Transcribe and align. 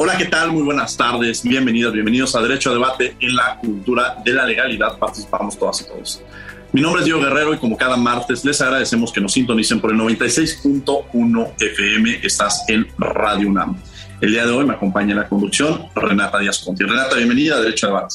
Hola, 0.00 0.16
¿qué 0.16 0.26
tal? 0.26 0.52
Muy 0.52 0.62
buenas 0.62 0.96
tardes. 0.96 1.42
Bienvenidos, 1.42 1.92
bienvenidos 1.92 2.36
a 2.36 2.40
Derecho 2.40 2.70
a 2.70 2.74
Debate 2.74 3.16
en 3.18 3.34
la 3.34 3.58
cultura 3.58 4.16
de 4.24 4.32
la 4.32 4.46
legalidad. 4.46 4.96
Participamos 4.96 5.58
todas 5.58 5.80
y 5.80 5.86
todos. 5.86 6.22
Mi 6.70 6.80
nombre 6.80 7.00
es 7.00 7.06
Diego 7.06 7.20
Guerrero 7.20 7.52
y 7.52 7.58
como 7.58 7.76
cada 7.76 7.96
martes 7.96 8.44
les 8.44 8.60
agradecemos 8.60 9.12
que 9.12 9.20
nos 9.20 9.32
sintonicen 9.32 9.80
por 9.80 9.90
el 9.90 9.98
96.1 9.98 11.52
FM. 11.58 12.20
Estás 12.22 12.64
en 12.68 12.86
Radio 12.96 13.48
UNAM. 13.48 13.76
El 14.20 14.30
día 14.30 14.46
de 14.46 14.52
hoy 14.52 14.64
me 14.64 14.74
acompaña 14.74 15.10
en 15.10 15.18
la 15.18 15.28
conducción 15.28 15.88
Renata 15.96 16.38
Díaz 16.38 16.60
Conti. 16.60 16.84
Renata, 16.84 17.16
bienvenida 17.16 17.56
a 17.56 17.60
Derecho 17.60 17.86
a 17.86 17.90
Debate. 17.90 18.14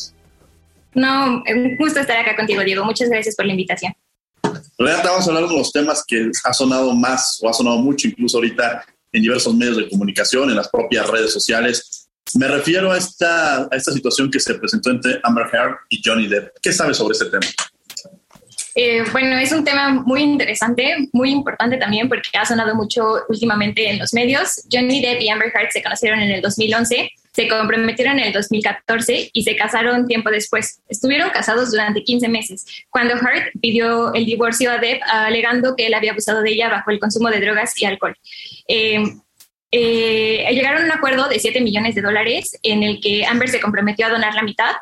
No, 0.93 1.43
un 1.53 1.75
gusto 1.75 1.99
estar 1.99 2.15
acá 2.15 2.37
contigo, 2.37 2.63
Diego. 2.63 2.85
Muchas 2.85 3.09
gracias 3.09 3.35
por 3.35 3.45
la 3.45 3.51
invitación. 3.51 3.91
Renata, 4.77 5.09
vamos 5.09 5.27
a 5.27 5.31
hablar 5.31 5.49
de 5.49 5.57
los 5.57 5.69
temas 5.73 6.01
que 6.07 6.31
ha 6.45 6.53
sonado 6.53 6.93
más 6.93 7.41
o 7.43 7.49
ha 7.49 7.53
sonado 7.53 7.79
mucho 7.79 8.07
incluso 8.07 8.37
ahorita 8.37 8.85
en 9.13 9.21
diversos 9.21 9.55
medios 9.55 9.77
de 9.77 9.89
comunicación, 9.89 10.49
en 10.49 10.55
las 10.55 10.69
propias 10.69 11.07
redes 11.07 11.31
sociales. 11.31 12.09
Me 12.35 12.47
refiero 12.47 12.91
a 12.91 12.97
esta, 12.97 13.63
a 13.63 13.69
esta 13.71 13.91
situación 13.91 14.29
que 14.29 14.39
se 14.39 14.55
presentó 14.55 14.89
entre 14.89 15.19
Amber 15.23 15.45
Heard 15.53 15.75
y 15.89 16.01
Johnny 16.03 16.27
Depp. 16.27 16.57
¿Qué 16.61 16.73
sabes 16.73 16.97
sobre 16.97 17.13
este 17.13 17.25
tema? 17.25 17.45
Eh, 18.75 19.03
bueno, 19.11 19.37
es 19.37 19.51
un 19.51 19.63
tema 19.63 19.91
muy 19.91 20.23
interesante, 20.23 21.09
muy 21.13 21.29
importante 21.29 21.77
también 21.77 22.09
porque 22.09 22.29
ha 22.33 22.45
sonado 22.45 22.73
mucho 22.73 23.03
últimamente 23.29 23.87
en 23.87 23.99
los 23.99 24.13
medios. 24.13 24.63
Johnny 24.71 24.99
Depp 24.99 25.21
y 25.21 25.29
Amber 25.29 25.51
Heard 25.53 25.69
se 25.71 25.83
conocieron 25.83 26.19
en 26.19 26.31
el 26.31 26.41
2011 26.41 27.11
se 27.33 27.47
comprometieron 27.47 28.19
en 28.19 28.27
el 28.27 28.33
2014 28.33 29.31
y 29.33 29.43
se 29.43 29.55
casaron 29.55 30.07
tiempo 30.07 30.29
después. 30.29 30.81
Estuvieron 30.87 31.29
casados 31.31 31.71
durante 31.71 32.03
15 32.03 32.29
meses, 32.29 32.65
cuando 32.89 33.15
Hart 33.15 33.51
pidió 33.59 34.13
el 34.13 34.25
divorcio 34.25 34.71
a 34.71 34.77
Depp 34.77 35.01
alegando 35.11 35.75
que 35.75 35.87
él 35.87 35.93
había 35.93 36.11
abusado 36.11 36.41
de 36.41 36.51
ella 36.51 36.69
bajo 36.69 36.91
el 36.91 36.99
consumo 36.99 37.29
de 37.29 37.39
drogas 37.39 37.79
y 37.81 37.85
alcohol. 37.85 38.15
Eh, 38.67 39.03
eh, 39.75 40.47
llegaron 40.53 40.83
a 40.83 40.85
un 40.85 40.91
acuerdo 40.91 41.27
de 41.27 41.39
7 41.39 41.59
millones 41.59 41.95
de 41.95 42.03
dólares 42.03 42.59
en 42.61 42.83
el 42.83 43.01
que 43.01 43.25
Amber 43.25 43.49
se 43.49 43.59
comprometió 43.59 44.05
a 44.05 44.09
donar 44.09 44.35
la 44.35 44.43
mitad, 44.43 44.75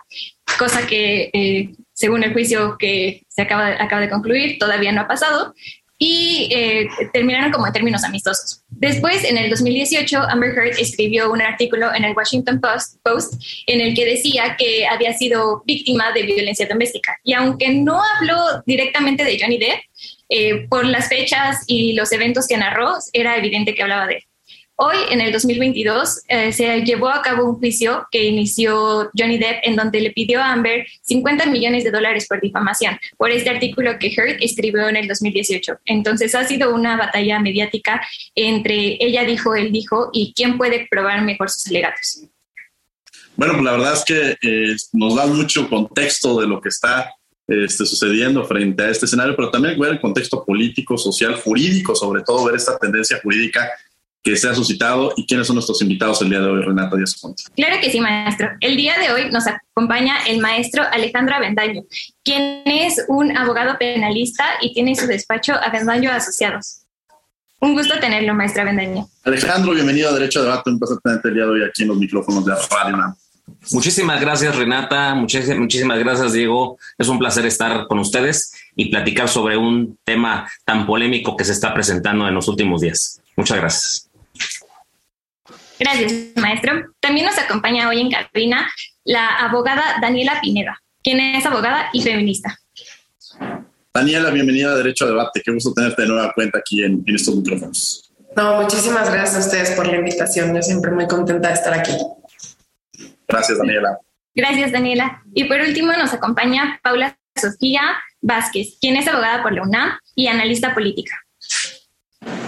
cosa 0.59 0.85
que, 0.85 1.29
eh, 1.31 1.69
según 1.94 2.23
el 2.25 2.33
juicio 2.33 2.77
que 2.77 3.23
se 3.29 3.44
acaba 3.44 3.67
acaba 3.81 4.02
de 4.02 4.09
concluir, 4.09 4.59
todavía 4.59 4.91
no 4.91 5.02
ha 5.02 5.07
pasado 5.07 5.55
y 6.03 6.49
eh, 6.49 6.89
terminaron 7.13 7.52
como 7.52 7.67
en 7.67 7.73
términos 7.73 8.03
amistosos. 8.03 8.63
Después, 8.69 9.23
en 9.23 9.38
el 9.38 9.52
2018, 9.52 10.17
Amber 10.17 10.49
Heard 10.57 10.80
escribió 10.80 11.31
un 11.31 11.44
artículo 11.44 11.94
en 11.94 12.03
el 12.03 12.16
Washington 12.16 12.59
Post, 12.59 12.95
Post 13.03 13.35
en 13.67 13.81
el 13.81 13.94
que 13.94 14.06
decía 14.06 14.56
que 14.57 14.88
había 14.88 15.13
sido 15.13 15.61
víctima 15.63 16.11
de 16.11 16.23
violencia 16.23 16.66
doméstica. 16.67 17.19
Y 17.23 17.34
aunque 17.34 17.69
no 17.69 18.01
habló 18.17 18.63
directamente 18.66 19.23
de 19.23 19.38
Johnny 19.40 19.59
Depp, 19.59 19.79
eh, 20.29 20.67
por 20.69 20.85
las 20.85 21.07
fechas 21.07 21.66
y 21.67 21.94
los 21.94 22.11
eventos 22.11 22.47
que 22.47 22.57
narró, 22.57 22.95
era 23.13 23.38
evidente 23.38 23.75
que 23.75 23.84
hablaba 23.84 24.07
de 24.07 24.16
él. 24.16 24.23
Hoy, 24.84 24.97
en 25.12 25.22
el 25.22 25.31
2022, 25.31 26.24
eh, 26.28 26.52
se 26.52 26.81
llevó 26.81 27.09
a 27.09 27.22
cabo 27.22 27.46
un 27.46 27.59
juicio 27.59 28.08
que 28.09 28.25
inició 28.25 29.12
Johnny 29.16 29.38
Depp 29.38 29.59
en 29.62 29.75
donde 29.75 30.02
le 30.02 30.09
pidió 30.09 30.42
a 30.42 30.53
Amber 30.53 30.88
50 31.03 31.46
millones 31.46 31.84
de 31.84 31.92
dólares 31.92 32.25
por 32.28 32.42
difamación 32.42 32.97
por 33.16 33.30
este 33.30 33.52
artículo 33.52 34.00
que 34.00 34.08
Heard 34.08 34.38
escribió 34.41 34.90
en 34.90 34.96
el 34.96 35.08
2018. 35.08 35.81
Entonces 35.86 36.34
ha 36.34 36.47
sido 36.47 36.74
una 36.74 36.97
batalla 36.97 37.40
mediática 37.40 38.02
entre 38.34 38.97
ella 39.00 39.24
dijo, 39.24 39.53
él 39.53 39.72
dijo 39.72 40.09
y 40.14 40.34
quién 40.36 40.58
puede 40.58 40.88
probar 40.90 41.22
mejor 41.22 41.52
sus 41.52 41.68
alegatos. 41.68 42.24
Bueno, 43.36 43.53
pues 43.53 43.64
la 43.64 43.72
verdad 43.74 43.94
es 43.94 44.03
que 44.03 44.36
eh, 44.41 44.75
nos 44.94 45.16
da 45.16 45.28
mucho 45.28 45.70
contexto 45.70 46.41
de 46.41 46.47
lo 46.47 46.59
que 46.59 46.70
está 46.70 47.14
este, 47.47 47.86
sucediendo 47.86 48.46
frente 48.46 48.81
a 48.81 48.90
este 48.90 49.06
escenario, 49.06 49.36
pero 49.36 49.52
también 49.52 49.80
ver 49.80 49.91
el 49.91 50.02
contexto 50.02 50.44
político, 50.44 50.97
social, 50.97 51.36
jurídico, 51.36 51.94
sobre 51.94 52.24
todo 52.24 52.46
ver 52.46 52.56
esta 52.56 52.80
tendencia 52.80 53.20
jurídica 53.22 53.70
que 54.24 54.36
se 54.36 54.48
ha 54.48 54.54
suscitado 54.54 55.14
y 55.16 55.26
quiénes 55.26 55.48
son 55.48 55.56
nuestros 55.56 55.82
invitados 55.82 56.22
el 56.22 56.30
día 56.30 56.40
de 56.40 56.48
hoy, 56.48 56.62
Renata 56.62 56.96
Díaz 56.96 57.20
Ponte. 57.20 57.44
Claro 57.56 57.78
que 57.82 57.90
sí, 57.90 58.00
maestro. 58.00 58.50
El 58.59 58.78
día 58.78 58.98
de 59.00 59.12
hoy 59.12 59.32
nos 59.32 59.46
acompaña 59.48 60.18
el 60.28 60.40
maestro 60.40 60.84
Alejandro 60.92 61.36
Avendaño, 61.36 61.84
quien 62.24 62.62
es 62.66 63.04
un 63.08 63.36
abogado 63.36 63.78
penalista 63.80 64.46
y 64.62 64.74
tiene 64.74 64.96
su 64.96 65.08
despacho 65.08 65.54
Avendaño 65.54 66.12
Asociados. 66.12 66.82
Un 67.59 67.74
gusto 67.74 68.00
tenerlo, 68.00 68.34
maestro 68.34 68.62
Avendaño. 68.64 69.08
Alejandro, 69.24 69.74
bienvenido 69.74 70.09
a 70.09 70.14
Derecho 70.14 70.40
a 70.40 70.44
Debate, 70.44 70.70
un 70.70 70.80
placer 70.80 70.98
tenerte 71.03 71.28
el 71.30 71.34
día 71.36 71.44
de 71.44 71.50
hoy 71.50 71.64
aquí 71.64 71.84
en 71.84 71.90
los 71.90 71.98
micrófonos 71.98 72.46
de 72.46 72.53
Radio 72.53 72.96
UNAM. 72.96 73.16
Muchísimas 73.72 74.22
gracias, 74.22 74.56
Renata. 74.56 75.14
Muchísimas, 75.14 75.59
muchísimas 75.59 76.00
gracias, 76.00 76.34
Diego. 76.34 76.78
Es 76.98 77.08
un 77.08 77.20
placer 77.20 77.46
estar 77.46 77.88
con 77.88 78.00
ustedes 78.00 78.53
y 78.76 78.90
platicar 78.90 79.28
sobre 79.30 79.58
un 79.58 79.98
tema 80.03 80.50
tan 80.66 80.86
polémico 80.86 81.36
que 81.36 81.44
se 81.44 81.52
está 81.52 81.74
presentando 81.74 82.28
en 82.28 82.34
los 82.34 82.48
últimos 82.48 82.82
días. 82.82 83.22
Muchas 83.36 83.58
gracias. 83.58 84.10
Gracias, 85.81 86.14
maestro. 86.36 86.94
También 87.00 87.25
nos 87.25 87.40
acompaña 87.40 87.90
hoy 87.90 88.02
en 88.02 88.12
cabina 88.12 88.69
la 89.03 89.36
abogada 89.38 89.97
Daniela 90.00 90.40
Pineda, 90.40 90.80
quien 91.03 91.19
es 91.19 91.44
abogada 91.44 91.90
y 91.92 92.03
feminista. 92.03 92.56
Daniela, 93.91 94.30
bienvenida 94.30 94.74
a 94.74 94.75
Derecho 94.75 95.06
a 95.06 95.08
Debate. 95.08 95.41
Qué 95.44 95.52
gusto 95.52 95.74
tenerte 95.74 96.03
de 96.03 96.08
nueva 96.09 96.34
cuenta 96.34 96.59
aquí 96.59 96.84
en, 96.84 97.03
estos 97.08 97.36
micrófonos. 97.36 98.14
No, 98.36 98.62
muchísimas 98.62 99.12
gracias 99.12 99.38
a 99.38 99.47
ustedes 99.47 99.72
por 99.72 99.88
la 99.88 99.96
invitación. 99.96 100.53
Yo 100.53 100.62
siempre 100.62 100.91
muy 100.91 101.08
contenta 101.08 101.47
de 101.47 101.56
estar 101.56 101.74
aquí. 101.74 101.94
Gracias, 103.28 103.58
Daniela. 103.58 103.97
Gracias, 104.36 104.72
Daniela. 104.72 105.24
Y 105.34 105.46
por 105.46 105.62
último 105.62 105.94
nos 105.94 106.14
acompaña 106.14 106.80
Paula 106.84 107.18
Sofía 107.36 107.81
Vázquez, 108.22 108.78
quien 108.80 108.97
es 108.97 109.08
abogada 109.08 109.41
por 109.41 109.52
la 109.52 109.64
UNAM 109.64 109.97
y 110.14 110.28
analista 110.28 110.75
política. 110.75 111.16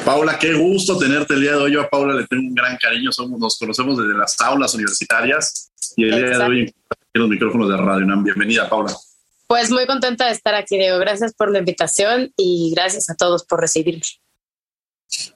Paula, 0.05 0.37
qué 0.37 0.53
gusto 0.53 0.97
tenerte 0.97 1.33
el 1.33 1.41
día 1.41 1.51
de 1.51 1.57
hoy. 1.57 1.71
Yo 1.71 1.81
a 1.81 1.89
Paula 1.89 2.13
le 2.13 2.27
tengo 2.27 2.43
un 2.43 2.53
gran 2.53 2.75
cariño. 2.77 3.09
Somos, 3.11 3.39
nos 3.39 3.57
conocemos 3.57 3.97
desde 3.97 4.17
las 4.17 4.39
aulas 4.41 4.73
universitarias 4.75 5.71
y 5.95 6.03
el 6.03 6.11
día 6.11 6.37
de 6.37 6.43
hoy 6.43 6.75
en 7.13 7.21
los 7.21 7.29
micrófonos 7.29 7.69
de 7.69 7.77
Radio 7.77 8.05
UNAM. 8.05 8.23
Bienvenida, 8.23 8.69
Paula. 8.69 8.93
Pues 9.47 9.71
muy 9.71 9.85
contenta 9.85 10.25
de 10.25 10.33
estar 10.33 10.55
aquí, 10.55 10.77
Diego. 10.77 10.97
Gracias 10.99 11.33
por 11.33 11.51
la 11.51 11.59
invitación 11.59 12.33
y 12.35 12.73
gracias 12.75 13.09
a 13.09 13.15
todos 13.15 13.45
por 13.45 13.61
recibirme. 13.61 14.01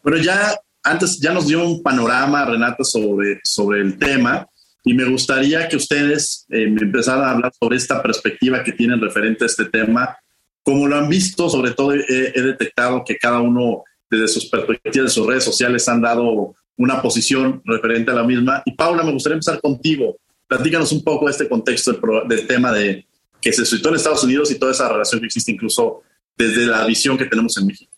Bueno, 0.03 0.17
ya 0.17 0.59
antes 0.83 1.19
ya 1.19 1.31
nos 1.31 1.47
dio 1.47 1.65
un 1.65 1.81
panorama, 1.81 2.43
Renata, 2.43 2.83
sobre, 2.83 3.39
sobre 3.43 3.79
el 3.81 3.97
tema 3.97 4.47
y 4.83 4.93
me 4.93 5.05
gustaría 5.05 5.69
que 5.69 5.77
ustedes 5.77 6.45
eh, 6.49 6.63
empezaran 6.63 7.23
a 7.23 7.31
hablar 7.31 7.53
sobre 7.57 7.77
esta 7.77 8.03
perspectiva 8.03 8.63
que 8.65 8.73
tienen 8.73 8.99
referente 8.99 9.45
a 9.45 9.47
este 9.47 9.65
tema. 9.65 10.17
Como 10.61 10.87
lo 10.87 10.97
han 10.97 11.07
visto, 11.07 11.49
sobre 11.49 11.71
todo 11.71 11.93
he 11.93 12.41
detectado 12.41 13.05
que 13.05 13.17
cada 13.17 13.39
uno 13.39 13.85
desde 14.09 14.27
sus 14.27 14.45
perspectivas, 14.45 15.13
sus 15.13 15.27
redes 15.27 15.43
sociales 15.43 15.87
han 15.87 16.01
dado 16.01 16.55
una 16.77 17.01
posición 17.01 17.61
referente 17.65 18.11
a 18.11 18.15
la 18.15 18.23
misma. 18.23 18.61
Y 18.65 18.73
Paula, 18.73 19.03
me 19.03 19.11
gustaría 19.11 19.35
empezar 19.35 19.59
contigo. 19.59 20.17
Platícanos 20.47 20.91
un 20.91 21.03
poco 21.03 21.25
de 21.25 21.31
este 21.31 21.49
contexto 21.49 21.91
del, 22.27 22.47
tema 22.47 22.71
de 22.71 23.05
que 23.41 23.51
se 23.51 23.65
suscitó 23.65 23.89
en 23.89 23.95
Estados 23.95 24.23
Unidos 24.23 24.51
y 24.51 24.59
toda 24.59 24.71
esa 24.71 24.87
relación 24.87 25.19
que 25.19 25.27
existe 25.27 25.51
incluso 25.51 26.01
desde 26.37 26.65
la 26.65 26.85
visión 26.85 27.17
que 27.17 27.25
tenemos 27.25 27.57
en 27.57 27.67
México. 27.67 27.91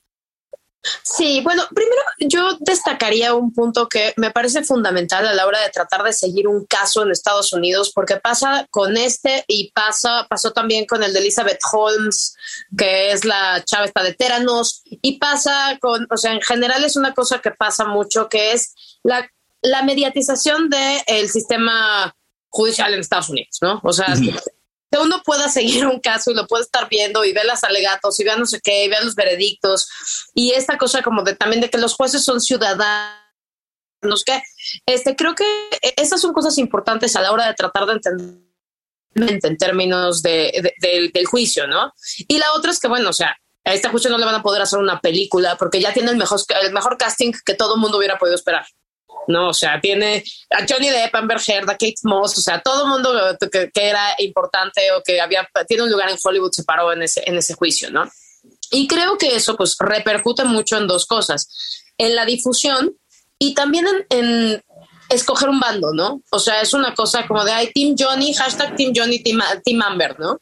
Sí, 1.04 1.42
bueno, 1.42 1.64
primero 1.74 2.02
yo 2.20 2.58
destacaría 2.60 3.34
un 3.34 3.54
punto 3.54 3.90
que 3.90 4.14
me 4.16 4.32
parece 4.32 4.64
fundamental 4.64 5.28
a 5.28 5.34
la 5.34 5.46
hora 5.46 5.62
de 5.62 5.70
tratar 5.70 6.04
de 6.04 6.14
seguir 6.14 6.48
un 6.48 6.66
caso 6.66 7.04
en 7.04 7.12
Estados 7.12 7.52
Unidos, 7.52 7.92
porque 7.94 8.16
pasa 8.18 8.66
con 8.70 8.96
este 8.96 9.44
y 9.48 9.72
pasa, 9.72 10.26
pasó 10.30 10.52
también 10.52 10.86
con 10.86 11.04
el 11.04 11.12
de 11.14 11.20
Elizabeth 11.20 11.60
Holmes, 11.72 12.36
que 12.78 13.12
es 13.12 13.26
la 13.26 13.62
chava 13.66 13.86
esta 13.86 14.04
de 14.04 14.14
Teranos, 14.14 14.82
y 14.86 15.20
pasa 15.20 15.78
con, 15.82 16.08
o 16.10 16.18
sea, 16.18 16.34
en 16.34 16.42
general 16.42 16.86
es 16.86 16.96
una 16.96 17.14
cosa 17.14 17.40
que 17.40 17.52
pasa 17.52 17.86
mucho, 17.86 18.30
que 18.30 18.54
es 18.54 18.74
la, 19.04 19.30
la 19.62 19.84
mediatización 19.84 20.70
del 20.70 21.30
sistema 21.30 22.16
judicial 22.48 22.94
en 22.94 23.02
Estados 23.02 23.30
Unidos, 23.30 23.58
¿no? 23.62 23.82
O 23.84 23.92
sea, 23.92 24.16
que 24.92 24.98
uno 25.00 25.22
pueda 25.24 25.50
seguir 25.50 25.86
un 25.88 26.00
caso 26.00 26.32
y 26.32 26.36
lo 26.36 26.48
puede 26.48 26.64
estar 26.64 26.88
viendo 26.90 27.24
y 27.24 27.34
ver 27.34 27.46
las 27.46 27.64
alegatos 27.64 28.20
y 28.20 28.24
ver 28.24 28.40
no 28.40 28.46
sé 28.46 28.60
qué, 28.62 28.86
y 28.86 28.90
los 28.90 29.16
veredictos 29.16 29.88
y 30.34 30.52
esta 30.52 30.78
cosa 30.78 31.02
como 31.02 31.24
de 31.24 31.36
también 31.36 31.62
de 31.62 31.70
que 31.70 31.78
los 31.78 31.96
jueces 31.96 32.24
son 32.24 32.42
ciudadanos 32.42 33.20
que 34.26 34.42
este 34.86 35.16
creo 35.16 35.36
que 35.36 35.46
esas 35.98 36.22
son 36.22 36.34
cosas 36.34 36.58
importantes 36.58 37.16
a 37.16 37.22
la 37.22 37.32
hora 37.32 37.48
de 37.48 37.54
tratar 37.54 37.86
de 37.86 37.94
entender 37.94 38.50
en 39.16 39.58
términos 39.58 40.22
de, 40.22 40.74
del 40.80 41.26
juicio, 41.26 41.68
¿no? 41.68 41.94
Y 42.28 42.38
la 42.38 42.54
otra 42.54 42.72
es 42.72 42.80
que, 42.80 42.88
bueno, 42.88 43.10
o 43.10 43.14
sea, 43.14 43.36
a 43.64 43.74
este 43.74 43.90
juicio 43.90 44.10
no 44.10 44.18
le 44.18 44.26
van 44.26 44.36
a 44.36 44.44
poder 44.44 44.62
hacer 44.62 44.80
una 44.80 45.00
película 45.00 45.58
porque 45.58 45.82
ya 45.82 45.94
tiene 45.94 46.12
el 46.12 46.18
mejor, 46.18 46.40
el 46.62 46.74
mejor 46.74 46.98
casting 46.98 47.34
que 47.46 47.56
todo 47.56 47.76
el 47.76 47.82
mundo 47.82 47.98
hubiera 47.98 48.18
podido 48.18 48.36
esperar. 48.36 48.66
No, 49.30 49.50
o 49.50 49.54
sea, 49.54 49.80
tiene 49.80 50.24
a 50.50 50.66
Johnny 50.68 50.90
Depp, 50.90 51.14
Amber 51.14 51.38
Heard, 51.46 51.70
a 51.70 51.74
Kate 51.74 51.94
Moss, 52.02 52.36
o 52.40 52.42
sea, 52.42 52.62
todo 52.62 52.84
el 52.84 52.90
mundo 52.90 53.38
que, 53.52 53.70
era 53.76 54.16
importante 54.18 54.92
o 54.92 55.04
que 55.04 55.22
había, 55.22 55.48
tiene 55.68 55.84
un 55.84 55.92
lugar 55.92 56.10
en 56.10 56.18
Hollywood 56.22 56.52
se 56.52 56.64
paró 56.64 56.92
en 56.92 57.04
ese, 57.04 57.22
en 57.28 57.38
ese 57.38 57.54
juicio, 57.54 57.92
¿no? 57.92 58.10
Y 58.72 58.88
creo 58.88 59.20
que 59.20 59.36
eso 59.36 59.56
pues 59.56 59.76
repercute 59.78 60.46
mucho 60.46 60.78
en 60.78 60.88
dos 60.88 61.06
cosas, 61.06 61.48
en 62.00 62.16
la 62.16 62.26
difusión 62.26 62.98
y 63.38 63.54
también 63.54 63.86
en, 64.10 64.64
escoger 65.10 65.50
un 65.50 65.60
bando, 65.60 65.94
¿no? 65.94 66.24
O 66.32 66.40
sea, 66.40 66.62
es 66.62 66.74
una 66.74 66.96
cosa 66.96 67.28
como 67.28 67.44
de, 67.44 67.52
ay, 67.52 67.72
Team 67.72 67.96
Johnny, 67.98 68.34
hashtag 68.34 68.76
Team 68.76 68.94
Johnny, 68.96 69.22
Team, 69.22 69.82
Amber, 69.82 70.20
¿no? 70.20 70.40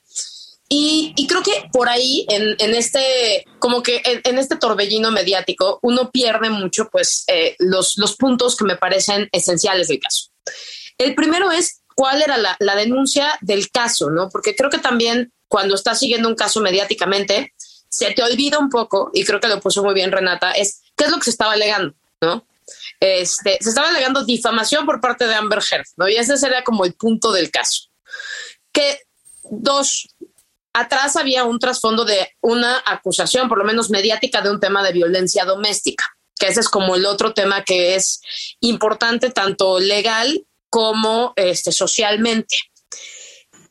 Y, 0.69 1.14
creo 1.28 1.42
que 1.44 1.69
por 1.72 1.88
ahí, 1.88 2.25
en, 2.30 2.75
este, 2.75 3.46
como 3.60 3.81
que 3.81 4.02
en, 4.04 4.38
este 4.38 4.58
torbellino 4.58 5.12
mediático, 5.12 5.80
uno 5.81 6.12
pierde 6.12 6.50
mucho, 6.50 6.90
pues, 6.92 7.24
eh, 7.28 7.56
los, 7.60 7.98
los 7.98 8.18
puntos 8.18 8.58
que 8.58 8.66
me 8.66 8.75
parecen 8.75 9.30
esenciales 9.31 9.88
del 9.88 10.00
caso. 10.00 10.31
El 10.98 11.16
primero 11.16 11.52
es 11.52 11.81
cuál 11.96 12.22
era 12.22 12.38
la, 12.38 12.58
la, 12.60 12.75
denuncia 12.75 13.38
del 13.42 13.72
caso, 13.72 14.10
¿no? 14.10 14.30
Porque 14.30 14.56
creo 14.56 14.69
que 14.69 14.80
también 14.80 15.31
cuando 15.48 15.75
estás 15.75 16.00
siguiendo 16.00 16.28
un 16.28 16.36
caso 16.36 16.60
mediáticamente, 16.60 17.54
se 17.90 18.12
te 18.12 18.24
olvida 18.24 18.60
un 18.60 18.69
poco, 18.69 19.10
y 19.14 19.24
creo 19.24 19.40
que 19.40 19.48
lo 19.48 19.62
puso 19.62 19.84
muy 19.84 19.94
bien 19.94 20.12
Renata, 20.12 20.52
es 20.52 20.81
qué 20.98 21.06
es 21.06 21.12
lo 21.12 21.18
que 21.18 21.25
se 21.25 21.30
estaba 21.30 21.54
alegando, 21.54 21.96
¿no? 22.22 22.46
Este, 23.00 23.58
se 23.62 23.69
estaba 23.69 23.90
alegando 23.90 24.25
difamación 24.25 24.86
por 24.86 25.00
parte 25.00 25.28
de 25.28 25.36
Amber 25.36 25.60
Heard, 25.72 25.86
¿no? 25.96 26.10
Y 26.10 26.16
ese 26.16 26.38
sería 26.38 26.64
como 26.64 26.84
el 26.84 26.94
punto 26.94 27.31
del 27.31 27.52
caso. 27.52 27.84
Que 28.72 29.00
dos, 29.50 30.10
atrás 30.80 31.16
había 31.16 31.44
un 31.44 31.60
trasfondo 31.60 32.06
de 32.06 32.36
una 32.42 32.82
acusación, 32.86 33.50
por 33.50 33.58
lo 33.58 33.64
menos 33.64 33.90
mediática, 33.90 34.42
de 34.42 34.52
un 34.52 34.60
tema 34.60 34.84
de 34.84 34.94
violencia 34.94 35.44
doméstica, 35.44 36.06
que 36.40 36.48
ese 36.48 36.60
es 36.60 36.70
como 36.70 36.96
el 36.96 37.06
otro 37.06 37.34
tema 37.34 37.64
que 37.64 37.96
es 37.96 38.22
importante 38.60 39.32
tanto 39.32 39.80
legal 39.80 40.46
como 40.70 41.34
este, 41.36 41.72
socialmente. 41.72 42.56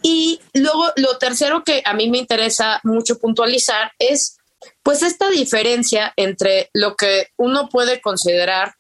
Y 0.03 0.41
luego 0.55 0.93
lo 0.97 1.19
tercero 1.19 1.63
que 1.63 1.83
a 1.85 1.95
mí 1.95 2.11
me 2.11 2.19
interesa 2.19 2.81
mucho 2.83 3.19
puntualizar 3.19 3.93
es 3.99 4.37
pues 4.83 5.03
esta 5.03 5.31
diferencia 5.31 6.13
entre 6.17 6.71
lo 6.73 6.97
que 6.97 7.29
uno 7.37 7.69
puede 7.69 8.01
considerar 8.01 8.75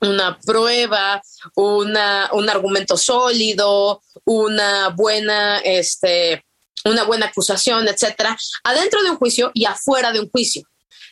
una 0.00 0.38
prueba, 0.40 1.22
una, 1.54 2.30
un 2.32 2.48
argumento 2.48 2.96
sólido, 2.96 4.02
una 4.24 4.88
buena, 4.88 5.58
este, 5.58 6.44
una 6.84 7.04
buena 7.04 7.26
acusación, 7.26 7.86
etcétera, 7.88 8.36
adentro 8.64 9.02
de 9.02 9.10
un 9.10 9.16
juicio 9.16 9.50
y 9.54 9.64
afuera 9.64 10.12
de 10.12 10.20
un 10.20 10.30
juicio. 10.30 10.62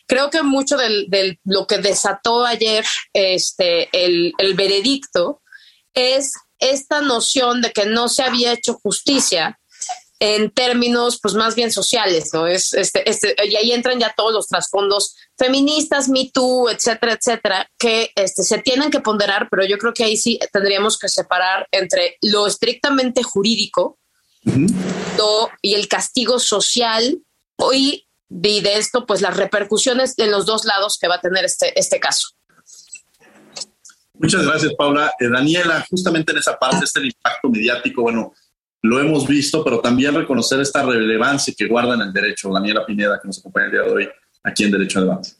Creo 0.07 0.31
que 0.31 0.43
mucho 0.43 0.77
de 0.77 1.39
lo 1.45 1.67
que 1.67 1.79
desató 1.79 2.45
ayer 2.45 2.85
este, 3.13 3.89
el, 3.93 4.33
el 4.39 4.55
veredicto 4.55 5.41
es 5.95 6.33
esta 6.59 7.01
noción 7.01 7.63
de 7.63 7.73
que 7.73 7.87
no 7.87 8.09
se 8.09 8.23
había 8.23 8.53
hecho 8.53 8.75
justicia 8.83 9.59
en 10.21 10.51
términos 10.51 11.19
pues 11.21 11.35
más 11.35 11.55
bien 11.55 11.73
sociales, 11.73 12.29
¿no? 12.35 12.47
Es, 12.47 12.75
este, 12.75 13.09
este, 13.09 13.35
y 13.47 13.57
ahí 13.57 13.73
entran 13.73 13.99
ya 13.99 14.13
todos 14.15 14.35
los 14.35 14.49
trasfondos 14.49 15.17
feministas, 15.37 16.11
Me 16.11 16.31
Too, 16.31 16.69
etcétera, 16.69 17.15
etcétera, 17.15 17.71
que 17.79 18.13
este, 18.15 18.43
se 18.43 18.59
tienen 18.59 18.91
que 18.91 19.01
ponderar, 19.01 19.49
pero 19.51 19.65
yo 19.65 19.79
creo 19.79 19.95
que 19.95 20.05
ahí 20.05 20.19
sí 20.19 20.39
tendríamos 20.53 20.99
que 20.99 21.09
separar 21.09 21.67
entre 21.71 22.19
lo 22.21 22.47
estrictamente 22.47 23.23
jurídico 23.23 23.99
y 25.63 25.75
el 25.75 25.89
castigo 25.89 26.39
social 26.39 27.19
y, 27.75 28.07
y, 28.29 28.61
de 28.61 28.79
esto 28.79 29.07
pues 29.07 29.21
las 29.21 29.37
repercusiones 29.37 30.19
en 30.19 30.31
los 30.31 30.47
dos 30.47 30.65
lados 30.65 30.99
que 30.99 31.09
va 31.09 31.17
a 31.17 31.21
tener 31.21 31.45
este, 31.45 31.79
este 31.79 32.01
caso. 32.01 32.29
Muchas 34.15 34.45
gracias, 34.45 34.75
Paula. 34.75 35.13
Eh, 35.19 35.29
Daniela, 35.29 35.85
justamente 35.89 36.33
en 36.33 36.39
esa 36.39 36.59
parte 36.59 36.85
está 36.85 37.01
el 37.01 37.07
impacto 37.07 37.49
mediático, 37.49 38.03
bueno, 38.03 38.35
lo 38.83 39.01
hemos 39.01 39.27
visto, 39.27 39.63
pero 39.65 39.81
también 39.81 40.15
reconocer 40.15 40.61
esta 40.61 40.83
relevancia 40.83 41.55
que 41.57 41.67
guarda 41.67 41.95
en 41.95 42.03
el 42.03 42.13
derecho. 42.13 42.51
Daniela 42.53 42.85
Pineda, 42.85 43.19
que 43.21 43.29
nos 43.29 43.39
acompaña 43.39 43.67
el 43.67 43.73
día 43.73 43.83
de 43.83 43.91
hoy 43.91 44.09
aquí 44.43 44.65
en 44.65 44.71
Derecho 44.71 44.99
a 44.99 45.03
Debate. 45.03 45.31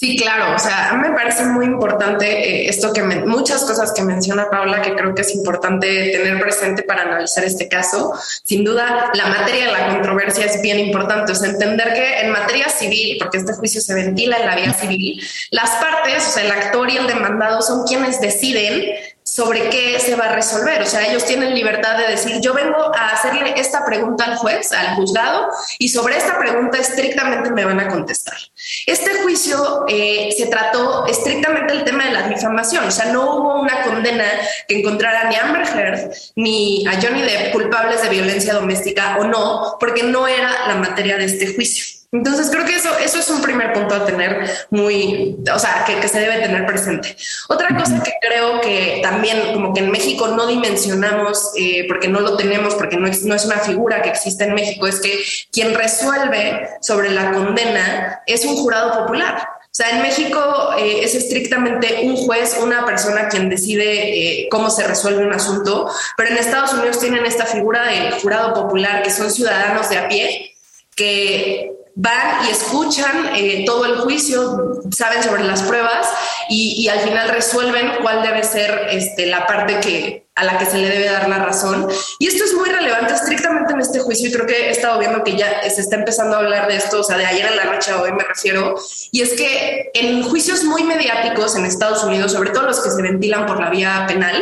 Sí, 0.00 0.16
claro, 0.16 0.54
o 0.54 0.58
sea, 0.60 0.92
me 1.02 1.10
parece 1.10 1.44
muy 1.44 1.66
importante 1.66 2.26
eh, 2.26 2.68
esto 2.68 2.92
que 2.92 3.02
muchas 3.02 3.64
cosas 3.64 3.92
que 3.92 4.02
menciona 4.02 4.48
Paula 4.48 4.80
que 4.80 4.94
creo 4.94 5.12
que 5.12 5.22
es 5.22 5.34
importante 5.34 6.10
tener 6.12 6.38
presente 6.38 6.84
para 6.84 7.02
analizar 7.02 7.42
este 7.42 7.68
caso. 7.68 8.14
Sin 8.44 8.62
duda, 8.62 9.10
la 9.12 9.26
materia 9.26 9.66
de 9.66 9.72
la 9.72 9.88
controversia 9.88 10.44
es 10.44 10.62
bien 10.62 10.78
importante, 10.78 11.32
o 11.32 11.34
sea, 11.34 11.48
entender 11.48 11.94
que 11.94 12.20
en 12.20 12.30
materia 12.30 12.68
civil, 12.68 13.16
porque 13.18 13.38
este 13.38 13.54
juicio 13.54 13.80
se 13.80 13.92
ventila 13.92 14.36
en 14.36 14.46
la 14.46 14.54
vía 14.54 14.72
civil, 14.72 15.20
las 15.50 15.70
partes, 15.70 16.28
o 16.28 16.30
sea, 16.30 16.44
el 16.44 16.52
actor 16.52 16.88
y 16.88 16.96
el 16.96 17.08
demandado 17.08 17.60
son 17.60 17.84
quienes 17.84 18.20
deciden 18.20 18.94
sobre 19.28 19.68
qué 19.68 20.00
se 20.00 20.16
va 20.16 20.26
a 20.26 20.32
resolver. 20.32 20.80
O 20.80 20.86
sea, 20.86 21.06
ellos 21.06 21.24
tienen 21.26 21.54
libertad 21.54 21.98
de 21.98 22.08
decir, 22.08 22.40
yo 22.40 22.54
vengo 22.54 22.76
a 22.96 23.10
hacerle 23.10 23.52
esta 23.56 23.84
pregunta 23.84 24.24
al 24.24 24.36
juez, 24.36 24.72
al 24.72 24.96
juzgado, 24.96 25.48
y 25.78 25.90
sobre 25.90 26.16
esta 26.16 26.38
pregunta 26.38 26.78
estrictamente 26.78 27.50
me 27.50 27.64
van 27.66 27.78
a 27.78 27.88
contestar. 27.88 28.38
Este 28.86 29.22
juicio 29.22 29.84
eh, 29.86 30.34
se 30.36 30.46
trató 30.46 31.06
estrictamente 31.06 31.74
el 31.74 31.84
tema 31.84 32.06
de 32.06 32.12
la 32.12 32.28
difamación, 32.28 32.86
o 32.86 32.90
sea, 32.90 33.12
no 33.12 33.36
hubo 33.36 33.60
una 33.60 33.82
condena 33.82 34.24
que 34.66 34.78
encontrara 34.78 35.28
ni 35.28 35.36
a 35.36 35.44
Amber 35.44 35.66
Heard 35.66 36.10
ni 36.36 36.86
a 36.86 37.00
Johnny 37.00 37.22
Depp 37.22 37.52
culpables 37.52 38.02
de 38.02 38.08
violencia 38.08 38.54
doméstica 38.54 39.18
o 39.20 39.24
no, 39.24 39.76
porque 39.78 40.04
no 40.04 40.26
era 40.26 40.68
la 40.68 40.76
materia 40.76 41.18
de 41.18 41.26
este 41.26 41.54
juicio. 41.54 41.97
Entonces 42.10 42.48
creo 42.50 42.64
que 42.64 42.74
eso, 42.74 42.88
eso 42.98 43.18
es 43.18 43.28
un 43.28 43.42
primer 43.42 43.74
punto 43.74 43.94
a 43.94 44.06
tener 44.06 44.48
muy, 44.70 45.36
o 45.54 45.58
sea, 45.58 45.84
que, 45.86 46.08
se 46.08 46.20
debe 46.20 46.38
tener 46.38 46.64
presente. 46.64 47.14
Otra 47.48 47.76
cosa 47.76 48.02
que 48.02 48.12
creo 48.20 48.62
que 48.62 49.00
también 49.02 49.52
como 49.52 49.74
que 49.74 49.80
en 49.80 49.90
México 49.90 50.28
no 50.28 50.46
dimensionamos, 50.46 51.52
eh, 51.56 51.84
porque 51.86 52.08
no 52.08 52.20
lo 52.20 52.36
tenemos, 52.38 52.74
porque 52.76 52.96
no 52.96 53.06
es, 53.06 53.24
no 53.24 53.34
es 53.34 53.44
una 53.44 53.58
figura 53.58 54.00
que 54.00 54.08
existe 54.08 54.44
en 54.44 54.54
México, 54.54 54.86
es 54.86 55.00
que 55.00 55.22
quien 55.52 55.74
resuelve 55.74 56.70
sobre 56.80 57.10
la 57.10 57.32
condena 57.32 58.22
es 58.26 58.42
un 58.46 58.56
jurado 58.56 59.00
popular. 59.00 59.46
O 59.66 59.74
sea, 59.78 59.90
en 59.90 60.02
México 60.02 60.70
eh, 60.78 61.04
es 61.04 61.14
estrictamente 61.14 62.00
un 62.04 62.16
juez, 62.16 62.56
una 62.62 62.86
persona 62.86 63.28
quien 63.28 63.50
decide 63.50 64.44
eh, 64.44 64.48
cómo 64.50 64.70
se 64.70 64.86
resuelve 64.86 65.26
un 65.26 65.34
asunto, 65.34 65.90
pero 66.16 66.30
en 66.30 66.38
Estados 66.38 66.72
Unidos 66.72 66.98
tienen 66.98 67.26
esta 67.26 67.44
figura 67.44 67.84
del 67.86 68.12
jurado 68.14 68.54
popular, 68.54 69.02
que 69.02 69.10
son 69.10 69.30
ciudadanos 69.30 69.90
de 69.90 69.98
a 69.98 70.08
pie, 70.08 70.56
que 70.96 71.77
van 72.00 72.46
y 72.46 72.50
escuchan 72.52 73.30
eh, 73.34 73.64
todo 73.66 73.84
el 73.84 73.96
juicio, 73.96 74.80
saben 74.92 75.20
sobre 75.20 75.42
las 75.42 75.62
pruebas 75.62 76.06
y, 76.48 76.88
al 76.88 77.00
final 77.00 77.28
resuelven 77.28 77.90
cuál 78.00 78.22
debe 78.22 78.44
ser 78.44 78.86
este, 78.90 79.26
la 79.26 79.46
parte 79.46 79.80
que, 79.80 80.28
a 80.36 80.44
la 80.44 80.58
que 80.58 80.66
se 80.66 80.78
le 80.78 80.88
debe 80.88 81.06
dar 81.06 81.28
la 81.28 81.44
razón. 81.44 81.88
Y 82.20 82.28
esto 82.28 82.44
es 82.44 82.54
muy 82.54 82.68
relevante 82.68 83.14
estrictamente 83.14 83.72
en 83.72 83.80
este 83.80 83.98
juicio 83.98 84.28
y 84.28 84.32
creo 84.32 84.46
que 84.46 84.68
he 84.68 84.70
estado 84.70 85.00
viendo 85.00 85.24
que 85.24 85.36
ya 85.36 85.68
se 85.68 85.80
está 85.80 85.96
empezando 85.96 86.36
a 86.36 86.38
hablar 86.38 86.68
de 86.68 86.76
esto, 86.76 87.00
o 87.00 87.02
sea, 87.02 87.18
de 87.18 87.26
ayer 87.26 87.46
en 87.46 87.56
la 87.56 87.64
noche 87.64 87.90
a 87.90 88.00
hoy 88.00 88.12
me 88.12 88.22
refiero, 88.22 88.76
y 89.10 89.20
es 89.22 89.32
que 89.32 89.90
en 89.92 90.22
juicios 90.22 90.62
muy 90.62 90.84
mediáticos 90.84 91.56
en 91.56 91.66
Estados 91.66 92.04
Unidos, 92.04 92.30
sobre 92.30 92.50
todo 92.50 92.62
los 92.62 92.80
que 92.80 92.90
se 92.90 93.02
ventilan 93.02 93.44
por 93.44 93.60
la 93.60 93.70
vía 93.70 94.04
penal, 94.06 94.40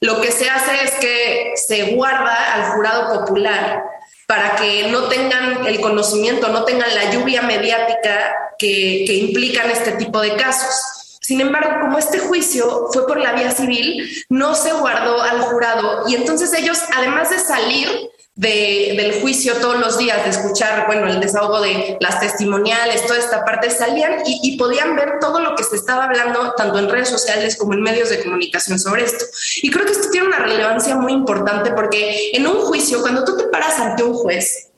lo 0.00 0.20
que 0.20 0.30
se 0.30 0.48
hace 0.48 0.84
es 0.84 0.92
que 1.00 1.52
se 1.56 1.96
guarda 1.96 2.54
al 2.54 2.74
jurado 2.74 3.20
popular 3.20 3.82
para 4.26 4.56
que 4.56 4.88
no 4.90 5.08
tengan 5.08 5.66
el 5.66 5.80
conocimiento, 5.80 6.48
no 6.48 6.64
tengan 6.64 6.94
la 6.94 7.10
lluvia 7.10 7.42
mediática 7.42 8.34
que, 8.58 9.04
que 9.06 9.14
implican 9.14 9.70
este 9.70 9.92
tipo 9.92 10.20
de 10.20 10.36
casos. 10.36 11.18
Sin 11.20 11.40
embargo, 11.40 11.80
como 11.80 11.98
este 11.98 12.18
juicio 12.18 12.88
fue 12.92 13.06
por 13.06 13.18
la 13.18 13.32
vía 13.32 13.50
civil, 13.52 14.24
no 14.28 14.54
se 14.54 14.72
guardó 14.72 15.22
al 15.22 15.40
jurado 15.42 16.08
y 16.08 16.16
entonces 16.16 16.52
ellos, 16.52 16.78
además 16.96 17.30
de 17.30 17.38
salir 17.38 17.88
del 18.34 19.20
juicio 19.20 19.54
todos 19.60 19.78
los 19.78 19.98
días, 19.98 20.24
de 20.24 20.30
escuchar, 20.30 20.86
bueno, 20.86 21.06
el 21.06 21.20
desahogo 21.20 21.60
de 21.60 21.98
las 22.00 22.18
testimoniales, 22.18 23.06
toda 23.06 23.18
esta 23.18 23.44
parte, 23.44 23.70
salían 23.70 24.22
y, 24.24 24.56
podían 24.56 24.96
ver 24.96 25.18
todo 25.20 25.40
lo 25.40 25.54
que 25.54 25.64
se 25.64 25.76
estaba 25.76 26.04
hablando, 26.04 26.54
tanto 26.56 26.78
en 26.78 26.88
redes 26.88 27.10
sociales 27.10 27.56
como 27.56 27.74
en 27.74 27.82
medios 27.82 28.08
de 28.08 28.22
comunicación 28.22 28.78
sobre 28.78 29.04
esto. 29.04 29.24
Y 29.62 29.70
creo 29.70 29.84
que 29.84 29.92
esto 29.92 30.08
tiene 30.10 30.28
una 30.28 30.38
relevancia 30.38 30.96
muy 30.96 31.12
importante 31.12 31.72
porque 31.72 32.30
en 32.32 32.46
un 32.46 32.60
juicio, 32.62 33.02
cuando 33.02 33.24
tú 33.24 33.36
te 33.36 33.44
paras 33.44 33.78
ante 33.78 34.02
un 34.02 34.14
juez, 34.14 34.72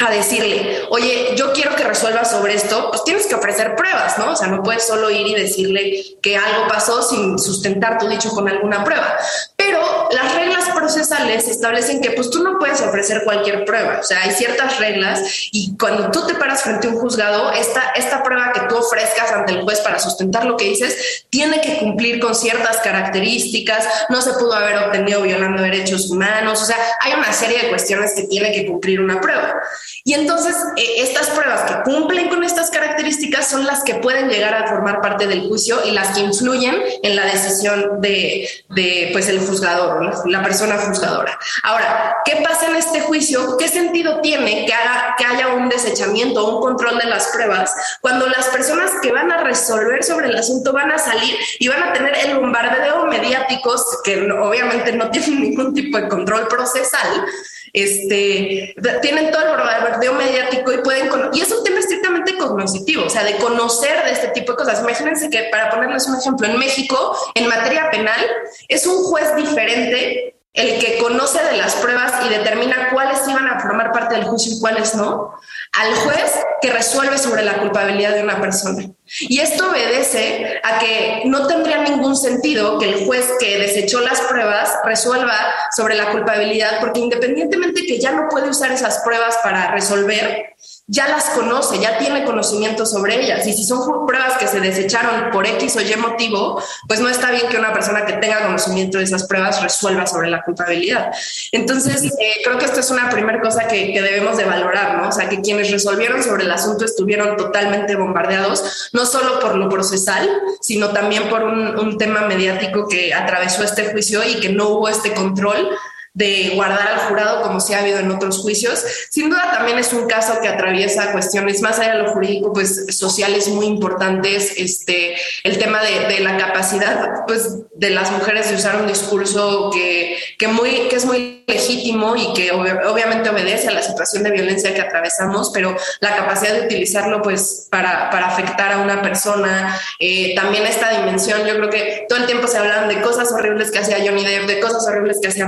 a 0.00 0.10
decirle, 0.10 0.86
oye, 0.90 1.34
yo 1.36 1.52
quiero 1.52 1.76
que 1.76 1.84
resuelva 1.84 2.24
sobre 2.24 2.54
esto, 2.54 2.88
pues 2.90 3.04
tienes 3.04 3.26
que 3.26 3.34
ofrecer 3.34 3.76
pruebas, 3.76 4.18
¿no? 4.18 4.32
O 4.32 4.36
sea, 4.36 4.48
no 4.48 4.62
puedes 4.62 4.86
solo 4.86 5.10
ir 5.10 5.26
y 5.26 5.34
decirle 5.34 6.02
que 6.22 6.36
algo 6.36 6.66
pasó 6.68 7.02
sin 7.02 7.38
sustentar 7.38 7.98
tu 7.98 8.08
dicho 8.08 8.30
con 8.30 8.48
alguna 8.48 8.84
prueba. 8.84 9.16
Pero 9.64 10.08
las 10.10 10.34
reglas 10.34 10.68
procesales 10.74 11.46
establecen 11.48 12.00
que 12.00 12.10
pues 12.10 12.30
tú 12.30 12.42
no 12.42 12.58
puedes 12.58 12.80
ofrecer 12.80 13.22
cualquier 13.24 13.64
prueba, 13.64 13.98
o 14.00 14.02
sea, 14.02 14.22
hay 14.22 14.32
ciertas 14.32 14.78
reglas 14.78 15.22
y 15.52 15.76
cuando 15.76 16.10
tú 16.10 16.26
te 16.26 16.34
paras 16.34 16.62
frente 16.62 16.88
a 16.88 16.90
un 16.90 16.98
juzgado, 16.98 17.52
esta, 17.52 17.92
esta 17.94 18.22
prueba 18.22 18.52
que 18.52 18.60
tú 18.68 18.76
ofrezcas 18.76 19.30
ante 19.32 19.52
el 19.52 19.62
juez 19.62 19.80
para 19.80 19.98
sustentar 19.98 20.44
lo 20.44 20.56
que 20.56 20.64
dices 20.64 21.24
tiene 21.30 21.60
que 21.60 21.78
cumplir 21.78 22.20
con 22.20 22.34
ciertas 22.34 22.78
características, 22.78 23.86
no 24.08 24.20
se 24.20 24.32
pudo 24.32 24.54
haber 24.54 24.78
obtenido 24.78 25.22
violando 25.22 25.62
derechos 25.62 26.10
humanos, 26.10 26.60
o 26.62 26.64
sea, 26.64 26.76
hay 27.00 27.12
una 27.14 27.32
serie 27.32 27.62
de 27.62 27.68
cuestiones 27.68 28.12
que 28.14 28.24
tiene 28.24 28.52
que 28.52 28.66
cumplir 28.66 29.00
una 29.00 29.20
prueba. 29.20 29.60
Y 30.04 30.14
entonces, 30.14 30.56
eh, 30.76 30.94
estas 30.98 31.30
pruebas 31.30 31.70
que 31.70 31.90
cumplen 31.90 32.28
con 32.28 32.42
estas 32.42 32.70
características 32.70 33.48
son 33.48 33.66
las 33.66 33.84
que 33.84 33.96
pueden 33.96 34.28
llegar 34.28 34.54
a 34.54 34.66
formar 34.66 35.00
parte 35.00 35.26
del 35.26 35.48
juicio 35.48 35.78
y 35.84 35.92
las 35.92 36.08
que 36.08 36.20
influyen 36.20 36.76
en 37.02 37.16
la 37.16 37.26
decisión 37.26 38.00
de, 38.00 38.48
de 38.68 39.10
pues, 39.12 39.28
el 39.28 39.40
juzgador, 39.52 40.26
la 40.26 40.42
persona 40.42 40.78
juzgadora. 40.78 41.38
Ahora, 41.62 42.16
¿qué 42.24 42.42
pasa 42.42 42.66
en 42.66 42.76
este 42.76 43.00
juicio? 43.02 43.56
¿Qué 43.58 43.68
sentido 43.68 44.20
tiene 44.20 44.64
que, 44.66 44.72
haga, 44.72 45.14
que 45.18 45.26
haya 45.26 45.48
un 45.48 45.68
desechamiento, 45.68 46.56
un 46.56 46.62
control 46.62 46.98
de 46.98 47.04
las 47.04 47.28
pruebas, 47.28 47.74
cuando 48.00 48.26
las 48.26 48.46
personas 48.46 48.90
que 49.02 49.12
van 49.12 49.30
a 49.30 49.44
resolver 49.44 50.02
sobre 50.02 50.28
el 50.28 50.36
asunto 50.36 50.72
van 50.72 50.90
a 50.90 50.98
salir 50.98 51.36
y 51.58 51.68
van 51.68 51.82
a 51.82 51.92
tener 51.92 52.16
el 52.24 52.38
bombardeo 52.38 53.06
mediáticos 53.06 53.84
que 54.02 54.30
obviamente 54.32 54.92
no 54.92 55.10
tienen 55.12 55.42
ningún 55.42 55.74
tipo 55.74 55.98
de 55.98 56.08
control 56.08 56.48
procesal? 56.48 57.26
este, 57.72 58.74
tienen 59.00 59.30
todo 59.30 59.42
el 59.42 59.48
bombardeo 59.48 60.12
mediático 60.14 60.72
y 60.72 60.78
pueden, 60.78 61.10
y 61.32 61.40
es 61.40 61.50
un 61.50 61.64
tema 61.64 61.78
estrictamente 61.78 62.36
cognitivo, 62.36 63.04
o 63.06 63.10
sea, 63.10 63.24
de 63.24 63.36
conocer 63.36 64.04
de 64.04 64.12
este 64.12 64.28
tipo 64.28 64.52
de 64.52 64.58
cosas. 64.58 64.80
Imagínense 64.80 65.30
que, 65.30 65.44
para 65.50 65.70
ponerles 65.70 66.06
un 66.06 66.16
ejemplo, 66.16 66.46
en 66.46 66.58
México, 66.58 67.16
en 67.34 67.48
materia 67.48 67.90
penal, 67.90 68.20
es 68.68 68.86
un 68.86 69.02
juez 69.04 69.34
diferente 69.42 70.32
el 70.54 70.78
que 70.78 70.98
conoce 70.98 71.42
de 71.42 71.56
las 71.56 71.74
pruebas 71.76 72.12
y 72.26 72.28
determina 72.28 72.90
cuáles 72.92 73.26
iban 73.26 73.48
a 73.48 73.60
formar 73.60 73.90
parte 73.90 74.16
del 74.16 74.24
juicio 74.24 74.52
y 74.54 74.60
cuáles 74.60 74.94
no, 74.94 75.32
al 75.72 75.94
juez 75.94 76.30
que 76.60 76.70
resuelve 76.70 77.16
sobre 77.16 77.42
la 77.42 77.54
culpabilidad 77.54 78.14
de 78.14 78.22
una 78.22 78.38
persona. 78.38 78.84
Y 79.20 79.40
esto 79.40 79.70
obedece 79.70 80.60
a 80.62 80.78
que 80.78 81.22
no 81.24 81.46
tendría 81.46 81.78
ningún 81.78 82.16
sentido 82.16 82.78
que 82.78 82.90
el 82.90 83.06
juez 83.06 83.26
que 83.40 83.58
desechó 83.58 84.00
las 84.00 84.20
pruebas 84.22 84.70
resuelva 84.84 85.34
sobre 85.74 85.94
la 85.94 86.10
culpabilidad, 86.10 86.80
porque 86.80 87.00
independientemente 87.00 87.86
que 87.86 87.98
ya 87.98 88.12
no 88.12 88.28
puede 88.28 88.50
usar 88.50 88.72
esas 88.72 89.00
pruebas 89.00 89.38
para 89.42 89.70
resolver, 89.70 90.54
ya 90.92 91.08
las 91.08 91.30
conoce, 91.30 91.78
ya 91.78 91.96
tiene 91.96 92.22
conocimiento 92.22 92.84
sobre 92.84 93.18
ellas. 93.24 93.46
Y 93.46 93.54
si 93.54 93.64
son 93.64 94.06
pruebas 94.06 94.36
que 94.36 94.46
se 94.46 94.60
desecharon 94.60 95.30
por 95.30 95.46
X 95.46 95.74
o 95.76 95.80
Y 95.80 95.96
motivo, 95.96 96.62
pues 96.86 97.00
no 97.00 97.08
está 97.08 97.30
bien 97.30 97.48
que 97.48 97.56
una 97.56 97.72
persona 97.72 98.04
que 98.04 98.12
tenga 98.14 98.42
conocimiento 98.42 98.98
de 98.98 99.04
esas 99.04 99.26
pruebas 99.26 99.62
resuelva 99.62 100.06
sobre 100.06 100.28
la 100.28 100.42
culpabilidad. 100.42 101.10
Entonces, 101.50 102.04
eh, 102.04 102.42
creo 102.44 102.58
que 102.58 102.66
esto 102.66 102.80
es 102.80 102.90
una 102.90 103.08
primera 103.08 103.40
cosa 103.40 103.66
que, 103.66 104.02
debemos 104.02 104.36
de 104.36 104.44
valorar, 104.44 104.98
¿no? 104.98 105.08
O 105.08 105.12
sea, 105.12 105.30
que 105.30 105.40
quienes 105.40 105.70
resolvieron 105.70 106.22
sobre 106.22 106.44
el 106.44 106.50
asunto 106.50 106.84
estuvieron 106.84 107.38
totalmente 107.38 107.96
bombardeados, 107.96 108.90
no 108.92 109.06
solo 109.06 109.40
por 109.40 109.56
lo 109.56 109.70
procesal, 109.70 110.28
sino 110.60 110.90
también 110.90 111.30
por 111.30 111.42
un, 111.42 111.78
un 111.78 111.96
tema 111.96 112.22
mediático 112.22 112.86
que 112.86 113.14
atravesó 113.14 113.64
este 113.64 113.92
juicio 113.92 114.22
y 114.22 114.40
que 114.40 114.50
no 114.50 114.68
hubo 114.68 114.88
este 114.90 115.14
control 115.14 115.70
de 116.14 116.52
guardar 116.54 116.88
al 116.88 116.98
jurado 117.08 117.42
como 117.42 117.60
se 117.60 117.74
ha 117.74 117.80
habido 117.80 117.98
en 117.98 118.10
otros 118.10 118.38
juicios. 118.38 118.84
Sin 119.10 119.30
duda 119.30 119.50
también 119.52 119.78
es 119.78 119.92
un 119.92 120.06
caso 120.06 120.40
que 120.42 120.48
atraviesa 120.48 121.12
cuestiones 121.12 121.62
más 121.62 121.78
allá 121.78 121.96
de 121.96 122.02
lo 122.02 122.12
jurídico, 122.12 122.52
pues 122.52 122.86
sociales 122.90 123.48
muy 123.48 123.66
importantes, 123.66 124.54
este, 124.56 125.14
el 125.44 125.58
tema 125.58 125.80
de, 125.82 126.20
la 126.20 126.36
capacidad 126.36 127.24
pues, 127.26 127.58
de 127.74 127.90
las 127.90 128.10
mujeres 128.12 128.50
de 128.50 128.56
usar 128.56 128.76
un 128.76 128.86
discurso 128.86 129.70
que, 129.72 130.16
que, 130.38 130.48
muy, 130.48 130.88
que 130.88 130.96
es 130.96 131.04
muy 131.04 131.42
legítimo 131.46 132.14
y 132.16 132.32
que 132.34 132.52
obviamente 132.52 133.30
obedece 133.30 133.68
a 133.68 133.72
la 133.72 133.82
situación 133.82 134.22
de 134.22 134.30
violencia 134.30 134.74
que 134.74 134.80
atravesamos, 134.80 135.50
pero 135.52 135.76
la 136.00 136.16
capacidad 136.16 136.54
de 136.54 136.66
utilizarlo 136.66 137.22
pues 137.22 137.68
para, 137.70 138.10
para 138.10 138.28
afectar 138.28 138.72
a 138.72 138.78
una 138.78 139.02
persona, 139.02 139.78
eh, 139.98 140.34
también 140.34 140.66
esta 140.66 140.90
dimensión, 140.90 141.44
yo 141.46 141.56
creo 141.56 141.70
que 141.70 142.06
todo 142.08 142.20
el 142.20 142.26
tiempo 142.26 142.46
se 142.46 142.58
hablan 142.58 142.88
de 142.88 143.00
cosas 143.00 143.32
horribles 143.32 143.70
que 143.70 143.78
hacía 143.78 143.98
Johnny 144.04 144.24
Depp, 144.24 144.46
de 144.46 144.60
cosas 144.60 144.86
horribles 144.86 145.18
que 145.20 145.28
hacía 145.28 145.46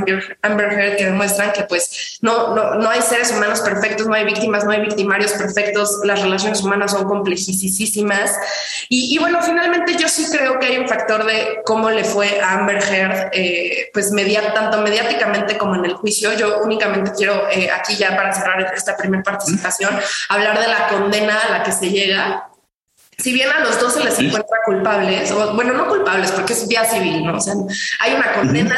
que 0.56 1.04
demuestran 1.04 1.52
que 1.52 1.64
pues 1.64 2.18
no, 2.20 2.54
no, 2.54 2.74
no 2.74 2.90
hay 2.90 3.02
seres 3.02 3.30
humanos 3.32 3.60
perfectos, 3.60 4.06
no 4.06 4.14
hay 4.14 4.24
víctimas, 4.24 4.64
no 4.64 4.70
hay 4.70 4.80
victimarios 4.80 5.32
perfectos, 5.32 6.00
las 6.04 6.22
relaciones 6.22 6.62
humanas 6.62 6.92
son 6.92 7.04
complejísimas. 7.04 8.36
Y, 8.88 9.14
y 9.14 9.18
bueno, 9.18 9.40
finalmente 9.42 9.96
yo 9.96 10.08
sí 10.08 10.26
creo 10.30 10.58
que 10.58 10.66
hay 10.66 10.78
un 10.78 10.88
factor 10.88 11.24
de 11.24 11.60
cómo 11.64 11.90
le 11.90 12.04
fue 12.04 12.40
a 12.40 12.52
Amber 12.52 12.82
Heard, 12.82 13.30
eh, 13.32 13.90
pues 13.92 14.10
media, 14.10 14.52
tanto 14.52 14.80
mediáticamente 14.80 15.56
como 15.58 15.74
en 15.76 15.84
el 15.84 15.94
juicio. 15.94 16.32
Yo 16.34 16.60
únicamente 16.62 17.12
quiero 17.16 17.48
eh, 17.50 17.70
aquí 17.70 17.96
ya 17.96 18.16
para 18.16 18.32
cerrar 18.32 18.72
esta 18.74 18.96
primera 18.96 19.22
participación 19.22 19.98
hablar 20.28 20.60
de 20.60 20.68
la 20.68 20.88
condena 20.88 21.38
a 21.40 21.50
la 21.50 21.62
que 21.62 21.72
se 21.72 21.90
llega 21.90 22.48
si 23.18 23.32
bien 23.32 23.48
a 23.50 23.60
los 23.60 23.78
dos 23.80 23.94
se 23.94 24.02
les 24.02 24.18
encuentra 24.18 24.58
culpables, 24.64 25.30
o 25.30 25.54
bueno, 25.54 25.72
no 25.74 25.88
culpables 25.88 26.32
porque 26.32 26.52
es 26.52 26.66
vía 26.66 26.84
civil, 26.84 27.24
¿no? 27.24 27.36
O 27.36 27.40
sea, 27.40 27.54
hay 28.00 28.14
una 28.14 28.32
condena 28.32 28.74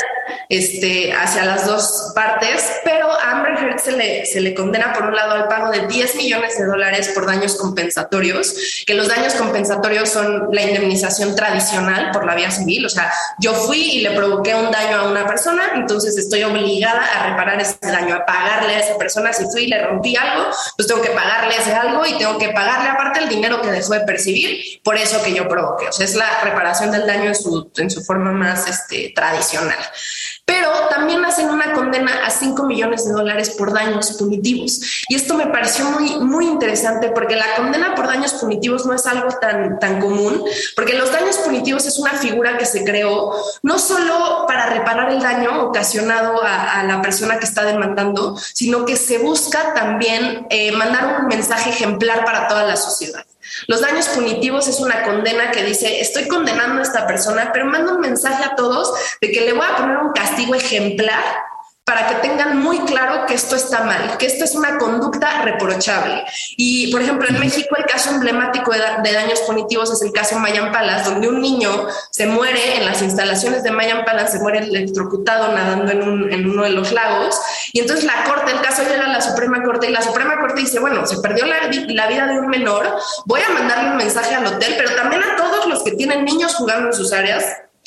este, 0.49 1.13
hacia 1.13 1.45
las 1.45 1.67
dos 1.67 2.13
partes, 2.15 2.65
pero 2.85 3.11
a 3.11 3.33
Amber 3.33 3.55
Heard 3.59 3.81
se 3.81 3.93
le, 3.93 4.27
se 4.27 4.41
le 4.41 4.55
condena 4.55 4.93
por 4.93 5.05
un 5.05 5.17
lado 5.17 5.33
al 5.33 5.49
pago 5.49 5.71
de 5.71 5.87
10 5.87 6.17
millones 6.17 6.59
de 6.59 6.65
dólares 6.65 7.11
por 7.15 7.27
daños 7.27 7.57
compensatorios, 7.57 8.85
que 8.87 8.95
los 8.95 9.09
daños 9.09 9.35
compensatorios 9.35 10.09
son 10.09 10.49
la 10.53 10.63
indemnización 10.63 11.35
tradicional 11.35 12.11
por 12.13 12.25
la 12.25 12.35
vía 12.35 12.51
civil, 12.51 12.87
o 12.87 12.89
sea, 12.89 13.13
yo 13.39 13.55
fui 13.55 13.79
y 13.79 14.01
le 14.03 14.13
provoqué 14.13 14.55
un 14.55 14.71
daño 14.71 14.99
a 14.99 15.09
una 15.11 15.27
persona, 15.27 15.73
entonces 15.75 16.17
estoy 16.17 16.45
obligada 16.45 17.05
a 17.05 17.31
reparar 17.31 17.61
ese 17.61 17.77
daño, 17.83 18.15
a 18.15 18.25
pagarle 18.25 18.77
a 18.77 18.81
esa 18.81 18.99
persona, 18.99 19.33
si 19.33 19.45
fui 19.51 19.65
y 19.65 19.67
le 19.69 19.83
rompí 19.83 20.17
algo, 20.17 20.47
pues 20.77 20.87
tengo 20.87 21.03
que 21.03 21.11
pagarle 21.11 21.57
ese 21.57 21.73
algo 21.73 22.07
y 22.07 22.17
tengo 22.19 22.39
que 22.39 22.51
pagarle 22.51 22.91
aparte 22.91 23.21
el 23.21 23.29
dinero 23.29 23.61
que 23.61 23.71
dejó 23.71 23.95
de 23.95 24.01
percibir 24.01 24.81
por 24.83 24.97
eso 24.97 25.23
que 25.23 25.35
yo 25.35 25.49
provoqué, 25.49 25.89
o 25.89 25.93
sea, 25.93 26.05
es 26.05 26.15
la 26.15 26.41
reparación 26.43 26.91
del 26.91 27.07
daño 27.07 27.29
en 27.29 27.35
su, 27.35 27.71
en 27.77 27.91
su 27.91 28.03
forma 28.05 28.33
más 28.33 28.69
este, 28.69 29.13
tradicional 29.15 29.79
pero 30.47 30.71
también 30.89 31.25
hacen 31.25 31.51
una 31.51 31.73
condena 31.73 32.25
a 32.25 32.31
5 32.31 32.63
millones 32.67 33.05
de 33.05 33.13
dólares 33.13 33.51
por 33.51 33.73
daños 33.73 34.13
punitivos. 34.13 34.81
Y 35.09 35.17
esto 35.17 35.35
me 35.35 35.49
pareció 35.49 35.85
muy, 35.87 36.19
muy 36.21 36.47
interesante 36.47 37.09
porque 37.11 37.35
la 37.35 37.57
condena 37.57 37.97
por 37.97 38.07
daños 38.07 38.35
punitivos 38.35 38.87
no 38.87 38.95
es 38.95 39.05
algo 39.07 39.29
tan, 39.41 39.81
tan 39.81 40.01
común, 40.01 40.45
porque 40.77 40.95
los 40.95 41.11
daños 41.11 41.37
punitivos 41.39 41.85
es 41.85 41.99
una 41.99 42.13
figura 42.13 42.57
que 42.57 42.65
se 42.65 42.85
creó 42.85 43.33
no 43.63 43.79
solo 43.81 44.45
para 44.47 44.67
reparar 44.67 45.11
el 45.11 45.21
daño 45.21 45.65
ocasionado 45.65 46.41
a, 46.43 46.85
la 46.85 47.03
persona 47.03 47.39
que 47.39 47.45
está 47.45 47.65
demandando, 47.65 48.37
sino 48.37 48.85
que 48.85 48.97
se 48.97 49.19
busca 49.19 49.75
también 49.75 50.47
eh, 50.51 50.71
mandar 50.71 51.21
un 51.21 51.27
mensaje 51.27 51.71
ejemplar 51.71 52.25
para 52.25 52.47
toda 52.47 52.65
la 52.65 52.77
sociedad. 52.77 53.25
Los 53.67 53.81
daños 53.81 54.09
punitivos 54.09 54.69
es 54.69 54.81
una 54.81 55.03
condena 55.03 55.51
que 55.51 55.65
dice, 55.65 56.01
estoy 56.01 56.29
condenando 56.29 56.81
a 56.81 56.83
esta 56.83 57.07
persona, 57.07 57.51
pero 57.53 57.67
mando 57.67 57.95
un 57.95 58.01
mensaje 58.01 58.45
a 58.45 58.55
todos 58.55 58.93
de 59.21 59.31
que 59.31 59.41
le 59.43 59.53
voy 59.53 59.67
a 59.67 59.77
poner 59.77 59.97
un 59.99 60.13
castigo 60.13 60.55
ejemplar 60.55 61.23
para 61.87 62.09
que 62.09 62.17
tengan 62.17 62.59
muy 62.59 62.81
claro 62.81 63.27
que 63.27 63.35
esto 63.35 63.55
está 63.55 63.85
mal, 63.85 64.19
que 64.19 64.27
esto 64.27 64.45
es 64.45 64.57
una 64.57 64.77
conducta 64.77 65.43
reprochable. 65.43 66.25
Y, 66.57 66.91
por 66.91 67.01
ejemplo, 67.01 67.29
en 67.29 67.39
México 67.39 67.77
el 67.79 67.85
caso 67.85 68.11
emblemático 68.11 68.73
de, 68.73 69.13
daños 69.13 69.39
punitivos 69.47 69.93
es 69.93 70.03
el 70.03 70.11
caso 70.11 70.37
Mayan 70.41 70.73
Palas, 70.73 71.05
donde 71.05 71.29
un 71.29 71.41
niño 71.41 71.87
se 72.11 72.27
muere 72.27 72.79
en 72.79 72.87
las 72.87 73.03
instalaciones 73.03 73.63
de 73.63 73.71
Mayan 73.71 74.05
Palas, 74.05 74.33
se 74.33 74.41
muere 74.41 74.59
electrocutado 74.59 75.53
nadando 75.53 75.93
en, 75.93 76.33
en 76.33 76.51
uno 76.51 76.65
de 76.65 76.71
los 76.71 76.91
lagos. 76.91 77.39
Y 77.73 77.79
entonces 77.79 78.05
la 78.05 78.25
Corte, 78.25 78.51
el 78.51 78.61
caso 78.63 78.83
llega 78.83 79.05
a 79.05 79.09
la 79.09 79.21
Suprema 79.21 79.63
Corte 79.63 79.89
y 79.89 79.93
la 79.93 80.03
Suprema 80.03 80.41
Corte 80.41 80.63
dice, 80.63 80.81
bueno, 80.81 81.07
se 81.07 81.21
perdió 81.21 81.47
la, 81.47 81.71
la 81.71 82.09
vida 82.09 82.27
de 82.27 82.41
un 82.41 82.49
menor, 82.49 82.99
voy 83.27 83.43
a 83.49 83.53
mandarle 83.53 83.91
un 83.91 83.97
mensaje 83.97 84.35
al 84.35 84.45
hotel, 84.45 84.75
pero 84.77 84.93
también 84.97 85.23
a 85.23 85.37
todos 85.37 85.67
los 85.69 85.85
que 85.85 85.93
tienen 85.93 86.25
niños 86.25 86.57
jugando 86.57 86.89
en 86.89 86.95
sus 86.95 87.13
áreas, 87.13 87.45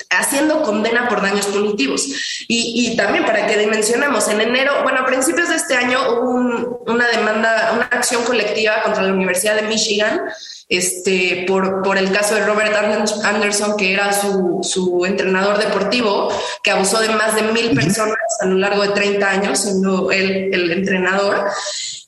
haciendo 0.09 0.63
condena 0.63 1.07
por 1.07 1.21
daños 1.21 1.45
punitivos. 1.47 2.07
Y, 2.47 2.95
también 2.97 3.25
para 3.25 3.45
que 3.45 3.57
dimensionemos, 3.57 4.27
en 4.27 4.41
enero, 4.41 4.81
bueno, 4.83 5.01
a 5.01 5.05
principios 5.05 5.49
de 5.49 5.55
este 5.55 5.75
año 5.75 5.99
hubo 6.13 6.83
una 6.87 7.07
demanda, 7.07 7.73
una 7.75 7.85
acción 7.85 8.23
colectiva 8.23 8.81
contra 8.83 9.03
la 9.03 9.13
Universidad 9.13 9.55
de 9.55 9.63
Michigan 9.63 10.21
este, 10.69 11.45
por, 11.47 11.81
por 11.81 11.97
el 11.97 12.11
caso 12.11 12.35
de 12.35 12.45
Robert 12.45 12.75
Anderson, 13.23 13.75
que 13.75 13.91
era 13.91 14.13
su, 14.13 14.59
su, 14.61 15.03
entrenador 15.03 15.57
deportivo, 15.57 16.31
que 16.63 16.69
abusó 16.69 16.99
de 16.99 17.09
más 17.09 17.35
de 17.35 17.41
mil 17.41 17.71
personas 17.75 18.17
a 18.39 18.45
lo 18.45 18.55
largo 18.55 18.83
de 18.83 18.89
30 18.89 19.29
años, 19.29 19.59
siendo 19.59 20.11
él 20.11 20.51
el 20.53 20.71
entrenador. 20.71 21.45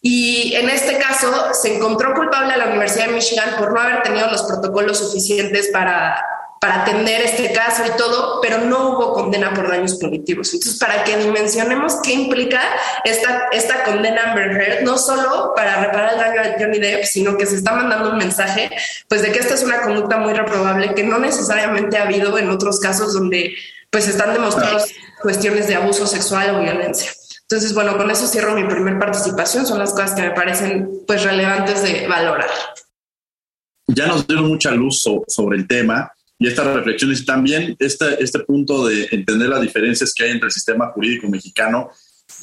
Y 0.03 0.53
en 0.55 0.69
este 0.69 0.97
caso 0.99 1.53
se 1.53 1.75
encontró 1.75 2.13
culpable 2.13 2.53
a 2.53 2.57
la 2.57 2.67
Universidad 2.67 3.07
de 3.07 3.13
Michigan 3.13 3.49
por 3.57 3.73
no 3.73 3.81
haber 3.81 4.03
tenido 4.03 4.29
los 4.29 4.43
protocolos 4.43 4.99
suficientes 4.99 5.69
para 5.69 6.23
para 6.61 6.83
atender 6.83 7.21
este 7.21 7.51
caso 7.53 7.81
y 7.87 7.97
todo, 7.97 8.39
pero 8.39 8.59
no 8.59 8.89
hubo 8.89 9.13
condena 9.13 9.51
por 9.51 9.67
daños 9.67 9.95
punitivos. 9.95 10.53
Entonces, 10.53 10.77
para 10.77 11.03
que 11.03 11.17
dimensionemos 11.17 11.95
qué 12.03 12.13
implica 12.13 12.61
esta, 13.03 13.47
esta 13.51 13.83
condena 13.83 14.29
Amber 14.29 14.51
Heard, 14.51 14.83
no 14.83 14.95
solo 14.99 15.53
para 15.55 15.83
reparar 15.83 16.13
el 16.13 16.19
daño 16.19 16.41
a 16.41 16.59
Johnny 16.59 16.77
Depp, 16.77 17.05
sino 17.05 17.35
que 17.35 17.47
se 17.47 17.55
está 17.55 17.73
mandando 17.73 18.11
un 18.11 18.19
mensaje, 18.19 18.69
pues 19.07 19.23
de 19.23 19.31
que 19.31 19.39
esta 19.39 19.55
es 19.55 19.63
una 19.63 19.81
conducta 19.81 20.17
muy 20.17 20.33
reprobable 20.33 20.93
que 20.93 21.01
no 21.01 21.17
necesariamente 21.17 21.97
ha 21.97 22.03
habido 22.03 22.37
en 22.37 22.51
otros 22.51 22.79
casos 22.79 23.15
donde 23.15 23.55
pues 23.89 24.07
están 24.07 24.31
demostrados 24.31 24.87
cuestiones 25.19 25.67
de 25.67 25.73
abuso 25.73 26.05
sexual 26.05 26.57
o 26.57 26.59
violencia. 26.61 27.11
Entonces, 27.41 27.73
bueno, 27.73 27.97
con 27.97 28.11
eso 28.11 28.27
cierro 28.27 28.53
mi 28.53 28.65
primer 28.65 28.99
participación. 28.99 29.65
Son 29.65 29.79
las 29.79 29.93
cosas 29.93 30.11
que 30.11 30.21
me 30.21 30.31
parecen 30.31 31.01
pues 31.07 31.23
relevantes 31.23 31.81
de 31.81 32.07
valorar. 32.07 32.51
Ya 33.87 34.05
nos 34.05 34.27
dieron 34.27 34.47
mucha 34.47 34.69
luz 34.69 35.01
sobre 35.27 35.57
el 35.57 35.67
tema 35.67 36.13
y 36.41 36.47
estas 36.47 36.65
reflexiones 36.73 37.23
también 37.23 37.75
este, 37.77 38.21
este 38.21 38.39
punto 38.39 38.87
de 38.87 39.07
entender 39.11 39.47
las 39.47 39.61
diferencias 39.61 40.11
que 40.11 40.23
hay 40.23 40.31
entre 40.31 40.47
el 40.47 40.51
sistema 40.51 40.87
jurídico 40.87 41.29
mexicano 41.29 41.91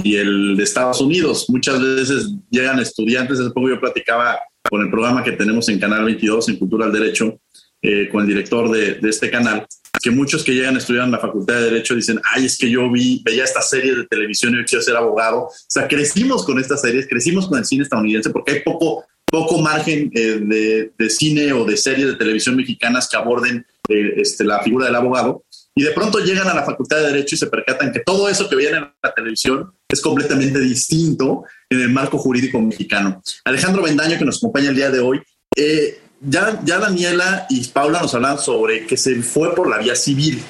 y 0.05 0.15
el 0.15 0.57
de 0.57 0.63
Estados 0.63 1.01
Unidos. 1.01 1.47
Muchas 1.49 1.81
veces 1.83 2.29
llegan 2.49 2.79
estudiantes, 2.79 3.41
hace 3.41 3.51
poco 3.51 3.71
yo 3.71 3.81
platicaba 3.81 4.39
con 4.71 4.83
el 4.83 4.89
programa 4.89 5.25
que 5.25 5.33
tenemos 5.33 5.69
en 5.69 5.81
Canal 5.81 6.05
22 6.05 6.49
en 6.49 6.57
Cultura 6.59 6.87
del 6.87 7.01
Derecho, 7.01 7.41
eh, 7.83 8.09
con 8.09 8.23
el 8.23 8.29
director 8.29 8.71
de, 8.71 8.95
de, 8.95 9.11
este 9.11 9.33
canal, 9.33 9.67
que 10.01 10.13
muchos 10.13 10.45
que 10.45 10.55
llegan 10.55 10.77
a 10.77 10.79
estudiar 10.79 11.07
en 11.07 11.11
la 11.11 11.19
Facultad 11.19 11.55
de 11.55 11.63
Derecho 11.63 11.97
dicen, 11.97 12.21
ay, 12.37 12.47
es 12.47 12.57
que 12.57 12.71
yo 12.71 12.89
vi, 12.93 13.21
veía 13.25 13.43
esta 13.43 13.63
serie 13.63 13.97
de 13.97 14.07
televisión 14.07 14.55
y 14.55 14.59
yo 14.59 14.65
quiero 14.65 14.85
ser 14.85 14.95
abogado. 14.95 15.47
O 15.47 15.53
sea, 15.67 15.89
crecimos 15.89 16.45
con 16.45 16.61
estas 16.61 16.83
series, 16.83 17.09
crecimos 17.09 17.49
con 17.49 17.59
el 17.59 17.65
cine 17.65 17.83
estadounidense 17.83 18.31
porque 18.31 18.53
hay 18.53 18.61
poco, 18.63 19.07
poco 19.25 19.59
margen 19.59 20.09
eh, 20.15 20.39
de, 20.41 20.93
de, 20.97 21.11
cine 21.11 21.53
o 21.53 21.65
de 21.65 21.77
series 21.77 22.07
de 22.07 22.15
televisión 22.15 22.55
mexicanas 22.55 23.09
que 23.09 23.17
aborden 23.17 23.67
este, 23.89 24.45
la 24.45 24.61
figura 24.63 24.87
del 24.87 24.97
abogado. 24.97 25.45
Y 25.75 25.83
de 25.83 25.93
pronto 25.93 26.19
llegan 26.19 26.49
a 26.49 26.55
la 26.55 26.65
Facultad 26.65 26.97
de 26.97 27.07
Derecho 27.07 27.37
y 27.37 27.39
se 27.39 27.47
percatan 27.47 27.93
que 27.93 28.01
todo 28.01 28.29
eso 28.29 28.49
que 28.49 28.57
veían 28.57 28.75
en 28.75 28.93
la 29.01 29.15
televisión 29.15 29.73
es 29.89 30.01
completamente 30.01 30.59
distinto 30.59 31.45
en 31.71 31.81
el 31.81 31.89
marco 31.91 32.19
jurídico 32.19 32.61
mexicano. 32.61 33.23
Alejandro 33.45 33.83
Bendaño, 33.83 34.19
que 34.19 34.25
nos 34.25 34.39
acompaña 34.39 34.71
el 34.71 34.77
día 34.77 34.91
de 34.91 34.99
hoy, 34.99 35.23
eh, 35.57 36.01
ya, 36.21 36.61
ya 36.65 36.79
Daniela 36.79 37.47
y 37.49 37.65
Paula 37.69 38.03
nos 38.03 38.15
hablan 38.15 38.39
sobre 38.39 38.87
que 38.87 38.97
se 38.97 39.23
fue 39.23 39.55
por 39.55 39.71
la 39.71 39.79
vía 39.79 39.95
civil. 39.95 40.43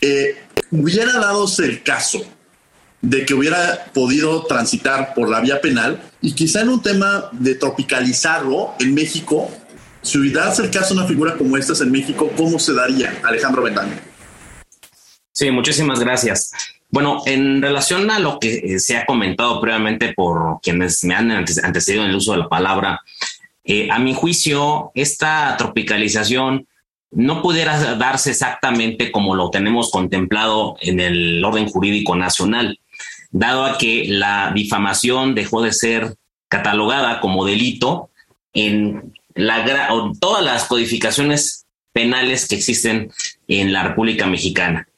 Eh, 0.00 0.36
hubiera 0.70 1.12
dado 1.14 1.46
el 1.58 1.82
caso 1.82 2.22
de 3.00 3.26
que 3.26 3.34
hubiera 3.34 3.86
podido 3.92 4.44
transitar 4.44 5.12
por 5.14 5.28
la 5.28 5.40
vía 5.40 5.60
penal 5.60 6.00
y 6.20 6.34
quizá 6.34 6.60
en 6.60 6.68
un 6.68 6.82
tema 6.82 7.28
de 7.32 7.56
tropicalizarlo 7.56 8.74
en 8.78 8.94
México, 8.94 9.50
si 10.02 10.30
dado 10.30 10.62
el 10.62 10.70
caso 10.70 10.94
una 10.94 11.06
figura 11.06 11.36
como 11.36 11.56
esta 11.56 11.72
en 11.82 11.90
México, 11.90 12.30
¿cómo 12.36 12.58
se 12.58 12.74
daría, 12.74 13.18
Alejandro 13.22 13.62
Bendaño? 13.62 13.96
Sí, 15.32 15.50
muchísimas 15.50 16.00
gracias. 16.00 16.52
Bueno, 16.90 17.22
en 17.24 17.62
relación 17.62 18.10
a 18.10 18.18
lo 18.18 18.38
que 18.38 18.78
se 18.78 18.96
ha 18.98 19.06
comentado 19.06 19.60
previamente 19.60 20.12
por 20.12 20.60
quienes 20.60 21.02
me 21.04 21.14
han 21.14 21.30
antecedido 21.30 22.04
en 22.04 22.10
el 22.10 22.16
uso 22.16 22.32
de 22.32 22.38
la 22.38 22.48
palabra, 22.48 23.00
eh, 23.64 23.88
a 23.90 23.98
mi 23.98 24.12
juicio, 24.12 24.90
esta 24.94 25.56
tropicalización 25.56 26.66
no 27.12 27.40
pudiera 27.40 27.96
darse 27.96 28.30
exactamente 28.30 29.12
como 29.12 29.34
lo 29.34 29.50
tenemos 29.50 29.90
contemplado 29.90 30.76
en 30.80 31.00
el 31.00 31.44
orden 31.44 31.68
jurídico 31.68 32.16
nacional, 32.16 32.80
dado 33.30 33.64
a 33.64 33.78
que 33.78 34.06
la 34.08 34.52
difamación 34.54 35.34
dejó 35.34 35.62
de 35.62 35.72
ser 35.72 36.16
catalogada 36.48 37.20
como 37.20 37.46
delito 37.46 38.10
en 38.52 39.14
la, 39.34 39.88
todas 40.20 40.44
las 40.44 40.64
codificaciones 40.64 41.66
penales 41.92 42.48
que 42.48 42.56
existen 42.56 43.10
en 43.48 43.72
la 43.72 43.82
República 43.82 44.26
Mexicana, 44.26 44.88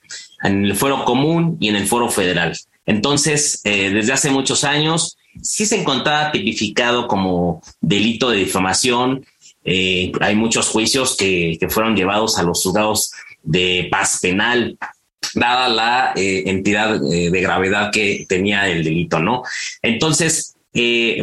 en 0.42 0.64
el 0.64 0.76
fuero 0.76 1.04
común 1.04 1.56
y 1.60 1.68
en 1.68 1.76
el 1.76 1.86
foro 1.86 2.08
federal. 2.08 2.56
Entonces, 2.86 3.60
eh, 3.64 3.90
desde 3.90 4.12
hace 4.12 4.30
muchos 4.30 4.64
años, 4.64 5.16
sí 5.42 5.66
se 5.66 5.80
encontraba 5.80 6.32
tipificado 6.32 7.08
como 7.08 7.62
delito 7.80 8.30
de 8.30 8.38
difamación. 8.38 9.24
Eh, 9.64 10.12
hay 10.20 10.36
muchos 10.36 10.68
juicios 10.68 11.16
que, 11.16 11.58
fueron 11.70 11.96
llevados 11.96 12.38
a 12.38 12.42
los 12.42 12.62
juzgados 12.62 13.12
de 13.42 13.88
paz 13.90 14.20
penal, 14.20 14.78
dada 15.34 15.68
la 15.68 16.12
eh, 16.14 16.44
entidad 16.46 17.00
de 17.00 17.40
gravedad 17.40 17.90
que 17.90 18.26
tenía 18.28 18.68
el 18.68 18.84
delito, 18.84 19.18
¿no? 19.18 19.42
Entonces, 19.82 20.53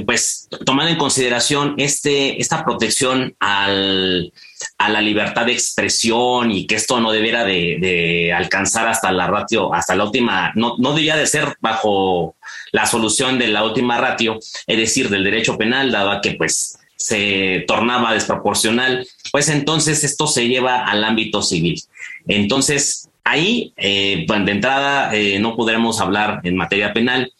pues 0.05 0.47
tomando 0.65 0.91
en 0.91 0.97
consideración 0.97 1.75
este, 1.77 2.39
esta 2.39 2.63
protección 2.63 3.35
al, 3.39 4.31
a 4.77 4.89
la 4.89 5.01
libertad 5.01 5.45
de 5.45 5.53
expresión 5.53 6.51
y 6.51 6.65
que 6.65 6.75
esto 6.75 6.99
no 6.99 7.11
debiera 7.11 7.43
de, 7.43 8.33
alcanzar 8.35 8.87
hasta 8.87 9.11
la 9.11 9.27
ratio, 9.27 9.73
hasta 9.73 9.95
la 9.95 10.05
última, 10.05 10.51
no, 10.55 10.75
no 10.77 10.93
debía 10.93 11.15
de 11.15 11.27
ser 11.27 11.55
bajo 11.59 12.35
la 12.71 12.85
solución 12.85 13.37
de 13.37 13.47
la 13.47 13.63
última 13.63 13.97
ratio, 13.97 14.39
es 14.67 14.77
decir, 14.77 15.09
del 15.09 15.23
derecho 15.23 15.57
penal, 15.57 15.91
dado 15.91 16.21
que 16.21 16.31
pues 16.31 16.77
se 16.95 17.65
tornaba 17.67 18.13
desproporcional, 18.13 19.07
pues 19.31 19.49
entonces 19.49 20.03
esto 20.03 20.27
se 20.27 20.47
lleva 20.47 20.85
al 20.85 21.03
ámbito 21.03 21.41
civil. 21.41 21.81
Entonces, 22.27 23.09
ahí, 23.23 23.73
eh, 23.77 24.25
de 24.27 24.51
entrada, 24.51 25.13
eh, 25.13 25.39
no 25.39 25.55
podremos 25.55 25.99
hablar 25.99 26.41
en 26.43 26.55
materia 26.55 26.93
penal 26.93 27.31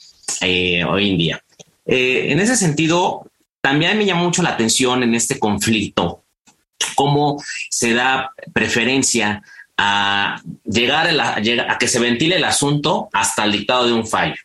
eh, 0.41 0.83
hoy 0.83 1.11
en 1.11 1.17
día. 1.17 1.43
En 1.85 2.39
ese 2.39 2.55
sentido, 2.55 3.27
también 3.61 3.97
me 3.97 4.05
llama 4.05 4.23
mucho 4.23 4.43
la 4.43 4.49
atención 4.49 5.03
en 5.03 5.15
este 5.15 5.39
conflicto 5.39 6.21
cómo 6.95 7.41
se 7.69 7.93
da 7.93 8.31
preferencia 8.53 9.41
a 9.77 10.41
llegar 10.63 11.07
a 11.07 11.77
que 11.77 11.87
se 11.87 11.99
ventile 11.99 12.35
el 12.35 12.43
asunto 12.43 13.09
hasta 13.13 13.45
el 13.45 13.51
dictado 13.53 13.87
de 13.87 13.93
un 13.93 14.05
fallo 14.05 14.35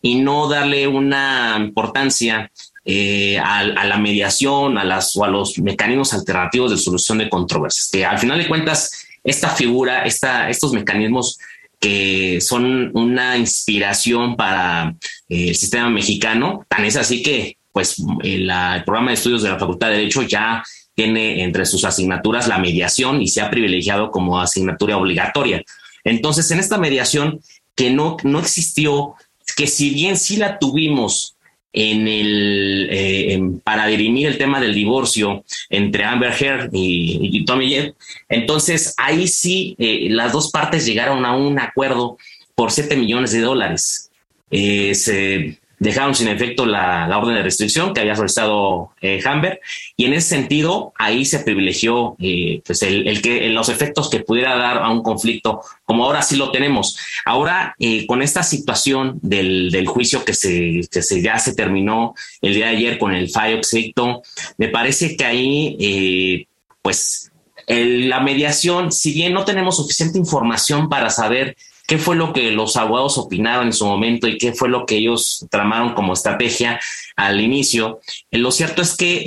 y 0.00 0.16
no 0.16 0.48
darle 0.48 0.86
una 0.86 1.56
importancia 1.58 2.50
eh, 2.84 3.38
a, 3.38 3.64
la 3.64 3.98
mediación, 3.98 4.78
a 4.78 5.00
o 5.16 5.24
a 5.24 5.28
los 5.28 5.58
mecanismos 5.58 6.14
alternativos 6.14 6.70
de 6.70 6.78
solución 6.78 7.18
de 7.18 7.28
controversias. 7.28 7.90
Que 7.92 8.06
al 8.06 8.18
final 8.18 8.38
de 8.38 8.48
cuentas, 8.48 9.06
esta 9.22 9.50
figura, 9.50 10.04
estos 10.04 10.72
mecanismos 10.72 11.38
que 11.80 12.40
son 12.40 12.90
una 12.94 13.36
inspiración 13.36 14.36
para 14.36 14.94
eh, 15.28 15.50
el 15.50 15.56
sistema 15.56 15.88
mexicano, 15.88 16.66
tan 16.68 16.84
es 16.84 16.96
así 16.96 17.22
que 17.22 17.56
pues 17.72 18.02
el, 18.22 18.50
el, 18.50 18.84
programa 18.84 19.10
de 19.10 19.14
estudios 19.14 19.42
de 19.42 19.50
la 19.50 19.58
Facultad 19.58 19.88
de 19.88 19.98
Derecho 19.98 20.22
ya 20.22 20.64
tiene 20.94 21.44
entre 21.44 21.64
sus 21.64 21.84
asignaturas 21.84 22.48
la 22.48 22.58
mediación 22.58 23.22
y 23.22 23.28
se 23.28 23.40
ha 23.40 23.50
privilegiado 23.50 24.10
como 24.10 24.40
asignatura 24.40 24.96
obligatoria. 24.96 25.62
Entonces, 26.02 26.50
en 26.50 26.58
esta 26.58 26.78
mediación 26.78 27.40
que 27.76 27.90
no, 27.90 28.16
no 28.24 28.40
existió 28.40 29.14
que 29.56 29.68
si 29.68 29.90
bien 29.90 30.16
sí 30.16 30.36
la 30.36 30.58
tuvimos 30.58 31.36
en 31.72 32.08
el 32.08 32.88
eh, 32.90 33.40
para 33.62 33.86
dirimir 33.86 34.26
el 34.26 34.38
tema 34.38 34.60
del 34.60 34.74
divorcio 34.74 35.44
entre 35.68 36.04
Amber 36.04 36.32
Heard 36.32 36.70
y, 36.72 37.44
Tommy 37.44 37.68
Jeff, 37.68 37.94
entonces 38.28 38.94
ahí 38.96 39.28
sí 39.28 39.76
eh, 39.78 40.08
las 40.10 40.32
dos 40.32 40.50
partes 40.50 40.86
llegaron 40.86 41.24
a 41.24 41.36
un 41.36 41.58
acuerdo 41.58 42.18
por 42.54 42.72
7 42.72 42.96
millones 42.96 43.32
de 43.32 43.40
dólares. 43.40 44.10
Eh, 44.50 45.56
dejaron 45.78 46.14
sin 46.14 46.28
efecto 46.28 46.66
la, 46.66 47.08
orden 47.16 47.36
de 47.36 47.42
restricción 47.42 47.94
que 47.94 48.00
había 48.00 48.16
solicitado 48.16 48.90
eh, 49.00 49.20
Hamber 49.24 49.60
y 49.96 50.06
en 50.06 50.14
ese 50.14 50.28
sentido 50.28 50.92
ahí 50.96 51.24
se 51.24 51.40
privilegió 51.40 52.16
eh, 52.18 52.60
pues 52.64 52.82
el, 52.82 53.22
que 53.22 53.48
los 53.48 53.68
efectos 53.68 54.10
que 54.10 54.20
pudiera 54.20 54.56
dar 54.56 54.78
a 54.78 54.90
un 54.90 55.02
conflicto 55.02 55.60
como 55.84 56.04
ahora 56.04 56.22
sí 56.22 56.36
lo 56.36 56.50
tenemos. 56.50 56.98
Ahora 57.24 57.74
eh, 57.78 58.06
con 58.06 58.22
esta 58.22 58.42
situación 58.42 59.18
del, 59.22 59.70
del 59.70 59.86
juicio 59.86 60.24
que 60.24 60.34
se, 60.34 60.80
que 60.90 61.02
se 61.02 61.22
ya 61.22 61.38
se 61.38 61.54
terminó 61.54 62.14
el 62.42 62.54
día 62.54 62.66
de 62.66 62.76
ayer 62.76 62.98
con 62.98 63.14
el 63.14 63.30
fallo 63.30 63.56
excepto 63.56 64.22
me 64.56 64.68
parece 64.68 65.16
que 65.16 65.24
ahí 65.24 65.76
eh, 65.80 66.46
pues 66.82 67.30
la 67.66 68.20
mediación 68.20 68.92
si 68.92 69.12
bien 69.12 69.34
no 69.34 69.44
tenemos 69.44 69.76
suficiente 69.76 70.18
información 70.18 70.88
para 70.88 71.10
saber 71.10 71.54
qué 71.88 71.96
fue 71.96 72.16
lo 72.16 72.34
que 72.34 72.52
los 72.52 72.76
abogados 72.76 73.16
opinaron 73.16 73.68
en 73.68 73.72
su 73.72 73.86
momento 73.86 74.28
y 74.28 74.36
qué 74.36 74.52
fue 74.52 74.68
lo 74.68 74.84
que 74.84 74.98
ellos 74.98 75.46
tramaron 75.50 75.94
como 75.94 76.12
estrategia 76.12 76.78
al 77.16 77.40
inicio. 77.40 78.00
Eh, 78.30 78.36
lo 78.36 78.52
cierto 78.52 78.82
es 78.82 78.94
que 78.94 79.16
eh, 79.16 79.22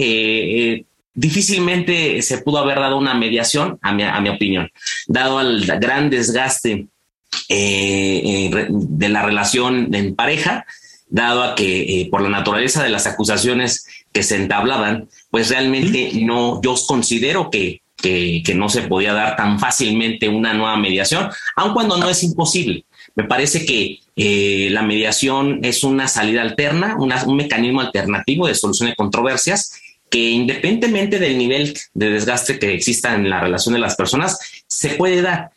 eh, 0.73 0.85
difícilmente 1.15 2.21
se 2.21 2.37
pudo 2.37 2.59
haber 2.59 2.77
dado 2.77 2.99
una 2.99 3.15
mediación, 3.15 3.79
a 3.81 3.91
mi, 3.91 4.03
a 4.03 4.21
mi 4.21 4.29
opinión, 4.29 4.69
dado 5.07 5.41
el 5.41 5.65
gran 5.65 6.11
desgaste 6.11 6.85
de 7.49 9.09
la 9.09 9.23
relación 9.23 9.93
en 9.95 10.15
pareja, 10.15 10.65
dado 11.07 11.41
a 11.41 11.55
que 11.55 12.07
por 12.11 12.21
la 12.21 12.29
naturaleza 12.29 12.83
de 12.83 12.89
las 12.89 13.07
acusaciones 13.07 13.87
que 14.13 14.21
se 14.21 14.35
entablaban, 14.35 15.09
pues 15.31 15.49
realmente 15.49 16.11
no, 16.13 16.61
yo 16.61 16.75
considero 16.87 17.49
que 17.49 17.80
que, 18.01 18.43
no 18.55 18.69
se 18.69 18.83
podía 18.83 19.13
dar 19.13 19.35
tan 19.35 19.59
fácilmente 19.59 20.27
una 20.27 20.53
nueva 20.53 20.77
mediación, 20.77 21.29
aun 21.55 21.73
cuando 21.73 21.97
no 21.97 22.09
es 22.09 22.23
imposible. 22.23 22.85
Me 23.15 23.25
parece 23.25 23.65
que 23.65 23.99
eh, 24.15 24.69
la 24.71 24.81
mediación 24.81 25.59
es 25.63 25.83
una 25.83 26.07
salida 26.07 26.41
alterna, 26.41 26.95
un 26.97 27.35
mecanismo 27.35 27.81
alternativo 27.81 28.47
de 28.47 28.55
solución 28.55 28.89
de 28.89 28.95
controversias 28.95 29.73
que 30.11 30.29
independientemente 30.29 31.19
del 31.19 31.37
nivel 31.37 31.73
de 31.93 32.09
desgaste 32.09 32.59
que 32.59 32.73
exista 32.73 33.15
en 33.15 33.29
la 33.29 33.39
relación 33.39 33.73
de 33.73 33.79
las 33.79 33.95
personas, 33.95 34.37
se 34.67 34.89
puede 34.89 35.21
dar. 35.21 35.51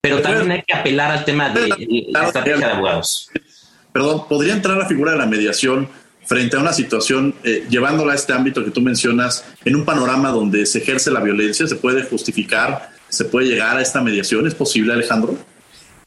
Pero 0.00 0.22
también 0.22 0.50
hay 0.50 0.62
que 0.62 0.74
apelar 0.74 1.10
al 1.10 1.24
tema 1.26 1.50
de 1.50 1.68
la 2.08 2.24
estrategia 2.24 2.66
de 2.66 2.72
abogados. 2.72 3.30
Perdón, 3.92 4.24
¿podría 4.26 4.54
entrar 4.54 4.78
la 4.78 4.86
figura 4.86 5.12
de 5.12 5.18
la 5.18 5.26
mediación 5.26 5.90
frente 6.28 6.56
a 6.56 6.60
una 6.60 6.74
situación, 6.74 7.34
eh, 7.42 7.66
llevándola 7.70 8.12
a 8.12 8.16
este 8.16 8.34
ámbito 8.34 8.62
que 8.62 8.70
tú 8.70 8.82
mencionas, 8.82 9.44
en 9.64 9.74
un 9.74 9.84
panorama 9.86 10.28
donde 10.28 10.66
se 10.66 10.78
ejerce 10.78 11.10
la 11.10 11.20
violencia, 11.20 11.66
¿se 11.66 11.76
puede 11.76 12.02
justificar, 12.02 12.90
se 13.08 13.24
puede 13.24 13.48
llegar 13.48 13.78
a 13.78 13.80
esta 13.80 14.02
mediación? 14.02 14.46
¿Es 14.46 14.54
posible, 14.54 14.92
Alejandro? 14.92 15.38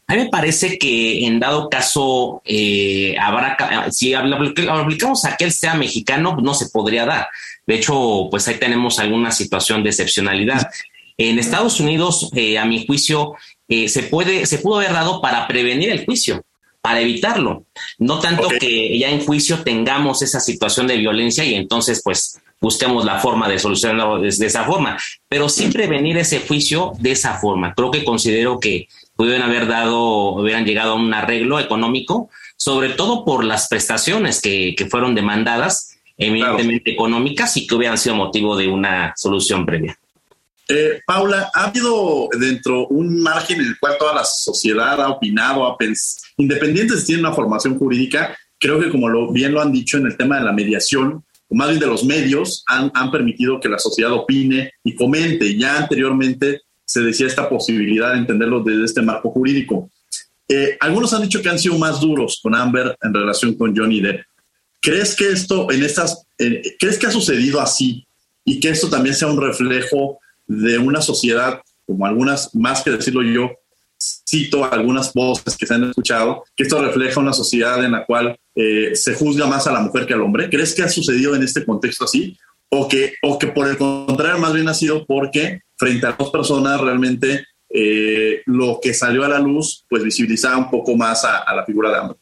A 0.06 0.14
mí 0.14 0.24
me 0.24 0.30
parece 0.30 0.78
que 0.78 1.26
en 1.26 1.40
dado 1.40 1.70
caso, 1.70 2.42
eh, 2.46 3.16
habrá, 3.20 3.58
si 3.92 4.14
aplicamos 4.14 5.26
a 5.26 5.38
que 5.38 5.46
él 5.46 5.52
sea 5.52 5.74
mexicano, 5.74 6.38
no 6.40 6.54
se 6.54 6.70
podría 6.70 7.06
dar. 7.06 7.28
De 7.66 7.76
hecho, 7.76 8.28
pues 8.30 8.48
ahí 8.48 8.56
tenemos 8.60 9.00
alguna 9.00 9.32
situación 9.32 9.84
de 9.84 9.90
excepcionalidad. 9.90 10.70
En 11.18 11.40
Estados 11.40 11.80
Unidos, 11.80 12.30
eh, 12.36 12.60
a 12.60 12.66
mi 12.66 12.86
juicio, 12.86 13.36
eh, 13.70 13.88
se 13.88 14.04
puede, 14.04 14.46
se 14.46 14.58
pudo 14.58 14.80
haber 14.80 14.92
dado 14.92 15.22
para 15.22 15.48
prevenir 15.48 15.90
el 15.90 16.04
juicio, 16.04 16.44
para 16.82 17.02
evitarlo. 17.02 17.66
No 18.00 18.20
tanto 18.20 18.50
que 18.60 18.98
ya 18.98 19.10
en 19.10 19.24
juicio 19.24 19.64
tengamos 19.64 20.22
esa 20.22 20.40
situación 20.40 20.88
de 20.88 20.98
violencia 20.98 21.46
y 21.46 21.56
entonces, 21.56 22.02
pues, 22.04 22.42
busquemos 22.60 23.06
la 23.06 23.20
forma 23.20 23.50
de 23.50 23.60
solucionarlo 23.60 24.20
de, 24.20 24.28
esa 24.30 24.64
forma, 24.66 24.98
pero 25.28 25.50
sí 25.50 25.70
prevenir 25.72 26.18
ese 26.18 26.40
juicio 26.40 26.94
de 27.00 27.12
esa 27.12 27.40
forma. 27.40 27.74
Creo 27.74 27.90
que 27.90 28.04
considero 28.04 28.60
que 28.60 28.88
pudieron 29.16 29.42
haber 29.42 29.68
dado, 29.68 30.34
hubieran 30.34 30.66
llegado 30.66 30.92
a 30.92 30.96
un 30.96 31.14
arreglo 31.14 31.60
económico, 31.60 32.30
sobre 32.58 32.90
todo 32.90 33.26
por 33.26 33.44
las 33.44 33.68
prestaciones 33.68 34.42
que, 34.42 34.76
que 34.78 34.86
fueron 34.86 35.16
demandadas, 35.16 35.98
evidentemente 36.18 36.92
económicas, 36.92 37.58
y 37.58 37.66
que 37.66 37.76
hubieran 37.76 37.98
sido 37.98 38.16
motivo 38.16 38.56
de 38.56 38.68
una 38.68 39.14
solución 39.16 39.66
previa. 39.66 39.98
Eh, 40.74 41.02
Paula, 41.06 41.52
¿ha 41.54 41.66
habido 41.66 42.30
dentro 42.40 42.88
un 42.88 43.22
margen 43.22 43.60
en 43.60 43.68
el 43.68 43.78
cual 43.78 43.98
toda 44.00 44.16
la 44.16 44.24
sociedad 44.24 45.02
ha 45.02 45.10
opinado, 45.10 45.68
ha 45.68 45.78
pensado, 45.78 46.26
independientes 46.38 47.02
si 47.02 47.08
tienen 47.08 47.26
una 47.26 47.36
formación 47.36 47.78
jurídica, 47.78 48.38
creo 48.58 48.80
que 48.80 48.90
como 48.90 49.34
bien 49.34 49.52
lo 49.52 49.62
han 49.62 49.74
dicho 49.74 49.98
en 49.98 50.06
el 50.06 50.16
tema 50.16 50.40
de 50.40 50.46
la 50.46 50.54
mediación, 50.54 51.26
o 51.50 51.56
más 51.56 51.68
bien 51.68 51.82
de 51.82 51.88
los 51.88 52.06
medios, 52.06 52.64
han, 52.68 52.90
han 52.94 53.12
permitido 53.12 53.60
que 53.60 53.68
la 53.68 53.80
sociedad 53.80 54.14
opine 54.14 54.72
y 54.82 54.96
comente. 54.96 55.58
Ya 55.58 55.78
anteriormente 55.78 56.62
se 56.86 57.02
decía 57.02 57.28
esta 57.28 57.50
posibilidad 57.50 58.14
de 58.14 58.20
entenderlo 58.20 58.62
desde 58.64 58.86
este 58.86 59.02
marco 59.02 59.30
jurídico. 59.30 59.90
Eh, 60.48 60.78
algunos 60.80 61.14
han 61.14 61.24
dicho 61.24 61.42
que 61.42 61.50
han 61.50 61.60
sido 61.60 61.78
más 61.78 62.00
duros 62.00 62.40
con 62.42 62.56
Amber 62.56 62.98
en 63.02 63.14
relación 63.14 63.56
con 63.56 63.76
Johnny 63.76 64.00
Depp. 64.00 64.22
¿Crees 64.80 65.16
que 65.18 65.32
esto 65.32 65.70
en 65.70 65.84
estas, 65.84 66.26
crees 66.38 66.98
que 66.98 67.08
ha 67.08 67.12
sucedido 67.12 67.60
así 67.60 68.06
y 68.46 68.62
que 68.62 68.70
esto 68.70 68.90
también 68.90 69.16
sea 69.16 69.28
un 69.28 69.42
reflejo 69.42 70.22
de 70.48 70.78
una 70.78 71.02
sociedad, 71.02 71.62
como 71.86 72.06
algunas, 72.06 72.54
más 72.56 72.84
que 72.84 72.92
decirlo 72.92 73.24
yo, 73.24 73.52
cito 74.28 74.66
algunas 74.66 75.14
voces 75.14 75.56
que 75.58 75.66
se 75.66 75.74
han 75.74 75.84
escuchado, 75.84 76.44
que 76.56 76.64
esto 76.64 76.82
refleja 76.82 77.20
una 77.20 77.34
sociedad 77.34 77.84
en 77.84 77.92
la 77.92 78.06
cual 78.06 78.38
eh, 78.56 78.96
se 78.96 79.14
juzga 79.14 79.46
más 79.46 79.68
a 79.68 79.72
la 79.72 79.82
mujer 79.82 80.06
que 80.06 80.14
al 80.14 80.22
hombre. 80.22 80.50
¿Crees 80.50 80.74
que 80.74 80.84
ha 80.84 80.90
sucedido 80.90 81.36
en 81.36 81.44
este 81.44 81.66
contexto 81.66 82.06
así? 82.06 82.38
O 82.70 82.88
que, 82.88 83.14
o 83.22 83.38
que 83.38 83.48
por 83.48 83.68
el 83.68 83.78
contrario 83.78 84.40
más 84.40 84.54
bien 84.54 84.68
ha 84.70 84.74
sido 84.74 85.06
porque 85.06 85.62
frente 85.78 86.08
a 86.08 86.14
dos 86.14 86.32
personas 86.32 86.80
realmente 86.80 87.46
eh, 87.70 88.42
lo 88.46 88.80
que 88.82 88.94
salió 88.94 89.24
a 89.24 89.30
la 89.30 89.40
luz 89.40 89.86
pues 89.90 90.04
visibilizaba 90.04 90.58
un 90.58 90.70
poco 90.70 90.96
más 90.96 91.24
a, 91.26 91.54
la 91.54 91.66
figura 91.66 91.90
de 91.90 91.98
Amber. 91.98 92.18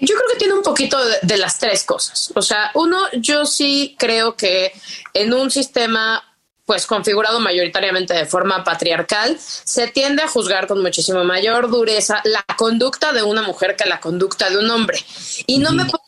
Yo 0.00 0.14
creo 0.16 0.28
que 0.32 0.38
tiene 0.38 0.54
un 0.54 0.62
poquito 0.62 0.98
de, 1.22 1.38
las 1.38 1.58
tres 1.58 1.84
cosas. 1.84 2.32
O 2.34 2.42
sea, 2.42 2.70
uno, 2.74 2.98
yo 3.12 3.46
sí 3.46 3.94
creo 3.98 4.34
que 4.34 4.72
en 5.12 5.32
un 5.32 5.50
sistema 5.50 6.22
pues 6.64 6.86
configurado 6.86 7.40
mayoritariamente 7.40 8.14
de 8.14 8.26
forma 8.26 8.64
patriarcal, 8.64 9.38
se 9.38 9.88
tiende 9.88 10.22
a 10.22 10.28
juzgar 10.28 10.66
con 10.66 10.82
muchísimo 10.82 11.24
mayor 11.24 11.70
dureza 11.70 12.20
la 12.24 12.44
conducta 12.56 13.12
de 13.12 13.22
una 13.22 13.42
mujer 13.42 13.76
que 13.76 13.88
la 13.88 14.00
conducta 14.00 14.48
de 14.48 14.58
un 14.58 14.70
hombre. 14.70 15.04
Y 15.46 15.58
no 15.58 15.72
me 15.72 15.84
puedo 15.84 16.04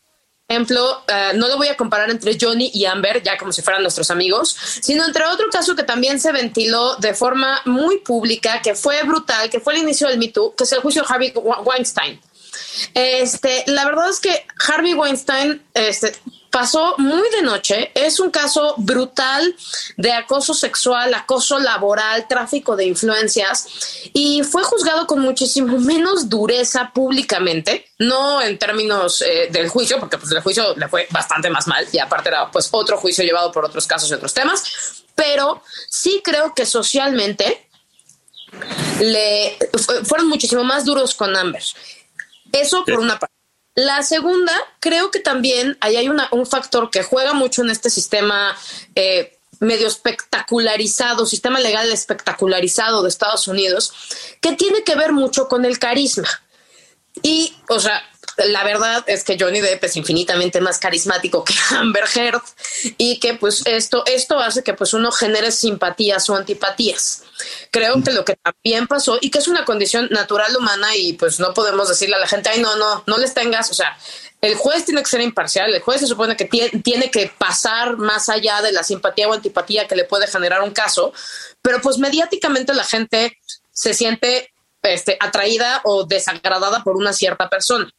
ejemplo, 0.48 1.02
eh, 1.08 1.32
no 1.34 1.48
lo 1.48 1.56
voy 1.56 1.68
a 1.68 1.76
comparar 1.76 2.08
entre 2.10 2.38
Johnny 2.40 2.70
y 2.72 2.84
Amber, 2.84 3.22
ya 3.22 3.36
como 3.36 3.52
si 3.52 3.62
fueran 3.62 3.82
nuestros 3.82 4.10
amigos, 4.10 4.56
sino 4.80 5.04
entre 5.04 5.24
otro 5.24 5.46
caso 5.50 5.74
que 5.74 5.82
también 5.82 6.20
se 6.20 6.30
ventiló 6.30 6.94
de 6.96 7.14
forma 7.14 7.62
muy 7.64 7.98
pública, 7.98 8.62
que 8.62 8.74
fue 8.74 9.02
brutal, 9.02 9.50
que 9.50 9.58
fue 9.58 9.74
el 9.74 9.80
inicio 9.80 10.06
del 10.06 10.18
Me 10.18 10.28
Too, 10.28 10.54
que 10.54 10.64
es 10.64 10.72
el 10.72 10.80
juicio 10.80 11.02
de 11.02 11.08
Harvey 11.12 11.32
Weinstein. 11.34 12.20
Este, 12.94 13.64
la 13.66 13.84
verdad 13.84 14.08
es 14.08 14.20
que 14.20 14.46
Harvey 14.68 14.94
Weinstein 14.94 15.62
este, 15.74 16.14
pasó 16.56 16.94
muy 16.96 17.28
de 17.32 17.42
noche. 17.42 17.90
Es 17.94 18.18
un 18.18 18.30
caso 18.30 18.76
brutal 18.78 19.54
de 19.98 20.10
acoso 20.12 20.54
sexual, 20.54 21.12
acoso 21.12 21.58
laboral, 21.58 22.26
tráfico 22.28 22.74
de 22.76 22.86
influencias 22.86 24.08
y 24.14 24.42
fue 24.42 24.62
juzgado 24.62 25.06
con 25.06 25.20
muchísimo 25.20 25.78
menos 25.78 26.30
dureza 26.30 26.92
públicamente, 26.94 27.90
no 27.98 28.40
en 28.40 28.58
términos 28.58 29.20
eh, 29.20 29.48
del 29.50 29.68
juicio, 29.68 30.00
porque 30.00 30.16
pues 30.16 30.32
el 30.32 30.40
juicio 30.40 30.74
le 30.76 30.88
fue 30.88 31.06
bastante 31.10 31.50
más 31.50 31.66
mal 31.66 31.86
y 31.92 31.98
aparte 31.98 32.30
era 32.30 32.50
pues 32.50 32.70
otro 32.70 32.96
juicio 32.96 33.22
llevado 33.22 33.52
por 33.52 33.66
otros 33.66 33.86
casos 33.86 34.10
y 34.10 34.14
otros 34.14 34.32
temas, 34.32 35.04
pero 35.14 35.62
sí 35.90 36.22
creo 36.24 36.54
que 36.54 36.64
socialmente 36.64 37.68
le 39.00 39.58
fueron 40.04 40.26
muchísimo 40.26 40.64
más 40.64 40.86
duros 40.86 41.14
con 41.14 41.36
Amber. 41.36 41.62
Eso 42.50 42.82
por 42.82 43.00
una 43.00 43.18
parte. 43.18 43.35
La 43.76 44.02
segunda, 44.02 44.54
creo 44.80 45.10
que 45.10 45.20
también 45.20 45.76
ahí 45.82 45.96
hay 45.96 46.08
un 46.08 46.46
factor 46.46 46.90
que 46.90 47.02
juega 47.02 47.34
mucho 47.34 47.62
en 47.62 47.68
este 47.68 47.90
sistema 47.90 48.56
eh, 48.94 49.38
medio 49.60 49.86
espectacularizado, 49.86 51.26
sistema 51.26 51.60
legal 51.60 51.92
espectacularizado 51.92 53.02
de 53.02 53.10
Estados 53.10 53.48
Unidos, 53.48 53.92
que 54.40 54.54
tiene 54.54 54.82
que 54.82 54.96
ver 54.96 55.12
mucho 55.12 55.46
con 55.46 55.66
el 55.66 55.78
carisma. 55.78 56.28
Y, 57.22 57.54
o 57.68 57.78
sea, 57.78 58.02
la 58.36 58.64
verdad 58.64 59.04
es 59.06 59.24
que 59.24 59.36
Johnny 59.38 59.60
Depp 59.60 59.84
es 59.84 59.96
infinitamente 59.96 60.60
más 60.60 60.78
carismático 60.78 61.44
que 61.44 61.54
Amber 61.76 62.04
Heard 62.14 62.42
y 62.98 63.18
que 63.18 63.34
pues 63.34 63.62
esto, 63.66 64.04
esto 64.06 64.38
hace 64.38 64.62
que 64.62 64.74
pues 64.74 64.92
uno 64.94 65.10
genere 65.10 65.50
simpatías 65.50 66.28
o 66.28 66.36
antipatías. 66.36 67.22
Creo 67.70 68.02
que 68.02 68.12
lo 68.12 68.24
que 68.24 68.36
también 68.36 68.86
pasó 68.86 69.18
y 69.20 69.30
que 69.30 69.38
es 69.38 69.48
una 69.48 69.64
condición 69.64 70.08
natural 70.10 70.54
humana 70.56 70.94
y 70.96 71.14
pues 71.14 71.40
no 71.40 71.54
podemos 71.54 71.88
decirle 71.88 72.16
a 72.16 72.20
la 72.20 72.28
gente, 72.28 72.48
ay, 72.50 72.60
no, 72.60 72.76
no, 72.76 73.04
no 73.06 73.18
les 73.18 73.34
tengas, 73.34 73.70
o 73.70 73.74
sea, 73.74 73.96
el 74.40 74.54
juez 74.54 74.84
tiene 74.84 75.02
que 75.02 75.10
ser 75.10 75.20
imparcial, 75.22 75.74
el 75.74 75.82
juez 75.82 76.00
se 76.00 76.06
supone 76.06 76.36
que 76.36 76.44
tiene 76.44 77.10
que 77.10 77.32
pasar 77.38 77.96
más 77.96 78.28
allá 78.28 78.60
de 78.62 78.72
la 78.72 78.82
simpatía 78.82 79.28
o 79.28 79.32
antipatía 79.32 79.86
que 79.88 79.96
le 79.96 80.04
puede 80.04 80.26
generar 80.26 80.62
un 80.62 80.72
caso, 80.72 81.12
pero 81.62 81.80
pues 81.80 81.98
mediáticamente 81.98 82.74
la 82.74 82.84
gente 82.84 83.38
se 83.72 83.94
siente 83.94 84.52
este, 84.82 85.16
atraída 85.18 85.80
o 85.84 86.04
desagradada 86.04 86.82
por 86.84 86.96
una 86.96 87.12
cierta 87.12 87.48
persona 87.48 87.90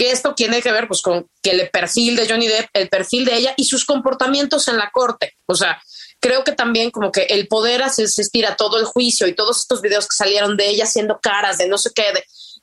que 0.00 0.12
esto 0.12 0.34
tiene 0.34 0.62
que 0.62 0.72
ver 0.72 0.88
pues 0.88 1.02
con 1.02 1.28
que 1.42 1.50
el 1.50 1.68
perfil 1.68 2.16
de 2.16 2.26
Johnny 2.26 2.48
Depp, 2.48 2.70
el 2.72 2.88
perfil 2.88 3.26
de 3.26 3.36
ella 3.36 3.52
y 3.58 3.66
sus 3.66 3.84
comportamientos 3.84 4.66
en 4.68 4.78
la 4.78 4.90
corte. 4.90 5.36
O 5.44 5.54
sea, 5.54 5.78
creo 6.20 6.42
que 6.42 6.52
también 6.52 6.90
como 6.90 7.12
que 7.12 7.24
el 7.24 7.48
poder 7.48 7.82
hace, 7.82 8.08
se 8.08 8.22
estira 8.22 8.56
todo 8.56 8.78
el 8.78 8.86
juicio 8.86 9.26
y 9.26 9.34
todos 9.34 9.60
estos 9.60 9.82
videos 9.82 10.08
que 10.08 10.16
salieron 10.16 10.56
de 10.56 10.70
ella 10.70 10.84
haciendo 10.84 11.20
caras 11.20 11.58
de 11.58 11.68
no 11.68 11.76
sé 11.76 11.90
qué, 11.94 12.04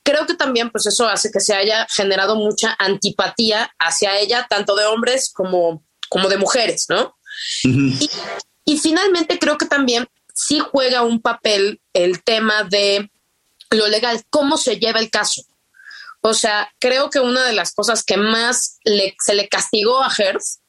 creo 0.01 0.25
que 0.25 0.33
también 0.33 0.71
pues 0.71 0.87
eso 0.87 1.07
hace 1.07 1.29
que 1.29 1.39
se 1.39 1.53
haya 1.53 1.85
generado 1.91 2.35
mucha 2.37 2.75
antipatía 2.79 3.71
hacia 3.77 4.17
ella, 4.17 4.47
tanto 4.49 4.75
de 4.75 4.85
hombres 4.85 5.31
como, 5.31 5.83
como 6.09 6.29
de 6.29 6.37
mujeres, 6.37 6.87
¿no? 6.89 7.15
y, 7.61 8.09
y 8.65 8.79
finalmente 8.79 9.37
creo 9.37 9.59
que 9.59 9.67
también 9.67 10.07
sí 10.33 10.57
juega 10.57 11.03
un 11.03 11.21
papel 11.21 11.81
el 11.93 12.23
tema 12.23 12.63
de 12.63 13.11
lo 13.69 13.85
legal, 13.89 14.23
cómo 14.31 14.57
se 14.57 14.79
lleva 14.79 14.99
el 14.99 15.11
caso. 15.11 15.43
O 16.27 16.33
sea, 16.33 16.69
creo 16.79 17.09
que 17.09 17.19
una 17.19 17.45
de 17.45 17.53
las 17.53 17.73
cosas 17.73 18.03
que 18.03 18.17
más 18.17 18.79
se 18.83 19.33
le 19.33 19.47
castigó 19.47 20.03
a 20.03 20.11
Hertz 20.15 20.59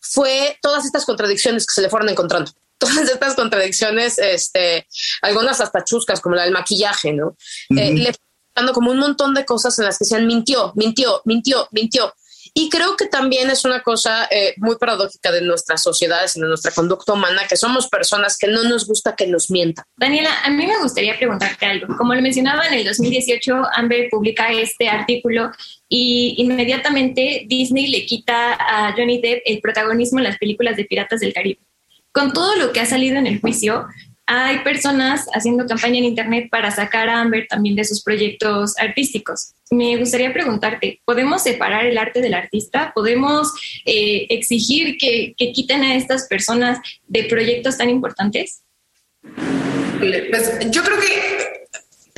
fue 0.00 0.58
todas 0.62 0.86
estas 0.86 1.04
contradicciones 1.04 1.66
que 1.66 1.74
se 1.74 1.82
le 1.82 1.90
fueron 1.90 2.08
encontrando. 2.08 2.50
Todas 2.82 3.08
estas 3.08 3.34
contradicciones, 3.36 4.18
este, 4.18 4.88
algunas 5.20 5.60
hasta 5.60 5.84
chuscas, 5.84 6.20
como 6.20 6.34
la 6.34 6.42
del 6.42 6.52
maquillaje, 6.52 7.12
¿no? 7.12 7.36
Eh, 7.70 7.92
le 7.94 8.12
dando 8.56 8.72
como 8.72 8.90
un 8.90 8.98
montón 8.98 9.34
de 9.34 9.44
cosas 9.44 9.78
en 9.78 9.84
las 9.84 9.98
que 9.98 10.04
decían 10.04 10.26
mintió, 10.26 10.72
mintió, 10.74 11.22
mintió, 11.24 11.68
mintió. 11.70 12.12
Y 12.54 12.68
creo 12.68 12.96
que 12.96 13.06
también 13.06 13.48
es 13.48 13.64
una 13.64 13.82
cosa 13.82 14.28
eh, 14.30 14.52
muy 14.58 14.76
paradójica 14.76 15.32
de 15.32 15.40
nuestras 15.40 15.82
sociedades 15.82 16.36
y 16.36 16.40
de 16.40 16.46
nuestra 16.46 16.70
conducta 16.70 17.14
humana, 17.14 17.42
que 17.48 17.56
somos 17.56 17.88
personas 17.88 18.36
que 18.36 18.46
no 18.46 18.62
nos 18.64 18.86
gusta 18.86 19.16
que 19.16 19.26
nos 19.26 19.50
mientan. 19.50 19.86
Daniela, 19.96 20.30
a 20.44 20.50
mí 20.50 20.66
me 20.66 20.78
gustaría 20.78 21.16
preguntarte 21.16 21.64
algo. 21.64 21.96
Como 21.96 22.14
lo 22.14 22.20
mencionaba, 22.20 22.66
en 22.66 22.74
el 22.74 22.84
2018 22.84 23.54
Amber 23.74 24.08
publica 24.10 24.52
este 24.52 24.88
artículo 24.90 25.50
y 25.88 26.34
inmediatamente 26.38 27.44
Disney 27.46 27.86
le 27.86 28.04
quita 28.04 28.52
a 28.52 28.92
Johnny 28.92 29.20
Depp 29.20 29.42
el 29.46 29.60
protagonismo 29.60 30.18
en 30.18 30.24
las 30.24 30.36
películas 30.36 30.76
de 30.76 30.84
Piratas 30.84 31.20
del 31.20 31.32
Caribe. 31.32 31.60
Con 32.12 32.34
todo 32.34 32.54
lo 32.56 32.72
que 32.72 32.80
ha 32.80 32.86
salido 32.86 33.16
en 33.16 33.26
el 33.26 33.40
juicio, 33.40 33.86
hay 34.34 34.60
personas 34.60 35.26
haciendo 35.34 35.66
campaña 35.66 35.98
en 35.98 36.04
Internet 36.04 36.48
para 36.50 36.70
sacar 36.70 37.08
a 37.10 37.20
Amber 37.20 37.46
también 37.48 37.76
de 37.76 37.84
sus 37.84 38.02
proyectos 38.02 38.74
artísticos. 38.78 39.52
Me 39.70 39.96
gustaría 39.98 40.32
preguntarte, 40.32 41.02
¿podemos 41.04 41.42
separar 41.42 41.84
el 41.84 41.98
arte 41.98 42.22
del 42.22 42.32
artista? 42.32 42.92
¿Podemos 42.94 43.52
eh, 43.84 44.26
exigir 44.30 44.96
que, 44.96 45.34
quiten 45.36 45.82
a 45.82 45.96
estas 45.96 46.28
personas 46.28 46.78
de 47.06 47.24
proyectos 47.24 47.76
tan 47.76 47.90
importantes? 47.90 48.62
Pues 50.00 50.58
yo 50.70 50.82
creo 50.82 50.98
que 50.98 51.31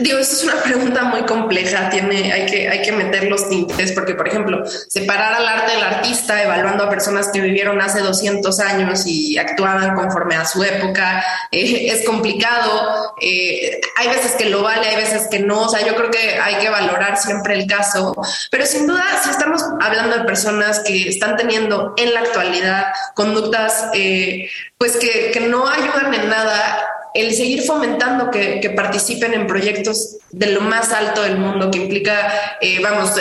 Digo, 0.04 0.18
esa 0.18 0.34
es 0.34 0.44
una 0.44 0.62
pregunta 0.62 1.04
muy 1.04 1.22
compleja, 1.22 1.88
tiene, 1.88 2.30
hay, 2.30 2.44
que, 2.44 2.68
hay 2.68 2.82
que 2.82 2.92
meter 2.92 3.24
los 3.24 3.48
tintes, 3.48 3.90
porque, 3.92 4.14
por 4.14 4.28
ejemplo, 4.28 4.62
separar 4.66 5.32
al 5.32 5.48
arte 5.48 5.72
del 5.72 5.82
artista, 5.82 6.42
evaluando 6.42 6.84
a 6.84 6.90
personas 6.90 7.28
que 7.28 7.40
vivieron 7.40 7.80
hace 7.80 8.00
200 8.00 8.60
años 8.60 9.06
y 9.06 9.38
actuaban 9.38 9.94
conforme 9.94 10.34
a 10.36 10.44
su 10.44 10.62
época, 10.62 11.24
eh, 11.50 11.86
es 11.90 12.04
complicado. 12.04 13.14
Eh, 13.18 13.80
hay 13.96 14.08
veces 14.08 14.32
que 14.32 14.44
lo 14.50 14.62
vale, 14.62 14.86
hay 14.88 14.96
veces 14.96 15.26
que 15.30 15.38
no. 15.38 15.62
O 15.62 15.68
sea, 15.70 15.86
yo 15.86 15.94
creo 15.94 16.10
que 16.10 16.38
hay 16.38 16.56
que 16.56 16.68
valorar 16.68 17.16
siempre 17.16 17.54
el 17.54 17.66
caso, 17.66 18.14
pero 18.50 18.66
sin 18.66 18.86
duda, 18.86 19.04
si 19.22 19.30
estamos 19.30 19.64
hablando 19.80 20.18
de 20.18 20.24
personas 20.24 20.80
que 20.80 21.08
están 21.08 21.38
teniendo 21.38 21.94
en 21.96 22.12
la 22.12 22.20
actualidad 22.20 22.88
conductas, 23.14 23.86
eh, 23.94 24.50
pues 24.76 24.98
que, 24.98 25.30
que 25.30 25.40
no 25.40 25.66
ayudan 25.66 26.12
en 26.12 26.28
nada, 26.28 26.93
el 27.14 27.32
seguir 27.32 27.62
fomentando 27.62 28.30
que, 28.30 28.72
participen 28.74 29.34
en 29.34 29.46
proyectos 29.46 30.16
de 30.30 30.48
lo 30.48 30.60
más 30.60 30.92
alto 30.92 31.22
del 31.22 31.38
mundo, 31.38 31.70
que 31.70 31.78
implica, 31.78 32.56
eh, 32.60 32.80
vamos, 32.82 33.12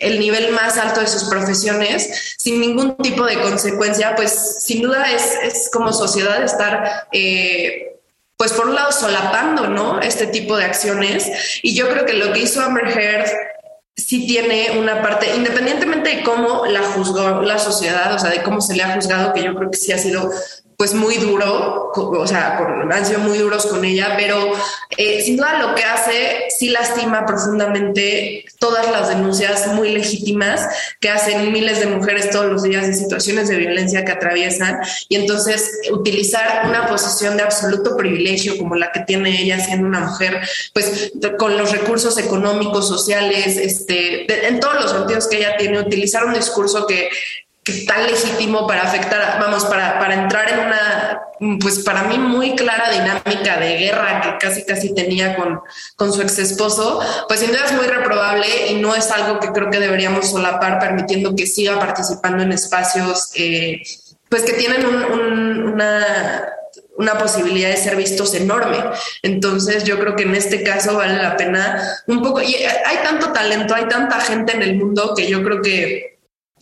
el, 0.00 0.18
nivel 0.18 0.52
más 0.52 0.78
alto 0.78 1.00
de 1.00 1.06
sus 1.06 1.24
profesiones, 1.24 2.34
sin 2.38 2.60
ningún 2.60 2.96
tipo 2.96 3.26
de 3.26 3.38
consecuencia, 3.40 4.16
pues 4.16 4.62
sin 4.62 4.82
duda 4.82 5.06
es, 5.12 5.70
como 5.72 5.92
sociedad 5.92 6.42
estar... 6.42 7.06
Eh, 7.12 7.90
pues 8.36 8.52
por 8.52 8.66
un 8.66 8.74
lado 8.74 8.90
solapando, 8.90 9.68
¿no? 9.68 10.00
Este 10.00 10.26
tipo 10.26 10.56
de 10.56 10.64
acciones. 10.64 11.60
Y 11.62 11.72
yo 11.76 11.88
creo 11.88 12.04
que 12.04 12.14
lo 12.14 12.32
que 12.32 12.40
hizo 12.40 12.60
Amber 12.60 12.88
Heard 12.88 13.30
sí 13.96 14.26
tiene 14.26 14.72
una 14.76 15.02
parte, 15.02 15.34
independientemente 15.36 16.16
de 16.16 16.22
cómo 16.24 16.66
la 16.66 16.82
juzgó 16.82 17.42
la 17.42 17.58
sociedad, 17.58 18.12
o 18.12 18.18
sea, 18.18 18.30
de 18.30 18.42
cómo 18.42 18.60
se 18.60 18.74
le 18.74 18.82
ha 18.82 18.94
juzgado, 18.94 19.32
que 19.32 19.44
yo 19.44 19.54
creo 19.54 19.70
que 19.70 19.76
sí 19.76 19.92
ha 19.92 19.98
sido 19.98 20.30
pues 20.76 20.94
muy 20.94 21.16
duro, 21.16 21.92
o 21.94 22.26
sea, 22.26 22.58
han 22.90 23.06
sido 23.06 23.20
muy 23.20 23.38
duros 23.38 23.66
con 23.66 23.84
ella, 23.84 24.14
pero 24.16 24.52
eh, 24.96 25.22
sin 25.22 25.36
duda 25.36 25.58
lo 25.58 25.74
que 25.74 25.84
hace 25.84 26.44
sí 26.56 26.68
lastima 26.68 27.24
profundamente 27.26 28.44
todas 28.58 28.90
las 28.90 29.08
denuncias 29.08 29.66
muy 29.68 29.90
legítimas 29.90 30.66
que 31.00 31.10
hacen 31.10 31.52
miles 31.52 31.80
de 31.80 31.86
mujeres 31.86 32.30
todos 32.30 32.46
los 32.46 32.62
días 32.62 32.84
en 32.84 32.96
situaciones 32.96 33.48
de 33.48 33.56
violencia 33.56 34.04
que 34.04 34.12
atraviesan. 34.12 34.80
Y 35.08 35.16
entonces 35.16 35.80
utilizar 35.92 36.66
una 36.66 36.86
posición 36.86 37.36
de 37.36 37.42
absoluto 37.42 37.96
privilegio 37.96 38.56
como 38.58 38.74
la 38.74 38.90
que 38.90 39.00
tiene 39.00 39.42
ella 39.42 39.60
siendo 39.60 39.86
una 39.86 40.00
mujer, 40.00 40.40
pues 40.72 41.12
con 41.38 41.56
los 41.56 41.72
recursos 41.72 42.18
económicos, 42.18 42.88
sociales, 42.88 43.56
este, 43.56 44.26
en 44.48 44.60
todos 44.60 44.74
los 44.74 44.90
sentidos 44.90 45.28
que 45.28 45.38
ella 45.38 45.56
tiene, 45.56 45.78
utilizar 45.78 46.24
un 46.24 46.34
discurso 46.34 46.86
que 46.86 47.08
que 47.64 47.72
tan 47.86 48.06
legítimo 48.06 48.66
para 48.66 48.82
afectar, 48.82 49.40
vamos, 49.40 49.64
para, 49.64 49.98
para 49.98 50.14
entrar 50.14 50.50
en 50.52 50.58
una, 50.60 51.58
pues 51.60 51.78
para 51.78 52.02
mí 52.04 52.18
muy 52.18 52.54
clara 52.54 52.90
dinámica 52.90 53.58
de 53.58 53.78
guerra 53.78 54.20
que 54.20 54.46
casi 54.46 54.64
casi 54.66 54.94
tenía 54.94 55.34
con, 55.34 55.60
con 55.96 56.12
su 56.12 56.20
ex 56.20 56.38
esposo, 56.38 57.00
pues 57.26 57.40
sin 57.40 57.50
duda 57.50 57.64
es 57.64 57.72
muy 57.72 57.86
reprobable 57.86 58.46
y 58.68 58.74
no 58.74 58.94
es 58.94 59.10
algo 59.10 59.40
que 59.40 59.48
creo 59.48 59.70
que 59.70 59.80
deberíamos 59.80 60.30
solapar 60.30 60.78
permitiendo 60.78 61.34
que 61.34 61.46
siga 61.46 61.78
participando 61.78 62.42
en 62.42 62.52
espacios 62.52 63.30
eh, 63.34 63.80
pues 64.28 64.42
que 64.42 64.52
tienen 64.52 64.84
una, 64.84 66.44
una 66.98 67.18
posibilidad 67.18 67.70
de 67.70 67.76
ser 67.76 67.96
vistos 67.96 68.34
enorme. 68.34 68.78
Entonces 69.22 69.84
yo 69.84 69.98
creo 69.98 70.16
que 70.16 70.24
en 70.24 70.34
este 70.34 70.62
caso 70.62 70.96
vale 70.96 71.22
la 71.22 71.36
pena 71.36 71.80
un 72.08 72.22
poco, 72.22 72.42
y 72.42 72.56
hay 72.56 72.96
tanto 73.02 73.32
talento, 73.32 73.74
hay 73.74 73.86
tanta 73.86 74.20
gente 74.20 74.54
en 74.54 74.62
el 74.62 74.76
mundo 74.76 75.14
que 75.16 75.28
yo 75.28 75.42
creo 75.42 75.62
que 75.62 76.13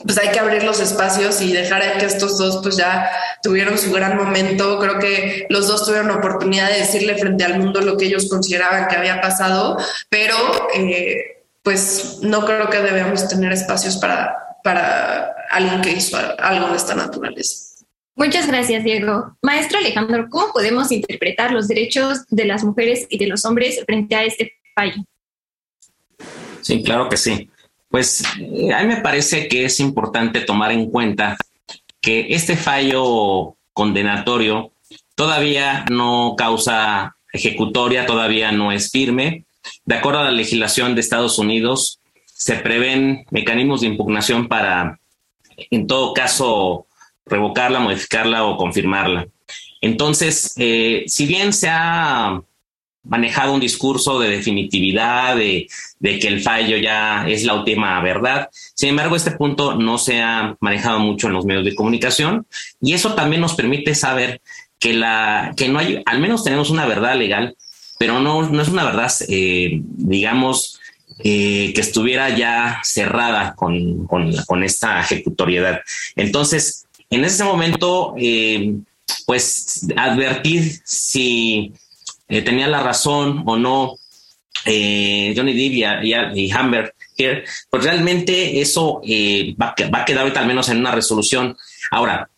pues 0.05 0.19
hay 0.19 0.31
que 0.31 0.39
abrir 0.39 0.63
los 0.63 0.81
espacios 0.81 1.41
y 1.41 1.53
dejar 1.53 1.99
que 1.99 2.07
estos 2.07 2.39
dos 2.39 2.61
pues 2.63 2.77
ya 2.77 3.11
tuvieron 3.43 3.79
su 3.79 3.93
gran 3.93 4.17
momento. 4.17 4.79
Creo 4.79 4.99
que 4.99 5.47
los 5.49 5.69
dos 5.69 5.85
tuvieron 5.85 6.11
oportunidad 6.11 6.71
de 6.71 6.79
decirle 6.79 7.17
frente 7.17 7.45
al 7.45 7.59
mundo 7.59 7.81
lo 7.81 7.97
que 7.97 8.07
ellos 8.07 8.29
consideraban 8.29 8.89
que 8.89 8.97
había 8.97 9.21
pasado, 9.21 9.77
pero 10.09 10.37
eh, 10.75 11.45
pues 11.63 12.19
no 12.23 12.45
creo 12.45 12.69
que 12.71 12.79
debamos 12.79 13.29
tener 13.29 13.53
espacios 13.53 13.97
para, 13.97 14.35
para 14.65 15.35
alguien 15.51 15.81
que 15.83 15.93
hizo 15.93 16.17
algo 16.39 16.69
de 16.69 16.77
esta 16.77 16.95
naturaleza. 16.95 17.73
Muchas 18.15 18.47
gracias, 18.47 18.85
Diego. 18.85 19.37
Maestro 19.41 19.79
Alejandro, 19.79 20.29
¿cómo 20.29 20.53
podemos 20.53 20.93
interpretar 20.93 21.53
los 21.53 21.67
derechos 21.67 22.27
de 22.29 22.45
las 22.45 22.63
mujeres 22.63 23.07
y 23.09 23.19
de 23.19 23.27
los 23.27 23.45
hombres 23.45 23.83
frente 23.87 24.15
a 24.15 24.25
este 24.25 24.53
fallo? 24.75 25.03
Sí, 26.61 26.83
claro 26.83 27.09
que 27.09 27.17
sí. 27.17 27.49
Pues 27.93 28.25
eh, 28.41 28.73
a 28.73 28.81
mí 28.81 28.87
me 28.87 29.03
parece 29.03 29.49
que 29.49 29.67
es 29.67 29.79
importante 29.79 30.41
tomar 30.41 30.73
en 30.73 30.91
cuenta 30.91 31.37
que 32.01 32.29
este 32.31 32.57
fallo 32.57 33.57
condenatorio 33.75 34.73
todavía 35.15 35.85
no 35.91 36.35
causa 36.37 37.17
ejecutoria, 37.35 38.07
todavía 38.07 38.51
no 38.51 38.73
es 38.73 38.91
firme. 38.91 39.45
De 39.85 39.95
acuerdo 39.97 40.21
a 40.21 40.25
la 40.25 40.31
legislación 40.31 40.95
de 40.95 41.03
Estados 41.03 41.39
Unidos, 41.39 42.01
se 42.25 42.57
prevén 42.57 43.27
mecanismos 43.31 43.83
de 43.83 43.89
impugnación 43.89 44.49
para, 44.49 44.99
en 45.71 45.87
todo 45.87 46.15
caso, 46.15 46.87
revocarla, 47.27 47.79
modificarla 47.79 48.45
o 48.47 48.57
confirmarla. 48.57 49.29
Entonces, 49.83 50.55
eh, 50.57 51.05
si 51.07 51.27
bien 51.27 51.53
se 51.53 51.69
ha 51.69 52.41
manejado 53.05 53.55
un 53.55 53.61
discurso 53.61 54.19
de 54.19 54.31
definitividad, 54.31 55.37
de, 55.37 55.69
que 56.01 56.29
el 56.29 56.41
fallo 56.41 56.77
ya 56.77 57.27
es 57.29 57.45
la 57.45 57.55
última 57.55 58.01
verdad. 58.01 58.49
Sin 58.75 58.91
embargo, 58.91 59.17
este 59.17 59.33
punto 59.33 59.75
no 59.75 59.99
se 59.99 60.21
ha 60.21 60.57
manejado 60.61 61.01
mucho 61.01 61.27
en 61.27 61.33
los 61.33 61.45
medios 61.45 61.65
de 61.65 61.75
comunicación 61.75 62.47
y 62.81 62.93
eso 62.93 63.15
también 63.15 63.41
nos 63.41 63.55
permite 63.55 63.95
saber 63.95 64.41
que, 64.79 64.95
la, 64.95 65.55
que 65.57 65.69
no 65.69 65.79
hay, 65.79 66.03
al 66.07 66.21
menos 66.21 66.45
tenemos 66.45 66.71
una 66.71 66.87
verdad 66.87 67.17
legal, 67.17 67.57
pero 67.99 68.21
no, 68.21 68.49
no 68.49 68.63
es 68.63 68.69
una 68.69 68.85
verdad, 68.85 69.13
eh, 69.29 69.81
digamos, 69.83 70.81
eh, 71.25 71.73
que 71.75 71.81
estuviera 71.81 72.31
ya 72.31 72.81
cerrada 72.83 73.55
con, 73.55 74.07
con, 74.07 74.65
esta 74.65 75.01
ejecutoriedad. 75.01 75.81
Entonces, 76.17 76.87
en 77.11 77.25
ese 77.25 77.45
momento, 77.45 78.15
eh, 78.19 78.75
pues 79.27 79.87
advertir 79.97 80.81
si 80.85 81.73
eh, 82.33 82.41
tenía 82.41 82.67
la 82.67 82.83
razón 82.83 83.43
o 83.45 83.59
no 83.59 83.99
eh, 84.65 85.35
Johnny 85.37 85.53
Depp 85.53 86.03
y, 86.35 86.51
Hamber 86.51 86.95
pues 87.69 87.85
realmente 87.85 88.63
eso 88.63 89.03
eh, 89.07 89.55
va, 89.61 89.75
a 89.77 90.05
quedar 90.07 90.23
ahorita 90.23 90.41
al 90.41 90.47
menos 90.47 90.71
en 90.71 90.79
una 90.79 90.93
resolución. 90.93 91.55
Ahora, 91.91 92.31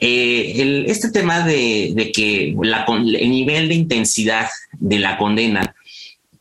este 0.00 1.10
tema 1.10 1.46
de, 1.46 2.10
que 2.14 2.48
el 2.48 3.30
nivel 3.30 3.68
de 3.68 3.74
intensidad 3.74 4.48
de 4.72 4.98
la 4.98 5.18
condena 5.18 5.74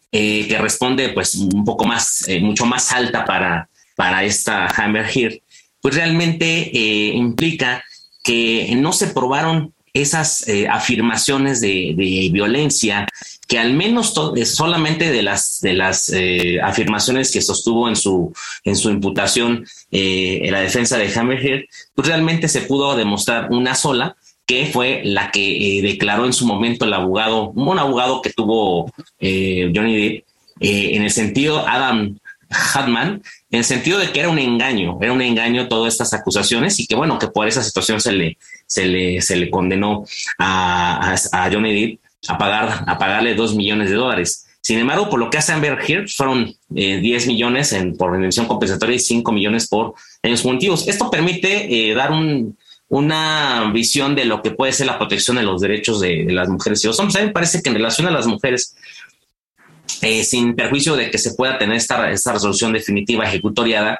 que 0.09 0.57
responde 0.59 1.09
pues 1.09 1.35
un 1.35 1.65
poco 1.65 1.83
más, 1.85 2.25
mucho 2.39 2.65
más 2.65 2.91
alta 2.93 3.25
para, 3.25 3.69
para 3.95 4.23
esta 4.23 4.67
Hamber 4.67 5.05
Heard, 5.13 5.41
pues 5.81 5.95
realmente 5.95 6.71
implica 7.13 7.83
que 8.23 8.73
no 8.77 8.93
se 8.93 9.07
probaron 9.07 9.73
esas 9.93 10.47
eh, 10.47 10.67
afirmaciones 10.67 11.61
de, 11.61 11.93
violencia 12.31 13.07
que 13.47 13.59
al 13.59 13.73
menos 13.73 14.13
eh, 14.35 14.45
solamente 14.45 15.11
de 15.11 15.21
las 15.21 15.59
de 15.61 15.73
las 15.73 16.09
eh, 16.09 16.59
afirmaciones 16.61 17.31
que 17.31 17.41
sostuvo 17.41 17.89
en 17.89 17.95
su 17.95 18.33
en 18.63 18.75
su 18.75 18.89
imputación 18.89 19.65
en 19.91 20.51
la 20.51 20.61
defensa 20.61 20.97
de 20.97 21.13
Hammerhead, 21.13 21.61
pues 21.93 22.07
realmente 22.07 22.47
se 22.47 22.61
pudo 22.61 22.95
demostrar 22.95 23.51
una 23.51 23.75
sola 23.75 24.15
que 24.45 24.67
fue 24.67 25.01
la 25.03 25.31
que 25.31 25.81
declaró 25.83 26.25
en 26.25 26.33
su 26.33 26.45
momento 26.45 26.85
el 26.85 26.93
abogado, 26.93 27.51
un 27.51 27.79
abogado 27.79 28.21
que 28.21 28.31
tuvo 28.31 28.91
Johnny 29.19 29.97
Depp, 29.97 30.25
en 30.59 31.03
el 31.03 31.11
sentido 31.11 31.67
Adam 31.67 32.17
Hartman, 32.49 33.21
en 33.51 33.59
el 33.59 33.65
sentido 33.65 33.99
de 33.99 34.11
que 34.11 34.21
era 34.21 34.29
un 34.29 34.39
engaño, 34.39 34.97
era 35.01 35.11
un 35.11 35.21
engaño 35.21 35.67
todas 35.67 35.93
estas 35.93 36.13
acusaciones 36.13 36.79
y 36.79 36.87
que 36.87 36.95
bueno, 36.95 37.19
que 37.19 37.27
por 37.27 37.47
esa 37.47 37.61
situación 37.61 37.99
se 37.99 38.13
le, 38.13 38.37
se 38.65 38.85
le, 38.85 39.21
se 39.21 39.35
le 39.35 39.49
condenó 39.49 40.05
a, 40.37 41.15
a, 41.33 41.51
Johnny 41.51 41.73
Depp 41.73 41.99
a, 42.29 42.37
pagar, 42.37 42.85
a 42.87 42.97
pagarle 42.97 43.35
dos 43.35 43.53
millones 43.53 43.89
de 43.89 43.95
dólares. 43.95 44.47
Sin 44.61 44.77
embargo, 44.77 45.09
por 45.09 45.19
lo 45.19 45.29
que 45.29 45.37
hace 45.37 45.51
Amber 45.51 45.79
Heard, 45.85 46.07
fueron 46.07 46.55
10 46.69 47.23
eh, 47.23 47.27
millones 47.27 47.73
en, 47.73 47.97
por 47.97 48.11
redención 48.11 48.45
compensatoria 48.45 48.95
y 48.95 48.99
5 48.99 49.31
millones 49.31 49.67
por 49.67 49.95
años 50.23 50.45
motivos. 50.45 50.87
Esto 50.87 51.09
permite 51.09 51.89
eh, 51.89 51.93
dar 51.93 52.11
un, 52.11 52.55
una 52.91 53.71
visión 53.73 54.15
de 54.15 54.25
lo 54.25 54.41
que 54.41 54.51
puede 54.51 54.73
ser 54.73 54.85
la 54.85 54.97
protección 54.97 55.37
de 55.37 55.43
los 55.43 55.61
derechos 55.61 56.01
de, 56.01 56.25
las 56.29 56.49
mujeres 56.49 56.83
y 56.83 56.87
los 56.87 56.99
hombres. 56.99 57.15
A 57.15 57.19
mí 57.21 57.27
me 57.27 57.31
parece 57.31 57.61
que 57.61 57.69
en 57.69 57.75
relación 57.75 58.05
a 58.05 58.11
las 58.11 58.27
mujeres, 58.27 58.75
eh, 60.01 60.23
sin 60.23 60.55
perjuicio 60.55 60.95
de 60.95 61.11
que 61.11 61.17
se 61.17 61.33
pueda 61.33 61.57
tener 61.57 61.77
esta, 61.77 62.09
esta 62.11 62.33
resolución 62.33 62.73
definitiva 62.73 63.25
ejecutoriada, 63.25 63.99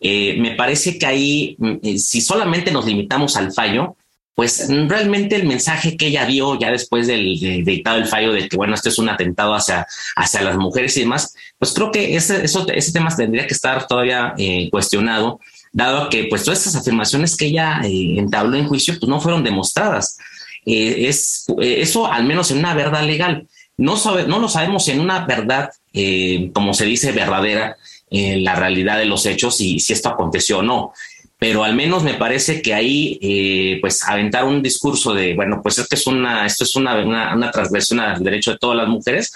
me 0.00 0.56
parece 0.56 0.98
que 0.98 1.06
ahí, 1.06 1.56
mm, 1.58 1.96
si 1.96 2.20
solamente 2.20 2.72
nos 2.72 2.86
limitamos 2.86 3.36
al 3.36 3.52
fallo, 3.52 3.96
pues 4.34 4.66
realmente 4.88 5.36
el 5.36 5.46
mensaje 5.46 5.96
que 5.96 6.06
ella 6.06 6.24
dio 6.24 6.58
ya 6.58 6.70
después 6.70 7.06
del 7.06 7.64
dictado 7.64 7.98
el 7.98 8.06
fallo 8.06 8.32
de 8.32 8.48
que, 8.48 8.56
bueno, 8.56 8.74
esto 8.74 8.88
es 8.88 8.98
un 8.98 9.08
atentado 9.08 9.54
hacia, 9.54 9.86
hacia 10.16 10.42
las 10.42 10.56
mujeres 10.56 10.96
y 10.96 11.00
demás, 11.00 11.34
pues 11.58 11.72
creo 11.72 11.90
que 11.90 12.16
ese, 12.16 12.44
eso, 12.44 12.66
ese 12.68 12.92
tema 12.92 13.14
tendría 13.14 13.46
que 13.46 13.54
estar 13.54 13.86
todavía 13.86 14.34
eh, 14.38 14.70
cuestionado, 14.70 15.38
dado 15.72 16.08
que 16.08 16.24
pues 16.24 16.44
todas 16.44 16.60
esas 16.60 16.76
afirmaciones 16.76 17.36
que 17.36 17.46
ella 17.46 17.80
eh, 17.84 18.18
entabló 18.18 18.56
en 18.56 18.66
juicio 18.66 18.94
pues 18.98 19.08
no 19.08 19.20
fueron 19.20 19.44
demostradas. 19.44 20.18
Eh, 20.64 21.08
es 21.08 21.44
eso 21.60 22.10
al 22.10 22.24
menos 22.24 22.50
en 22.50 22.58
una 22.58 22.74
verdad 22.74 23.04
legal. 23.04 23.46
No, 23.82 23.96
no 24.28 24.38
lo 24.38 24.48
sabemos 24.48 24.86
en 24.88 25.00
una 25.00 25.26
verdad, 25.26 25.70
eh, 25.92 26.50
como 26.54 26.72
se 26.72 26.84
dice, 26.84 27.10
verdadera, 27.10 27.76
en 28.10 28.44
la 28.44 28.54
realidad 28.54 28.98
de 28.98 29.06
los 29.06 29.26
hechos 29.26 29.60
y 29.60 29.80
si 29.80 29.92
esto 29.92 30.08
aconteció 30.08 30.58
o 30.58 30.62
no. 30.62 30.92
Pero 31.36 31.64
al 31.64 31.74
menos 31.74 32.04
me 32.04 32.14
parece 32.14 32.62
que 32.62 32.74
ahí, 32.74 33.18
eh, 33.20 33.78
pues, 33.80 34.04
aventar 34.04 34.44
un 34.44 34.62
discurso 34.62 35.12
de, 35.12 35.34
bueno, 35.34 35.60
pues 35.60 35.78
esto 35.78 35.96
es 35.96 36.06
una, 36.06 36.46
esto 36.46 36.62
es 36.62 36.76
una, 36.76 36.96
una, 37.34 37.50
transgresión 37.50 37.98
al 37.98 38.22
derecho 38.22 38.52
de 38.52 38.58
todas 38.58 38.76
las 38.76 38.86
mujeres, 38.86 39.32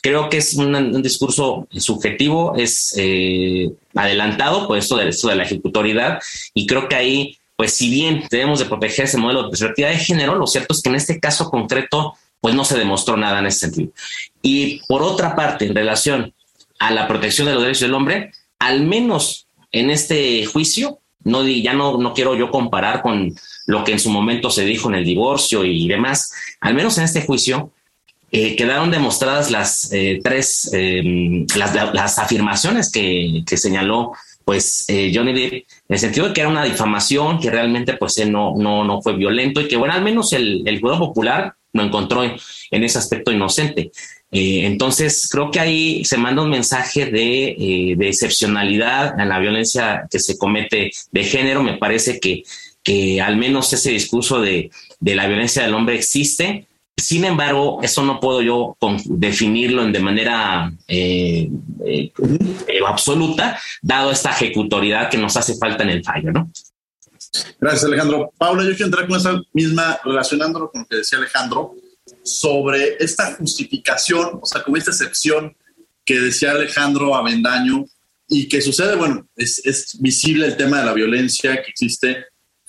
creo 0.00 0.28
que 0.28 0.36
es 0.36 0.54
un, 0.54 1.02
discurso 1.02 1.66
subjetivo, 1.76 2.54
es 2.56 2.94
eh, 2.96 3.68
adelantado 3.96 4.68
por 4.68 4.78
esto 4.78 4.96
de, 4.96 5.06
de 5.06 5.34
la 5.34 5.42
ejecutoriedad 5.42 6.20
y 6.54 6.68
creo 6.68 6.88
que 6.88 6.94
ahí, 6.94 7.36
pues 7.56 7.74
si 7.74 7.90
bien 7.90 8.22
debemos 8.30 8.60
de 8.60 8.66
proteger 8.66 9.06
ese 9.06 9.18
modelo 9.18 9.42
de 9.42 9.48
perspectiva 9.48 9.88
de 9.88 9.98
género, 9.98 10.36
lo 10.36 10.46
cierto 10.46 10.72
es 10.72 10.82
que 10.82 10.88
en 10.88 10.94
este 10.94 11.18
caso 11.18 11.50
concreto, 11.50 12.14
pues 12.40 12.54
no 12.54 12.64
se 12.64 12.78
demostró 12.78 13.16
nada 13.16 13.40
en 13.40 13.46
ese 13.46 13.60
sentido. 13.60 13.90
Y 14.42 14.80
por 14.86 15.02
otra 15.02 15.34
parte, 15.34 15.66
en 15.66 15.74
relación 15.74 16.34
a 16.78 16.90
la 16.90 17.08
protección 17.08 17.46
de 17.46 17.54
los 17.54 17.62
derechos 17.62 17.82
del 17.82 17.94
hombre, 17.94 18.32
al 18.58 18.82
menos 18.82 19.46
en 19.72 19.90
este 19.90 20.44
juicio, 20.46 21.00
no, 21.24 21.46
ya 21.46 21.74
no, 21.74 21.98
no 21.98 22.14
quiero 22.14 22.34
yo 22.34 22.50
comparar 22.50 23.02
con 23.02 23.34
lo 23.66 23.84
que 23.84 23.92
en 23.92 24.00
su 24.00 24.10
momento 24.10 24.50
se 24.50 24.64
dijo 24.64 24.88
en 24.88 24.96
el 24.96 25.04
divorcio 25.04 25.64
y 25.64 25.88
demás, 25.88 26.32
al 26.60 26.74
menos 26.74 26.96
en 26.98 27.04
este 27.04 27.22
juicio, 27.22 27.72
eh, 28.30 28.56
quedaron 28.56 28.90
demostradas 28.90 29.50
las 29.50 29.90
eh, 29.92 30.20
tres, 30.22 30.70
eh, 30.72 31.46
las, 31.56 32.18
afirmaciones 32.18 32.90
que, 32.92 33.42
que, 33.46 33.56
señaló 33.56 34.12
pues 34.44 34.86
Johnny 34.88 35.34
Depp, 35.34 35.52
en 35.52 35.64
el 35.88 35.98
sentido 35.98 36.28
de 36.28 36.32
que 36.32 36.40
era 36.40 36.48
una 36.48 36.64
difamación, 36.64 37.38
que 37.38 37.50
realmente 37.50 37.94
pues 37.94 38.16
él 38.18 38.32
no, 38.32 38.54
no, 38.56 38.82
no 38.84 39.02
fue 39.02 39.14
violento 39.14 39.60
y 39.60 39.68
que 39.68 39.76
bueno, 39.76 39.92
al 39.92 40.02
menos 40.02 40.32
el, 40.32 40.62
el 40.66 40.80
popular 40.80 41.54
lo 41.78 41.84
encontró 41.84 42.22
en 42.22 42.84
ese 42.84 42.98
aspecto 42.98 43.32
inocente. 43.32 43.90
Eh, 44.30 44.66
entonces, 44.66 45.28
creo 45.30 45.50
que 45.50 45.60
ahí 45.60 46.04
se 46.04 46.18
manda 46.18 46.42
un 46.42 46.50
mensaje 46.50 47.06
de, 47.06 47.48
eh, 47.48 47.94
de, 47.96 48.08
excepcionalidad 48.08 49.18
en 49.18 49.28
la 49.28 49.38
violencia 49.38 50.06
que 50.10 50.18
se 50.18 50.36
comete 50.36 50.90
de 51.10 51.24
género. 51.24 51.62
Me 51.62 51.78
parece 51.78 52.20
que, 52.20 52.42
que 52.82 53.22
al 53.22 53.36
menos 53.36 53.72
ese 53.72 53.90
discurso 53.90 54.40
de, 54.40 54.70
de, 55.00 55.14
la 55.14 55.26
violencia 55.26 55.62
del 55.62 55.74
hombre 55.74 55.96
existe. 55.96 56.66
Sin 56.94 57.24
embargo, 57.24 57.78
eso 57.82 58.02
no 58.02 58.20
puedo 58.20 58.42
yo 58.42 58.76
definirlo 59.04 59.86
de 59.86 60.00
manera 60.00 60.72
eh, 60.88 61.48
absoluta, 62.86 63.58
dado 63.80 64.10
esta 64.10 64.32
ejecutoriedad 64.32 65.08
que 65.08 65.16
nos 65.16 65.36
hace 65.36 65.56
falta 65.56 65.84
en 65.84 65.90
el 65.90 66.04
fallo, 66.04 66.32
¿no? 66.32 66.50
Gracias, 67.60 67.84
Alejandro. 67.84 68.32
Paula, 68.38 68.62
yo 68.62 68.70
quiero 68.70 68.86
entrar 68.86 69.06
con 69.06 69.18
esa 69.18 69.40
misma, 69.52 69.98
relacionándolo 70.04 70.70
con 70.70 70.82
lo 70.82 70.86
que 70.86 70.96
decía 70.96 71.18
Alejandro 71.18 71.74
sobre 72.22 72.96
esta 73.00 73.34
justificación, 73.34 74.38
o 74.40 74.46
sea, 74.46 74.62
como 74.62 74.76
esta 74.76 74.90
excepción 74.90 75.56
que 76.04 76.18
decía 76.18 76.52
Alejandro 76.52 77.14
Avendaño 77.14 77.84
y 78.28 78.48
que 78.48 78.60
sucede, 78.60 78.96
bueno, 78.96 79.28
es, 79.36 79.60
es 79.64 80.00
visible 80.00 80.46
el 80.46 80.56
tema 80.56 80.80
de 80.80 80.86
la 80.86 80.92
violencia 80.92 81.62
que 81.62 81.70
existe 81.70 82.24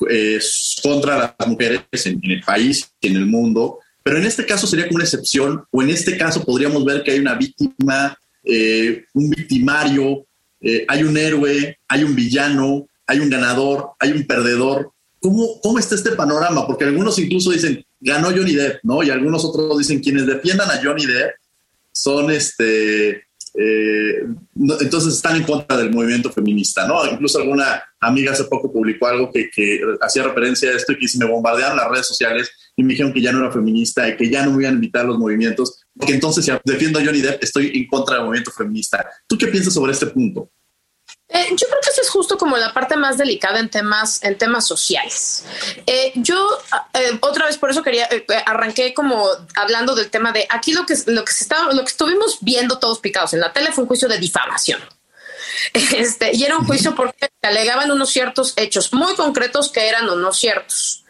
eh, 0.10 0.40
contra 0.82 1.36
las 1.38 1.48
mujeres 1.48 1.82
en, 2.06 2.20
el 2.24 2.42
país 2.42 2.90
y 3.02 3.08
en 3.08 3.18
el 3.18 3.26
mundo, 3.26 3.80
pero 4.04 4.18
en 4.18 4.26
este 4.26 4.46
caso 4.46 4.66
sería 4.68 4.88
como 4.88 4.96
una 4.96 5.04
excepción, 5.04 5.64
o 5.72 5.82
en 5.82 5.90
este 5.90 6.18
caso 6.18 6.44
podríamos 6.44 6.86
ver 6.86 7.04
que 7.04 7.12
hay 7.12 7.20
una 7.20 7.36
víctima, 7.36 8.18
eh, 8.44 9.06
un 9.14 9.30
victimario, 9.30 10.26
eh, 10.62 10.86
hay 10.88 11.04
un 11.04 11.18
héroe, 11.18 11.78
hay 11.88 12.04
un 12.04 12.16
villano, 12.16 12.89
hay 13.10 13.20
un 13.20 13.30
ganador, 13.30 13.94
hay 14.00 14.12
un 14.12 14.26
perdedor. 14.28 14.92
¿Cómo, 15.20 15.60
¿Cómo 15.62 15.80
está 15.80 15.96
este 15.96 16.12
panorama? 16.12 16.68
Porque 16.68 16.86
algunos 16.86 17.18
incluso 17.18 17.50
dicen, 17.50 17.84
ganó 18.00 18.30
Johnny 18.30 18.54
Depp, 18.54 18.82
¿no? 18.84 19.02
Y 19.02 19.10
algunos 19.10 19.44
otros 19.44 19.80
dicen 19.80 20.00
quienes 20.00 20.28
defiendan 20.28 20.70
a 20.70 20.80
Johnny 20.82 21.08
Depp 21.08 21.32
son 21.92 22.30
este. 22.30 23.24
Eh, 23.56 24.26
entonces 24.80 25.16
están 25.16 25.38
en 25.38 25.44
contra 25.44 25.76
del 25.76 25.90
movimiento 25.90 26.32
feminista, 26.32 26.88
¿no? 26.88 27.04
Incluso 27.12 27.40
alguna 27.40 27.82
amiga 28.00 28.32
hace 28.32 28.44
poco 28.44 28.72
publicó 28.72 29.08
algo 29.08 29.32
que, 29.32 29.50
hacía 30.02 30.22
referencia 30.22 30.70
a 30.70 30.76
esto 30.76 30.92
y 30.92 31.00
que 31.00 31.08
me 31.18 31.26
bombardearon 31.26 31.78
las 31.78 31.90
redes 31.90 32.06
sociales 32.06 32.52
y 32.76 32.84
me 32.84 32.94
dijeron 32.94 33.12
que 33.12 33.22
ya 33.22 33.32
no 33.32 33.40
era 33.40 33.52
feminista 33.52 34.08
y 34.08 34.16
que 34.18 34.30
ya 34.30 34.46
no 34.46 34.52
me 34.52 34.62
iban 34.62 34.74
a 34.74 34.76
invitar 34.76 35.04
los 35.06 35.18
movimientos, 35.18 35.84
porque 35.98 36.14
entonces 36.14 36.46
si 36.46 36.52
defiendo 36.64 37.00
a 37.00 37.04
Johnny 37.04 37.22
Depp 37.22 37.44
estoy 37.44 37.72
en 37.74 37.88
contra 37.88 38.18
del 38.18 38.26
movimiento 38.26 38.52
feminista. 38.52 39.04
¿Tú 39.28 39.36
qué 39.36 39.48
piensas 39.48 39.74
sobre 39.74 39.94
este 39.94 40.06
punto? 40.06 40.52
Eh, 41.32 41.48
yo 41.52 41.68
creo 41.68 41.80
que 41.84 41.92
esa 41.92 42.02
es 42.02 42.10
justo 42.10 42.40
como 42.40 42.58
la 42.58 42.74
parte 42.74 42.98
más 42.98 43.20
delicada 43.20 43.60
en 43.60 43.70
temas, 43.70 44.24
en 44.24 44.36
temas 44.36 44.66
sociales. 44.66 45.46
Eh, 45.86 46.12
yo 46.16 46.50
eh, 46.96 47.20
otra 47.22 47.46
vez 47.46 47.58
por 47.58 47.70
eso 47.70 47.84
quería 47.84 48.10
arranqué 48.48 48.96
como 48.96 49.28
hablando 49.56 49.94
del 49.94 50.10
tema 50.10 50.32
de 50.32 50.48
aquí 50.50 50.74
lo 50.74 50.88
que 50.88 50.96
lo 51.06 51.24
que 51.24 51.32
se 51.32 51.44
estaba, 51.44 51.72
lo 51.72 51.84
que 51.84 51.92
estuvimos 51.92 52.40
viendo 52.42 52.80
todos 52.80 53.00
picados 53.00 53.34
en 53.34 53.42
la 53.42 53.54
tele 53.54 53.72
fue 53.72 53.84
un 53.84 53.88
juicio 53.88 54.08
de 54.08 54.18
difamación. 54.18 54.82
Este, 55.74 56.36
y 56.36 56.44
era 56.44 56.58
un 56.58 56.66
juicio 56.66 56.96
porque 56.96 57.30
alegaban 57.42 57.92
unos 57.92 58.10
ciertos 58.10 58.54
hechos 58.56 58.94
muy 58.94 59.14
concretos 59.16 59.70
que 59.70 59.88
eran 59.88 60.08
o 60.10 60.16
no 60.16 60.32
ciertos. 60.34 61.04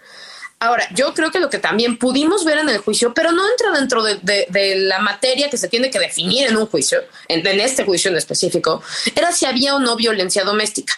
Ahora, 0.61 0.87
yo 0.93 1.13
creo 1.13 1.31
que 1.31 1.39
lo 1.39 1.49
que 1.49 1.57
también 1.57 1.97
pudimos 1.97 2.43
ver 2.43 2.57
en 2.57 2.67
el 2.67 2.79
juicio, 2.79 3.13
pero 3.13 3.31
no 3.31 3.49
entra 3.49 3.71
dentro 3.71 4.03
de, 4.03 4.75
la 4.75 4.99
materia 4.99 5.49
que 5.49 5.57
se 5.57 5.69
tiene 5.69 5.89
que 5.89 5.99
definir 5.99 6.47
en 6.47 6.57
un 6.57 6.65
juicio, 6.65 7.01
en, 7.29 7.45
este 7.61 7.85
juicio 7.85 8.11
en 8.11 8.17
específico, 8.17 8.83
era 9.15 9.31
si 9.31 9.45
había 9.45 9.75
o 9.75 9.79
no 9.79 9.95
violencia 9.95 10.43
doméstica. 10.43 10.93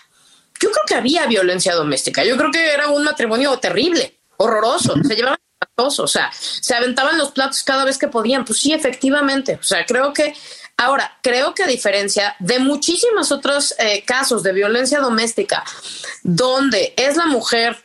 Yo 0.59 0.71
creo 0.71 0.83
que 0.87 0.95
había 0.95 1.27
violencia 1.27 1.75
doméstica. 1.75 2.23
Yo 2.23 2.37
creo 2.37 2.51
que 2.51 2.71
era 2.71 2.87
un 2.87 3.03
matrimonio 3.03 3.57
terrible, 3.59 4.19
horroroso. 4.37 4.95
Se 5.07 5.15
llevaban 5.15 5.37
o 5.75 6.07
sea, 6.07 6.31
se 6.33 6.75
aventaban 6.75 7.17
los 7.17 7.31
platos 7.31 7.63
cada 7.63 7.85
vez 7.85 7.97
que 7.97 8.07
podían. 8.07 8.45
Pues 8.45 8.59
sí, 8.59 8.73
efectivamente. 8.73 9.57
O 9.59 9.63
sea, 9.63 9.85
creo 9.85 10.13
que 10.13 10.33
Ahora, 10.77 11.15
creo 11.21 11.53
que 11.53 11.61
a 11.61 11.67
diferencia 11.67 12.35
de 12.39 12.57
muchísimos 12.57 13.31
otros 13.31 13.75
eh, 13.77 14.03
casos 14.03 14.41
de 14.41 14.51
violencia 14.51 14.99
doméstica, 14.99 15.63
donde 16.23 16.95
es 16.97 17.17
la 17.17 17.27
mujer 17.27 17.77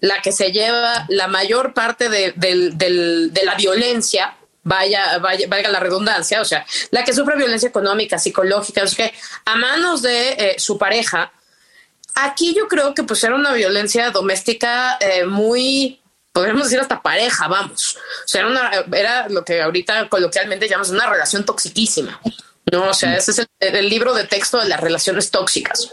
la 0.00 0.22
que 0.22 0.32
se 0.32 0.52
lleva 0.52 1.06
la 1.08 1.28
mayor 1.28 1.74
parte 1.74 2.08
de, 2.08 2.34
la 3.44 3.54
violencia, 3.54 4.36
vaya, 4.62 5.18
vaya, 5.18 5.46
valga 5.48 5.70
la 5.70 5.80
redundancia, 5.80 6.40
o 6.40 6.44
sea, 6.44 6.66
la 6.90 7.04
que 7.04 7.12
sufre 7.12 7.36
violencia 7.36 7.68
económica, 7.68 8.18
psicológica, 8.18 8.82
es 8.82 8.94
que 8.94 9.12
a 9.44 9.56
manos 9.56 10.02
de 10.02 10.30
eh, 10.30 10.54
su 10.58 10.78
pareja, 10.78 11.32
aquí 12.14 12.54
yo 12.54 12.68
creo 12.68 12.94
que 12.94 13.02
pues 13.02 13.22
era 13.24 13.34
una 13.34 13.52
violencia 13.52 14.10
doméstica 14.10 14.98
eh, 15.00 15.24
muy, 15.24 16.00
podríamos 16.32 16.64
decir 16.64 16.80
hasta 16.80 17.02
pareja, 17.02 17.48
vamos. 17.48 17.96
O 17.96 18.28
sea, 18.28 18.42
era, 18.42 18.50
una, 18.50 18.70
era 18.96 19.28
lo 19.28 19.44
que 19.44 19.62
ahorita 19.62 20.08
coloquialmente 20.08 20.68
llamamos 20.68 20.90
una 20.90 21.08
relación 21.08 21.44
toxiquísima. 21.44 22.20
No, 22.70 22.90
o 22.90 22.94
sea, 22.94 23.16
ese 23.16 23.30
es 23.30 23.46
el 23.60 23.88
libro 23.88 24.12
de 24.14 24.24
texto 24.24 24.58
de 24.58 24.68
las 24.68 24.80
relaciones 24.80 25.30
tóxicas. 25.30 25.90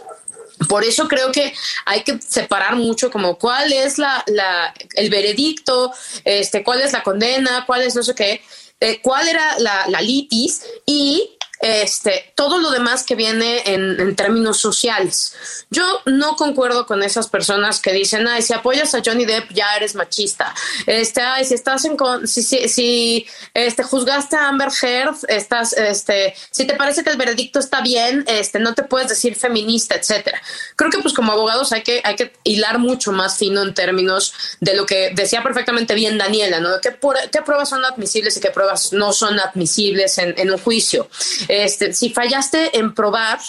Por 0.69 0.83
eso 0.83 1.07
creo 1.07 1.31
que 1.31 1.53
hay 1.85 2.03
que 2.03 2.19
separar 2.21 2.75
mucho 2.75 3.11
como 3.11 3.37
cuál 3.37 3.73
es 3.73 3.97
la, 3.97 4.23
la 4.27 4.73
el 4.95 5.09
veredicto, 5.09 5.93
este, 6.23 6.63
cuál 6.63 6.81
es 6.81 6.93
la 6.93 7.03
condena, 7.03 7.65
cuál 7.65 7.81
es 7.81 7.95
no 7.95 8.03
sé 8.03 8.15
qué, 8.15 8.41
eh, 8.79 8.99
cuál 9.01 9.27
era 9.27 9.59
la, 9.59 9.87
la 9.87 10.01
litis 10.01 10.63
y 10.85 11.34
este, 11.61 12.33
todo 12.35 12.59
lo 12.59 12.69
demás 12.71 13.03
que 13.03 13.15
viene 13.15 13.63
en, 13.65 14.15
términos 14.15 14.59
sociales. 14.59 15.65
Yo 15.69 16.01
no 16.05 16.35
concuerdo 16.35 16.85
con 16.85 17.03
esas 17.03 17.27
personas 17.27 17.79
que 17.79 17.91
dicen, 17.91 18.27
ay, 18.27 18.41
si 18.41 18.53
apoyas 18.53 18.93
a 18.95 19.01
Johnny 19.03 19.25
Depp 19.25 19.51
ya 19.51 19.75
eres 19.75 19.95
machista. 19.95 20.53
Este, 20.85 21.21
ay, 21.21 21.45
si 21.45 21.53
estás 21.53 21.85
en, 21.85 21.97
si, 22.27 22.43
si, 22.43 22.69
si 22.69 23.27
este, 23.53 23.83
juzgaste 23.83 24.35
a 24.35 24.47
Amber 24.49 24.69
Heard, 24.81 25.15
estás, 25.27 25.73
este, 25.73 26.35
si 26.51 26.65
te 26.65 26.75
parece 26.75 27.03
que 27.03 27.09
el 27.09 27.17
veredicto 27.17 27.59
está 27.59 27.81
bien, 27.81 28.23
este, 28.27 28.59
no 28.59 28.73
te 28.73 28.83
puedes 28.83 29.09
decir 29.09 29.35
feminista, 29.35 29.95
etcétera. 29.95 30.41
Creo 30.75 30.91
que 30.91 30.99
pues 30.99 31.13
como 31.13 31.31
abogados 31.31 31.71
hay 31.71 31.83
que, 31.83 32.01
hay 32.03 32.15
que 32.15 32.33
hilar 32.43 32.79
mucho 32.79 33.11
más 33.11 33.37
fino 33.37 33.61
en 33.61 33.73
términos 33.73 34.33
de 34.59 34.75
lo 34.75 34.85
que 34.85 35.11
decía 35.13 35.43
perfectamente 35.43 35.93
bien 35.93 36.17
Daniela, 36.17 36.59
¿no? 36.59 36.69
¿Qué, 36.81 36.91
pruebas 36.91 37.69
son 37.69 37.83
admisibles 37.85 38.37
y 38.37 38.39
qué 38.39 38.51
pruebas 38.51 38.93
no 38.93 39.13
son 39.13 39.39
admisibles 39.39 40.17
en 40.17 40.51
un 40.51 40.57
juicio? 40.57 41.09
Este, 41.47 41.93
si 41.93 42.09
fallaste 42.09 42.77
en 42.77 42.93
probar 42.93 43.39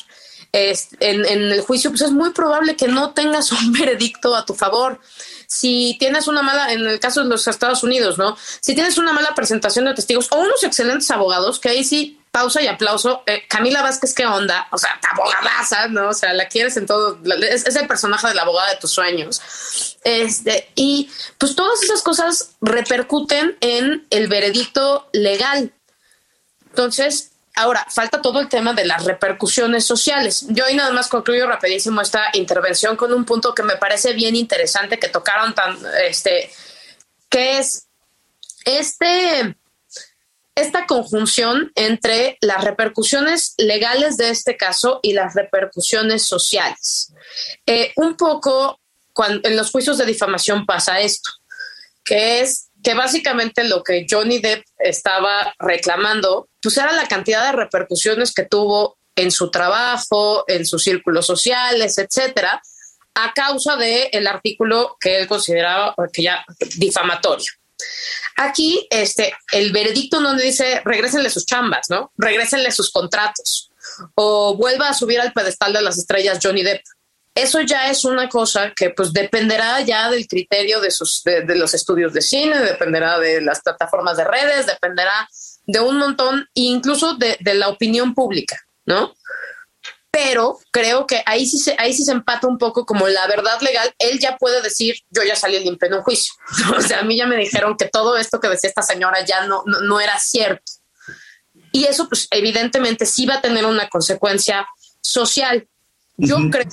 en, 0.52 1.24
el 1.26 1.60
juicio, 1.60 1.90
pues 1.90 2.02
es 2.02 2.12
muy 2.12 2.30
probable 2.30 2.76
que 2.76 2.88
no 2.88 3.12
tengas 3.12 3.52
un 3.52 3.72
veredicto 3.72 4.34
a 4.34 4.44
tu 4.44 4.54
favor 4.54 5.00
si 5.48 5.96
tienes 6.00 6.26
una 6.26 6.42
mala, 6.42 6.72
en 6.72 6.84
el 6.86 6.98
caso 6.98 7.22
de 7.22 7.28
los 7.28 7.46
Estados 7.46 7.84
Unidos, 7.84 8.18
¿no? 8.18 8.36
Si 8.60 8.74
tienes 8.74 8.98
una 8.98 9.12
mala 9.12 9.32
presentación 9.34 9.84
de 9.84 9.94
testigos 9.94 10.26
o 10.32 10.40
unos 10.40 10.62
excelentes 10.64 11.08
abogados, 11.10 11.60
que 11.60 11.68
ahí 11.68 11.84
sí, 11.84 12.20
pausa 12.32 12.60
y 12.60 12.66
aplauso. 12.66 13.22
Eh, 13.26 13.44
Camila 13.48 13.80
Vázquez, 13.80 14.12
¿qué 14.12 14.26
onda? 14.26 14.66
O 14.72 14.78
sea, 14.78 14.98
abogadaza, 15.12 15.88
¿no? 15.88 16.08
O 16.08 16.12
sea, 16.12 16.32
la 16.32 16.48
quieres 16.48 16.76
en 16.76 16.86
todo, 16.86 17.18
es, 17.48 17.66
es, 17.66 17.76
el 17.76 17.86
personaje 17.86 18.26
de 18.26 18.34
la 18.34 18.42
abogada 18.42 18.70
de 18.70 18.76
tus 18.76 18.90
sueños. 18.90 19.40
Este, 20.04 20.68
y 20.74 21.10
pues 21.38 21.54
todas 21.54 21.82
esas 21.82 22.02
cosas 22.02 22.56
repercuten 22.60 23.56
en 23.60 24.06
el 24.10 24.28
veredicto 24.28 25.08
legal. 25.12 25.72
Entonces, 26.70 27.30
Ahora, 27.58 27.86
falta 27.88 28.20
todo 28.20 28.38
el 28.40 28.50
tema 28.50 28.74
de 28.74 28.84
las 28.84 29.04
repercusiones 29.04 29.86
sociales. 29.86 30.44
Yo 30.50 30.66
hoy 30.66 30.74
nada 30.74 30.92
más 30.92 31.08
concluyo 31.08 31.46
rapidísimo 31.46 32.02
esta 32.02 32.24
intervención 32.34 32.96
con 32.96 33.14
un 33.14 33.24
punto 33.24 33.54
que 33.54 33.62
me 33.62 33.76
parece 33.76 34.12
bien 34.12 34.36
interesante 34.36 34.98
que 34.98 35.08
tocaron 35.08 35.54
tan, 35.54 35.78
este, 36.06 36.50
que 37.30 37.56
es 37.56 37.86
este, 38.66 39.56
esta 40.54 40.84
conjunción 40.84 41.72
entre 41.76 42.36
las 42.42 42.62
repercusiones 42.62 43.54
legales 43.56 44.18
de 44.18 44.28
este 44.28 44.58
caso 44.58 45.00
y 45.02 45.14
las 45.14 45.34
repercusiones 45.34 46.26
sociales. 46.26 47.14
Eh, 47.64 47.92
un 47.96 48.18
poco 48.18 48.80
cuando, 49.14 49.48
en 49.48 49.56
los 49.56 49.70
juicios 49.70 49.96
de 49.96 50.04
difamación 50.04 50.66
pasa 50.66 51.00
esto, 51.00 51.30
que 52.04 52.42
es 52.42 52.65
que 52.86 52.94
básicamente 52.94 53.64
lo 53.64 53.82
que 53.82 54.06
Johnny 54.08 54.38
Depp 54.38 54.64
estaba 54.78 55.52
reclamando, 55.58 56.48
pues 56.62 56.76
era 56.76 56.92
la 56.92 57.08
cantidad 57.08 57.44
de 57.44 57.50
repercusiones 57.50 58.32
que 58.32 58.44
tuvo 58.44 58.96
en 59.16 59.32
su 59.32 59.50
trabajo, 59.50 60.44
en 60.46 60.64
sus 60.64 60.84
círculos 60.84 61.26
sociales, 61.26 61.98
etcétera, 61.98 62.62
a 63.16 63.32
causa 63.32 63.74
del 63.74 64.08
el 64.12 64.28
artículo 64.28 64.96
que 65.00 65.18
él 65.18 65.26
consideraba 65.26 65.96
que 66.12 66.22
ya 66.22 66.44
difamatorio. 66.76 67.50
Aquí, 68.36 68.86
este, 68.88 69.34
el 69.50 69.72
veredicto 69.72 70.20
no 70.20 70.36
dice 70.36 70.80
regrésenle 70.84 71.28
sus 71.28 71.44
chambas, 71.44 71.86
¿no? 71.90 72.12
Regrésenle 72.16 72.70
sus 72.70 72.92
contratos 72.92 73.68
o 74.14 74.54
vuelva 74.54 74.90
a 74.90 74.94
subir 74.94 75.20
al 75.20 75.32
pedestal 75.32 75.72
de 75.72 75.82
las 75.82 75.98
estrellas 75.98 76.38
Johnny 76.40 76.62
Depp. 76.62 76.84
Eso 77.36 77.60
ya 77.60 77.90
es 77.90 78.04
una 78.04 78.28
cosa 78.28 78.72
que 78.74 78.90
pues 78.90 79.12
dependerá 79.12 79.80
ya 79.82 80.10
del 80.10 80.26
criterio 80.26 80.80
de, 80.80 80.90
sus, 80.90 81.22
de, 81.22 81.44
los 81.54 81.74
estudios 81.74 82.12
de 82.12 82.22
cine, 82.22 82.58
dependerá 82.58 83.18
de 83.18 83.42
las 83.42 83.60
plataformas 83.60 84.16
de 84.16 84.24
redes, 84.24 84.66
dependerá 84.66 85.28
de 85.66 85.80
un 85.80 85.98
montón, 85.98 86.48
incluso 86.54 87.14
de, 87.14 87.36
de 87.40 87.54
la 87.54 87.68
opinión 87.68 88.14
pública, 88.14 88.56
¿no? 88.86 89.14
pero 90.16 90.58
creo 90.70 91.06
que 91.06 91.22
ahí 91.26 91.44
sí, 91.44 91.58
se, 91.58 91.76
ahí 91.78 91.92
sí 91.92 92.02
se 92.02 92.12
empata 92.12 92.46
un 92.46 92.56
poco 92.56 92.86
como 92.86 93.06
la 93.06 93.26
verdad 93.26 93.60
legal. 93.60 93.94
Él 93.98 94.18
ya 94.18 94.38
puede 94.38 94.62
decir, 94.62 94.96
yo 95.10 95.22
ya 95.22 95.36
salí 95.36 95.58
limpio 95.58 95.88
en 95.88 95.94
un 95.94 96.00
juicio. 96.00 96.32
o 96.74 96.80
sea, 96.80 97.00
a 97.00 97.02
mí 97.02 97.18
ya 97.18 97.26
me 97.26 97.36
dijeron 97.36 97.76
que 97.76 97.84
todo 97.84 98.16
esto 98.16 98.40
que 98.40 98.48
decía 98.48 98.70
esta 98.70 98.80
señora 98.80 99.22
ya 99.26 99.44
no, 99.44 99.62
no, 99.66 100.00
era 100.00 100.18
cierto. 100.18 100.72
Y 101.70 101.84
eso, 101.84 102.08
pues, 102.08 102.28
evidentemente 102.30 103.04
sí 103.04 103.26
va 103.26 103.34
a 103.34 103.40
tener 103.42 103.66
una 103.66 103.90
consecuencia 103.90 104.66
social. 105.02 105.68
Yo 106.16 106.38
creo 106.50 106.64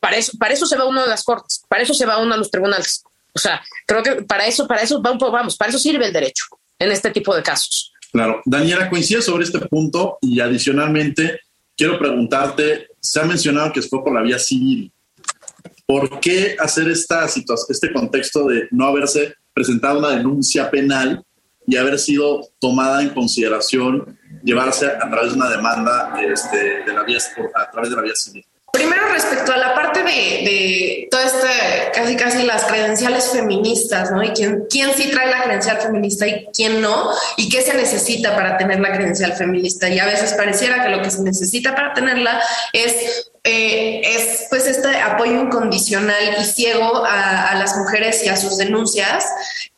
para 0.00 0.16
eso, 0.16 0.32
para 0.38 0.54
eso 0.54 0.66
se 0.66 0.76
va 0.76 0.86
uno 0.86 1.02
de 1.02 1.08
las 1.08 1.22
cortes, 1.22 1.62
para 1.68 1.82
eso 1.82 1.94
se 1.94 2.06
va 2.06 2.18
uno 2.18 2.34
a 2.34 2.38
los 2.38 2.50
tribunales. 2.50 3.04
O 3.34 3.38
sea, 3.38 3.62
creo 3.86 4.02
que 4.02 4.22
para 4.22 4.46
eso, 4.46 4.66
para 4.66 4.82
eso 4.82 5.00
vamos, 5.00 5.56
para 5.56 5.70
eso 5.70 5.78
sirve 5.78 6.06
el 6.06 6.12
derecho 6.12 6.44
en 6.78 6.90
este 6.90 7.10
tipo 7.10 7.34
de 7.34 7.42
casos. 7.42 7.92
Claro. 8.10 8.42
Daniela, 8.44 8.90
coincide 8.90 9.22
sobre 9.22 9.44
este 9.44 9.60
punto 9.60 10.18
y 10.20 10.40
adicionalmente 10.40 11.40
quiero 11.76 11.98
preguntarte, 11.98 12.88
se 12.98 13.20
ha 13.20 13.24
mencionado 13.24 13.72
que 13.72 13.82
fue 13.82 14.02
por 14.02 14.14
la 14.14 14.22
vía 14.22 14.38
civil. 14.38 14.90
¿Por 15.86 16.20
qué 16.20 16.56
hacer 16.58 16.88
esta 16.88 17.28
situación, 17.28 17.66
este 17.70 17.92
contexto 17.92 18.46
de 18.46 18.68
no 18.70 18.86
haberse 18.86 19.34
presentado 19.52 19.98
una 19.98 20.10
denuncia 20.10 20.70
penal 20.70 21.24
y 21.66 21.76
haber 21.76 21.98
sido 21.98 22.48
tomada 22.58 23.02
en 23.02 23.10
consideración 23.10 24.18
llevarse 24.42 24.86
a 24.86 25.10
través 25.10 25.32
de 25.32 25.36
una 25.36 25.50
demanda 25.50 26.14
este, 26.20 26.84
de 26.84 26.92
la 26.92 27.02
vía, 27.02 27.18
a 27.54 27.70
través 27.70 27.90
de 27.90 27.96
la 27.96 28.02
vía 28.02 28.14
civil? 28.14 28.44
Primero 28.72 29.08
respecto 29.08 29.52
a 29.52 29.56
la 29.56 29.74
parte 29.74 30.02
de, 30.02 30.10
de 30.10 31.08
todo 31.10 31.20
este, 31.22 31.90
casi 31.92 32.16
casi 32.16 32.42
las 32.44 32.64
credenciales 32.64 33.30
feministas, 33.30 34.10
¿no? 34.10 34.22
Y 34.22 34.30
quién, 34.30 34.66
quién 34.70 34.92
sí 34.94 35.10
trae 35.10 35.30
la 35.30 35.42
credencial 35.42 35.78
feminista 35.78 36.26
y 36.26 36.46
quién 36.54 36.80
no, 36.80 37.10
y 37.36 37.48
qué 37.48 37.62
se 37.62 37.74
necesita 37.74 38.34
para 38.34 38.56
tener 38.56 38.80
la 38.80 38.92
credencial 38.92 39.32
feminista. 39.32 39.88
Y 39.88 39.98
a 39.98 40.06
veces 40.06 40.34
pareciera 40.34 40.82
que 40.84 40.90
lo 40.90 41.02
que 41.02 41.10
se 41.10 41.22
necesita 41.22 41.74
para 41.74 41.94
tenerla 41.94 42.40
es 42.72 43.30
eh, 43.42 44.02
es 44.04 44.46
pues 44.50 44.66
este 44.66 45.00
apoyo 45.00 45.40
incondicional 45.40 46.36
y 46.38 46.44
ciego 46.44 47.04
a, 47.06 47.48
a, 47.48 47.54
las 47.54 47.74
mujeres 47.76 48.22
y 48.24 48.28
a 48.28 48.36
sus 48.36 48.58
denuncias. 48.58 49.26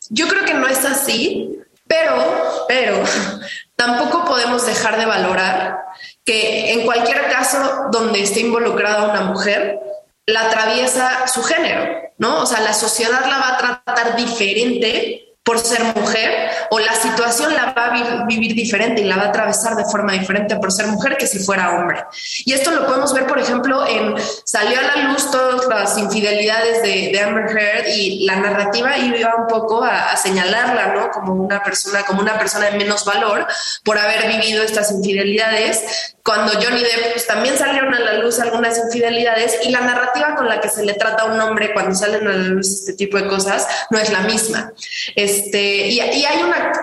Yo 0.09 0.27
creo 0.27 0.43
que 0.43 0.53
no 0.53 0.67
es 0.67 0.83
así, 0.83 1.59
pero, 1.87 2.65
pero 2.67 3.01
tampoco 3.75 4.25
podemos 4.25 4.65
dejar 4.65 4.99
de 4.99 5.05
valorar 5.05 5.82
que 6.25 6.71
en 6.71 6.85
cualquier 6.85 7.29
caso 7.29 7.87
donde 7.91 8.21
esté 8.21 8.41
involucrada 8.41 9.11
una 9.11 9.21
mujer, 9.21 9.79
la 10.25 10.47
atraviesa 10.47 11.27
su 11.27 11.43
género, 11.43 12.11
¿no? 12.17 12.43
O 12.43 12.45
sea, 12.45 12.61
la 12.61 12.73
sociedad 12.73 13.25
la 13.25 13.37
va 13.39 13.49
a 13.49 13.57
tratar 13.57 14.15
diferente 14.15 15.32
por 15.43 15.59
ser 15.59 15.83
mujer 15.95 16.49
o 16.69 16.79
la 16.79 16.93
situación 16.95 17.53
la 17.53 17.73
va 17.73 17.87
a 17.87 18.25
vivir 18.25 18.55
diferente 18.55 19.01
y 19.01 19.03
la 19.03 19.17
va 19.17 19.23
a 19.23 19.27
atravesar 19.27 19.75
de 19.75 19.83
forma 19.83 20.13
diferente 20.13 20.55
por 20.55 20.71
ser 20.71 20.87
mujer 20.87 21.17
que 21.17 21.27
si 21.27 21.39
fuera 21.39 21.71
hombre. 21.71 22.05
Y 22.45 22.53
esto 22.53 22.71
lo 22.71 22.85
podemos 22.85 23.13
ver, 23.13 23.27
por 23.27 23.39
ejemplo, 23.39 23.85
en 23.85 24.15
salió 24.45 24.79
a 24.79 24.83
la 24.83 25.09
luz 25.09 25.29
todas 25.31 25.67
las 25.67 25.97
infidelidades 25.97 26.81
de, 26.81 27.19
Amber 27.23 27.57
Heard 27.57 27.87
y 27.87 28.25
la 28.25 28.37
narrativa 28.37 28.97
iba 28.97 29.35
un 29.35 29.47
poco 29.47 29.83
a, 29.83 30.15
señalarla, 30.15 30.93
¿no? 30.93 31.11
Como 31.11 31.33
una 31.33 31.61
persona, 31.63 32.03
como 32.05 32.21
una 32.21 32.37
persona 32.37 32.69
de 32.69 32.77
menos 32.77 33.05
valor 33.05 33.45
por 33.83 33.97
haber 33.97 34.27
vivido 34.27 34.63
estas 34.63 34.91
infidelidades. 34.91 36.15
Cuando 36.23 36.53
Johnny 36.53 36.81
Depp 36.81 37.13
pues, 37.13 37.27
también 37.27 37.57
salieron 37.57 37.93
a 37.93 37.99
la 37.99 38.13
luz 38.13 38.39
algunas 38.39 38.77
infidelidades 38.77 39.59
y 39.63 39.69
la 39.69 39.81
narrativa 39.81 40.35
con 40.35 40.47
la 40.47 40.61
que 40.61 40.69
se 40.69 40.85
le 40.85 40.93
trata 40.93 41.23
a 41.23 41.25
un 41.25 41.39
hombre 41.39 41.73
cuando 41.73 41.93
salen 41.95 42.25
a 42.27 42.31
la 42.31 42.47
luz 42.47 42.71
este 42.71 42.93
tipo 42.93 43.17
de 43.17 43.27
cosas 43.27 43.67
no 43.89 43.99
es 43.99 44.09
la 44.09 44.21
misma. 44.21 44.71
Este, 45.33 45.87
y, 45.87 45.99
hay 45.99 46.43
una, 46.43 46.73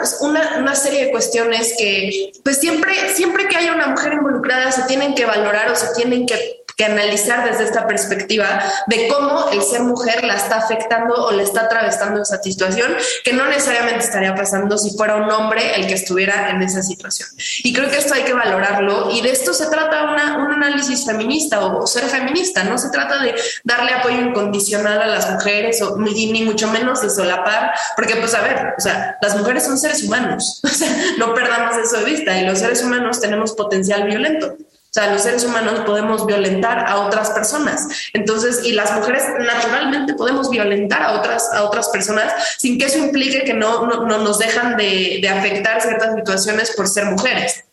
una, 0.59 0.75
serie 0.75 1.07
de 1.07 1.11
cuestiones 1.11 1.75
que, 1.79 2.33
pues 2.43 2.59
siempre, 2.59 2.93
siempre 3.15 3.47
que 3.49 3.57
haya 3.57 3.75
una 3.75 3.89
mujer 3.89 4.15
involucrada, 4.15 4.73
se 4.73 4.83
tienen 4.83 5.15
que 5.15 5.25
valorar 5.25 5.71
o 5.71 5.77
se 5.77 5.95
tienen 5.95 6.27
que 6.27 6.60
que 6.81 6.87
analizar 6.87 7.47
desde 7.47 7.64
esta 7.64 7.87
perspectiva 7.87 8.59
de 8.87 9.07
cómo 9.09 9.51
el 9.53 9.61
ser 9.61 9.83
mujer 9.83 10.24
la 10.24 10.37
está 10.37 10.57
afectando 10.57 11.26
o 11.26 11.31
le 11.31 11.43
está 11.43 11.64
atravesando 11.64 12.22
esa 12.22 12.43
situación, 12.43 12.97
que 13.22 13.35
no 13.35 13.47
necesariamente 13.49 13.99
estaría 13.99 14.35
pasando 14.35 14.78
si 14.78 14.97
fuera 14.97 15.16
un 15.16 15.31
hombre 15.31 15.74
el 15.74 15.87
que 15.87 15.93
estuviera 15.93 16.49
en 16.49 16.62
esa 16.62 16.83
situación. 16.83 17.28
Y 17.64 17.74
creo 17.74 17.91
que 17.91 17.99
esto 17.99 18.14
hay 18.14 18.22
que 18.22 18.33
valorarlo 18.33 19.11
y 19.11 19.20
de 19.20 19.31
esto 19.31 19.53
se 19.53 19.66
trata 19.66 20.05
una, 20.05 20.39
un 20.39 20.53
análisis 20.53 21.05
feminista 21.05 21.66
o, 21.66 21.87
ser 21.87 22.05
feminista, 22.05 22.64
no 22.64 22.78
se 22.78 22.89
trata 22.89 23.22
de 23.22 23.35
darle 23.62 23.93
apoyo 23.93 24.18
incondicional 24.18 25.03
a 25.03 25.07
las 25.07 25.31
mujeres 25.31 25.83
o 25.83 25.99
ni, 25.99 26.33
ni 26.33 26.45
mucho 26.45 26.68
menos 26.68 27.03
de 27.03 27.11
solapar, 27.11 27.74
porque 27.95 28.16
pues 28.16 28.35
a 28.35 28.41
ver, 28.41 28.72
o 28.78 28.81
sea, 28.81 29.18
las 29.20 29.37
mujeres 29.37 29.64
son 29.64 29.76
seres 29.76 30.03
humanos, 30.03 30.61
o 30.64 30.68
sea, 30.68 30.89
no 31.18 31.35
perdamos 31.35 31.76
eso 31.76 31.99
de 31.99 32.05
vista 32.05 32.39
y 32.39 32.47
los 32.47 32.59
seres 32.59 32.83
humanos 32.83 33.20
tenemos 33.20 33.53
potencial 33.53 34.05
violento. 34.05 34.57
O 34.91 34.93
sea, 34.93 35.12
los 35.12 35.22
seres 35.22 35.45
humanos 35.45 35.82
podemos 35.86 36.26
violentar 36.26 36.84
a 36.88 36.97
otras 36.99 37.30
personas. 37.30 37.86
Entonces, 38.12 38.64
y 38.64 38.72
las 38.72 38.93
mujeres 38.93 39.22
naturalmente 39.38 40.14
podemos 40.14 40.51
violentar 40.51 41.01
a 41.03 41.12
otras, 41.12 41.49
a 41.55 41.62
otras 41.62 41.91
personas 41.91 42.32
sin 42.59 42.76
que 42.76 42.86
eso 42.86 42.99
implique 42.99 43.45
que 43.45 43.55
no, 43.55 43.86
no, 43.86 44.18
nos 44.18 44.41
dejan 44.41 44.76
de, 44.76 45.20
de 45.22 45.28
afectar 45.28 45.80
ciertas 45.80 46.16
situaciones 46.16 46.72
por 46.72 46.88
ser 46.88 47.05
mujeres. 47.05 47.64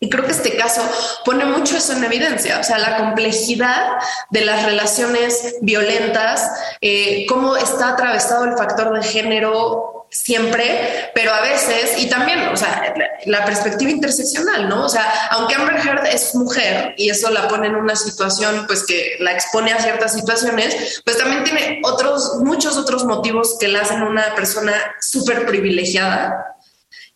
Y 0.00 0.10
creo 0.10 0.24
que 0.24 0.32
este 0.32 0.56
caso 0.56 0.82
pone 1.24 1.44
mucho 1.44 1.76
eso 1.76 1.92
en 1.92 2.04
evidencia, 2.04 2.58
o 2.60 2.64
sea, 2.64 2.78
la 2.78 2.96
complejidad 2.96 3.92
de 4.30 4.44
las 4.44 4.64
relaciones 4.64 5.56
violentas, 5.62 6.50
eh, 6.80 7.24
cómo 7.28 7.56
está 7.56 7.90
atravesado 7.90 8.44
el 8.44 8.56
factor 8.56 8.92
de 8.92 9.02
género 9.02 9.93
siempre, 10.14 11.10
pero 11.12 11.34
a 11.34 11.40
veces, 11.40 11.98
y 11.98 12.08
también, 12.08 12.48
o 12.48 12.56
sea, 12.56 12.94
la, 13.26 13.44
perspectiva 13.44 13.90
interseccional, 13.90 14.68
¿no? 14.68 14.84
O 14.84 14.88
sea, 14.88 15.28
aunque 15.30 15.56
Amber 15.56 15.76
Heard 15.76 16.06
es 16.06 16.34
mujer 16.36 16.94
y 16.96 17.10
eso 17.10 17.30
la 17.30 17.48
pone 17.48 17.66
en 17.66 17.74
una 17.74 17.96
situación, 17.96 18.64
pues 18.66 18.84
que 18.84 19.16
la 19.18 19.32
expone 19.32 19.72
a 19.72 19.80
ciertas 19.80 20.14
situaciones, 20.14 21.02
pues 21.04 21.18
también 21.18 21.42
tiene 21.42 21.80
otros, 21.82 22.36
muchos 22.36 22.76
otros 22.76 23.04
motivos 23.04 23.56
que 23.58 23.68
la 23.68 23.80
hacen 23.80 24.02
una 24.02 24.34
persona 24.36 24.72
súper 25.00 25.46
privilegiada 25.46 26.54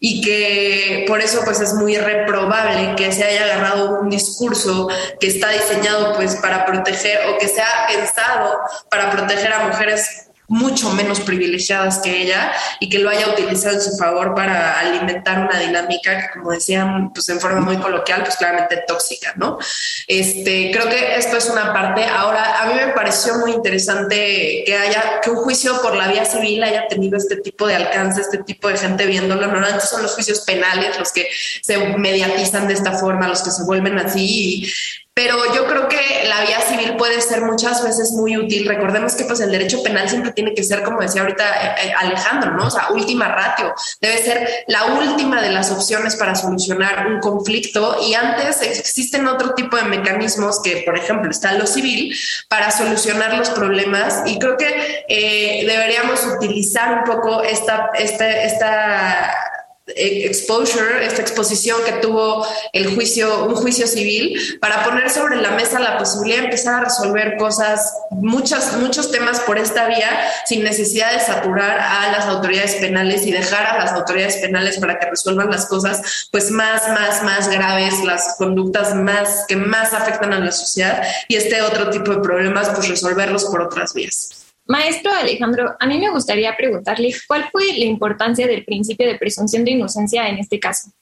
y 0.01 0.21
que 0.21 1.05
por 1.09 1.21
eso 1.21 1.41
pues 1.45 1.61
es 1.61 1.75
muy 1.75 1.97
reprobable 1.97 2.95
que 2.97 3.11
se 3.13 3.25
haya 3.25 3.45
agarrado 3.45 4.01
un 4.01 4.11
discurso 4.11 4.89
que 5.19 5.27
está 5.27 5.49
diseñado 5.51 6.15
pues 6.15 6.37
para 6.37 6.67
proteger 6.67 7.27
o 7.29 7.39
que 7.39 7.49
se 7.49 7.61
ha 7.61 7.87
pensado 7.89 8.59
para 8.91 9.11
proteger 9.11 9.53
a 9.53 9.67
mujeres 9.67 10.28
mucho 10.49 10.91
menos 10.91 11.21
privilegiadas 11.21 11.99
que 11.99 12.23
ella 12.23 12.53
y 12.81 12.89
que 12.89 12.99
lo 12.99 13.11
haya 13.11 13.29
utilizado 13.29 13.75
en 13.75 13.83
su 13.83 13.97
favor 13.97 14.35
para 14.35 14.81
alimentar 14.81 15.47
una 15.47 15.61
dinámica 15.61 16.19
que, 16.21 16.39
como 16.39 16.53
decían, 16.53 17.13
pues 17.13 17.29
en 17.29 17.39
forma 17.39 17.61
muy 17.61 17.77
coloquial, 17.77 18.23
pues 18.23 18.37
claramente 18.37 18.83
tóxica, 18.87 19.35
¿no? 19.37 19.59
Este, 20.07 20.71
creo 20.73 20.89
que 20.89 21.17
esto 21.17 21.37
es 21.37 21.51
una 21.51 21.73
parte. 21.75 22.05
Ahora, 22.05 22.63
a 22.63 22.67
mí 22.67 22.75
me 22.75 22.93
pareció 22.95 23.35
muy 23.37 23.53
interesante 23.53 24.63
que 24.65 24.75
haya, 24.75 25.21
que 25.21 25.31
un 25.31 25.37
juicio 25.37 25.81
por 25.83 25.95
la 25.95 26.09
vía 26.09 26.25
civil 26.25 26.63
haya 26.63 26.89
tenido 26.89 27.19
este 27.19 27.37
tipo 27.37 27.67
de 27.67 27.77
alcance, 27.77 28.23
este 28.23 28.39
tipo 28.39 28.69
de 28.69 28.79
gente 28.79 29.07
viéndolo. 29.07 29.47
Normalmente 29.47 29.87
son 29.87 30.03
los 30.03 30.15
juicios 30.15 30.41
penales 30.41 30.99
los 30.99 31.13
que 31.13 31.29
se 31.63 31.77
mediatizan 31.99 32.69
de 32.69 32.75
esta 32.75 32.93
forma, 32.93 33.29
los 33.29 33.43
que 33.43 33.51
se 33.51 33.65
vuelven 33.65 33.99
así. 33.99 34.65
Y, 34.65 34.73
pero 35.19 35.53
yo 35.53 35.67
creo 35.67 35.89
que 35.89 36.29
la 36.29 36.43
vía 36.43 36.61
civil 36.61 36.95
puede 36.97 37.21
ser 37.21 37.43
muchas 37.43 37.83
veces 37.83 38.13
muy 38.13 38.37
útil. 38.37 38.69
Recordemos 38.69 39.17
que 39.17 39.25
pues 39.25 39.41
el 39.41 39.51
derecho 39.51 39.83
penal 39.83 40.09
siempre 40.09 40.31
tiene 40.31 40.55
que 40.55 40.63
ser, 40.63 40.85
como 40.85 41.01
decía 41.01 41.23
ahorita 41.23 41.45
eh, 41.45 41.89
eh, 41.89 41.93
Alejandro, 41.99 42.53
¿no? 42.53 42.69
O 42.69 42.71
sea, 42.71 42.91
última 42.91 43.27
ratio. 43.27 43.75
Debe 44.01 44.23
ser 44.23 44.49
la 44.69 44.85
última 44.95 45.43
de 45.43 45.51
las 45.51 45.73
opciones 45.73 46.15
para 46.15 46.37
solucionar 46.37 47.09
un 47.09 47.19
conflicto 47.19 47.97
y 48.01 48.15
antes 48.15 48.63
existen 48.63 49.27
otro 49.27 49.55
tipo 49.55 49.77
de 49.77 49.83
mecanismos 49.87 50.63
que, 50.63 50.85
por 50.87 50.97
ejemplo, 50.97 51.29
está 51.33 51.53
lo 51.55 51.67
civil 51.67 52.17
para 52.49 52.71
solucionar 52.71 53.35
los 53.35 53.51
problemas 53.51 54.23
y 54.25 54.39
creo 54.39 54.57
que 54.57 55.05
eh, 55.09 55.67
deberíamos 55.67 56.25
utilizar 56.27 56.97
un 56.97 57.03
poco 57.03 57.43
esta, 57.43 57.91
esta, 57.99 58.31
esta 58.43 59.33
eh, 59.33 59.58
exposure, 59.97 61.05
esta 61.05 61.23
exposición 61.23 61.79
que 61.85 61.93
tuvo 61.93 62.47
el 62.73 62.95
juicio, 62.95 63.45
un 63.47 63.55
juicio 63.55 63.87
civil, 63.87 64.59
para 64.61 64.85
poner 64.85 65.11
sobre 65.11 65.37
la 65.37 65.51
mesa 65.53 65.81
la 65.81 65.99
posibilidad 65.99 66.39
de 66.39 66.45
empezar 66.47 66.75
a 66.75 66.85
resolver 66.85 67.37
cosas, 67.37 67.93
muchas, 68.11 68.77
muchos 68.79 69.11
temas 69.11 69.41
por 69.41 69.59
esta 69.59 69.87
vía, 69.87 70.31
sin 70.47 70.63
necesidad 70.63 71.13
de 71.13 71.21
saturar 71.21 71.79
a 71.79 72.13
las 72.13 72.27
autoridades 72.27 72.77
penales 72.77 73.27
y 73.27 73.33
dejar 73.33 73.67
a 73.67 73.79
las 73.79 73.93
autoridades 73.93 74.37
penales 74.37 74.79
para 74.79 74.99
que 74.99 75.11
resuelvan 75.11 75.51
las 75.51 75.67
cosas, 75.67 76.29
pues 76.31 76.51
más, 76.51 76.89
más, 76.89 77.23
más 77.23 77.49
graves, 77.49 78.05
las 78.05 78.37
conductas 78.39 78.95
más 78.95 79.45
que 79.49 79.57
más 79.57 79.93
afectan 79.93 80.33
a 80.33 80.39
la 80.39 80.53
sociedad 80.53 81.03
y 81.29 81.37
este 81.37 81.63
otro 81.63 81.91
tipo 81.91 82.13
de 82.13 82.21
problemas, 82.21 82.69
pues 82.71 82.89
resolverlos 82.89 83.45
por 83.47 83.63
otras 83.63 83.95
vías. 83.95 84.38
Maestro 84.69 85.11
Alejandro, 85.13 85.77
a 85.81 85.87
mí 85.87 85.99
me 85.99 86.11
gustaría 86.11 86.55
preguntarle 86.55 87.15
cuál 87.27 87.49
fue 87.51 87.73
la 87.79 87.87
importancia 87.87 88.47
del 88.47 88.65
principio 88.67 89.07
de 89.07 89.17
presunción 89.17 89.65
de 89.65 89.71
inocencia 89.71 90.29
en 90.29 90.39
este 90.39 90.61
caso. 90.61 90.93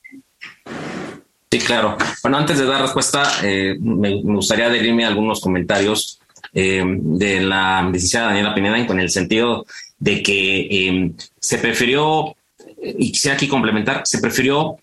Sí, 1.50 1.58
claro. 1.58 1.96
Bueno, 2.22 2.38
antes 2.38 2.58
de 2.58 2.64
dar 2.64 2.80
respuesta, 2.80 3.28
eh, 3.42 3.76
me, 3.80 4.22
gustaría 4.22 4.66
adherirme 4.66 5.04
a 5.04 5.08
algunos 5.08 5.40
comentarios 5.40 6.20
eh, 6.54 6.84
de 6.86 7.40
la 7.40 7.82
licenciada 7.92 8.28
Daniela 8.28 8.54
Pineda 8.54 8.78
en 8.78 9.00
el 9.00 9.10
sentido 9.10 9.66
de 9.98 10.22
que 10.22 10.60
eh, 10.60 11.10
se 11.40 11.58
prefirió, 11.58 12.36
y 12.80 13.10
quisiera 13.10 13.34
aquí 13.34 13.48
complementar, 13.48 14.02
se 14.04 14.20
prefirió 14.20 14.76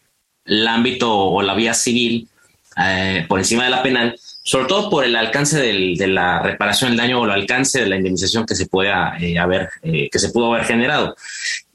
el 0.44 0.68
ámbito 0.68 1.10
o 1.10 1.42
la 1.42 1.56
vía 1.56 1.74
civil 1.74 2.28
por 3.30 3.40
encima 3.40 3.64
de 3.64 3.70
la 3.70 3.84
penal, 3.84 4.16
sobre 4.44 4.66
todo 4.66 4.90
por 4.90 5.06
el 5.06 5.16
alcance 5.16 5.58
de 5.58 6.08
la 6.08 6.42
reparación 6.42 6.92
del 6.92 6.98
daño 6.98 7.22
o 7.22 7.26
el 7.26 7.32
alcance 7.32 7.80
de 7.80 7.88
la 7.88 7.96
indemnización 7.96 8.46
que 8.46 8.56
se 8.56 8.66
pueda 8.66 9.18
eh, 9.20 9.40
haber, 9.40 9.70
eh, 9.82 10.10
que 10.12 10.20
se 10.20 10.30
pudo 10.30 10.54
haber 10.54 10.66
generado. 10.66 11.16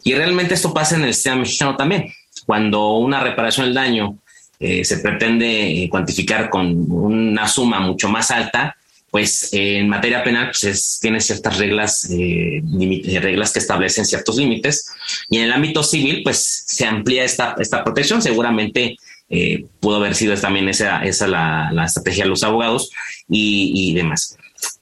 Y 0.05 0.15
realmente 0.15 0.55
esto 0.55 0.75
pasa 0.75 0.97
en 0.97 1.05
el 1.05 1.15
sistema 1.15 1.37
mexicano 1.37 1.77
también. 1.77 2.13
Cuando 2.45 2.93
una 2.99 3.21
reparación 3.21 3.67
del 3.67 3.75
daño 3.75 4.19
eh, 4.61 4.85
se 4.85 4.99
pretende 4.99 5.89
cuantificar 5.91 6.51
con 6.51 6.91
una 6.91 7.49
suma 7.49 7.81
mucho 7.81 8.11
más 8.11 8.31
alta, 8.31 8.77
pues 9.11 9.49
en 9.53 9.89
materia 9.89 10.23
penal 10.23 10.51
pues 10.51 10.99
tiene 11.01 11.21
ciertas 11.21 11.57
reglas, 11.57 12.07
reglas 12.11 13.53
que 13.53 13.59
establecen 13.59 14.05
ciertos 14.05 14.37
límites. 14.37 14.91
Y 15.31 15.39
en 15.39 15.45
el 15.45 15.53
ámbito 15.53 15.83
civil, 15.83 16.21
pues 16.23 16.65
se 16.67 16.85
amplía 16.85 17.25
esta, 17.25 17.57
esta 17.59 17.83
protección. 17.83 18.21
Seguramente 18.21 18.99
eh, 19.31 19.67
pudo 19.81 19.97
haber 19.97 20.15
sido 20.15 20.35
también 20.37 20.69
esa, 20.69 21.05
esa 21.05 21.27
la, 21.27 21.71
la 21.73 21.85
estrategia 21.85 22.25
de 22.25 22.31
los 22.31 22.43
abogados 22.43 22.91
y, 23.29 23.93
demás. 23.93 24.37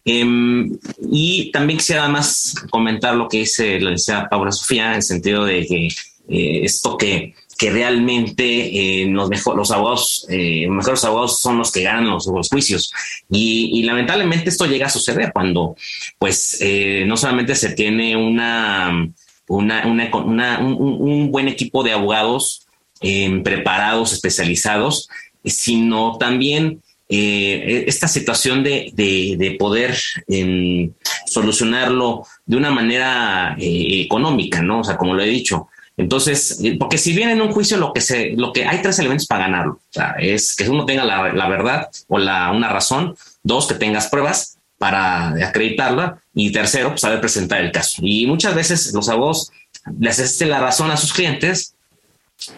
Em, 0.04 0.78
y 1.10 1.50
también 1.50 1.78
quisiera 1.78 2.08
más 2.08 2.54
comentar 2.70 3.16
lo 3.16 3.28
que 3.28 3.38
dice 3.38 3.80
la 3.80 3.90
licenciada 3.90 4.28
Paula 4.28 4.52
Sofía, 4.52 4.90
en 4.90 4.94
el 4.96 5.02
sentido 5.02 5.44
de 5.44 5.66
que 5.66 5.86
eh, 6.28 6.60
esto 6.64 6.96
que, 6.96 7.34
que 7.58 7.70
realmente 7.70 9.02
eh, 9.02 9.06
los, 9.06 9.28
mejor, 9.28 9.56
los 9.56 9.70
abogados, 9.72 10.26
los 10.28 10.76
mejores 10.76 11.04
abogados 11.04 11.40
son 11.40 11.58
los 11.58 11.72
que 11.72 11.82
ganan 11.82 12.08
los, 12.08 12.28
juicios. 12.48 12.92
Y, 13.28 13.82
lamentablemente 13.82 14.50
esto 14.50 14.66
llega 14.66 14.86
a 14.86 14.90
suceder 14.90 15.32
cuando, 15.32 15.76
pues, 16.18 16.60
no 17.04 17.16
solamente 17.16 17.56
se 17.56 17.70
tiene 17.70 18.16
una, 18.16 19.08
una, 19.48 19.86
una 19.86 20.58
un, 20.60 20.72
un, 21.00 21.32
buen 21.32 21.48
equipo 21.48 21.82
de 21.82 21.92
abogados 21.92 22.65
preparados, 23.00 24.12
especializados, 24.12 25.08
sino 25.44 26.16
también 26.18 26.82
eh, 27.08 27.84
esta 27.86 28.08
situación 28.08 28.64
de, 28.64 29.56
poder 29.60 29.96
em, 30.26 30.92
solucionarlo 31.24 32.26
de 32.44 32.56
una 32.56 32.72
manera 32.72 33.56
eh, 33.58 34.02
económica, 34.02 34.60
¿no? 34.60 34.80
O 34.80 34.84
sea, 34.84 34.96
como 34.96 35.14
lo 35.14 35.22
he 35.22 35.28
dicho. 35.28 35.68
Entonces, 35.96 36.58
eh, 36.64 36.76
porque 36.78 36.98
si 36.98 37.14
bien 37.14 37.30
en 37.30 37.40
un 37.40 37.52
juicio 37.52 37.76
lo 37.76 37.92
que 37.92 38.00
se, 38.00 38.32
lo 38.32 38.52
que 38.52 38.66
hay 38.66 38.82
tres 38.82 38.98
elementos 38.98 39.26
para 39.28 39.46
ganarlo, 39.46 39.80
es 40.18 40.56
que 40.56 40.68
uno 40.68 40.84
tenga 40.84 41.04
la, 41.04 41.48
verdad 41.48 41.88
o 42.08 42.18
la, 42.18 42.50
una 42.50 42.68
razón, 42.68 43.16
dos, 43.42 43.68
que 43.68 43.74
tengas 43.74 44.08
pruebas 44.08 44.58
para 44.76 45.28
acreditarla 45.46 46.18
y 46.34 46.50
tercero, 46.50 46.90
pues, 46.90 47.02
saber 47.02 47.20
presentar 47.20 47.60
el 47.60 47.70
caso. 47.70 48.02
Y 48.02 48.26
muchas 48.26 48.54
veces 48.54 48.92
los 48.92 49.08
abogados 49.08 49.52
les 50.00 50.18
hacen 50.18 50.50
la 50.50 50.58
razón 50.58 50.90
a 50.90 50.96
sus 50.96 51.12
clientes 51.12 51.75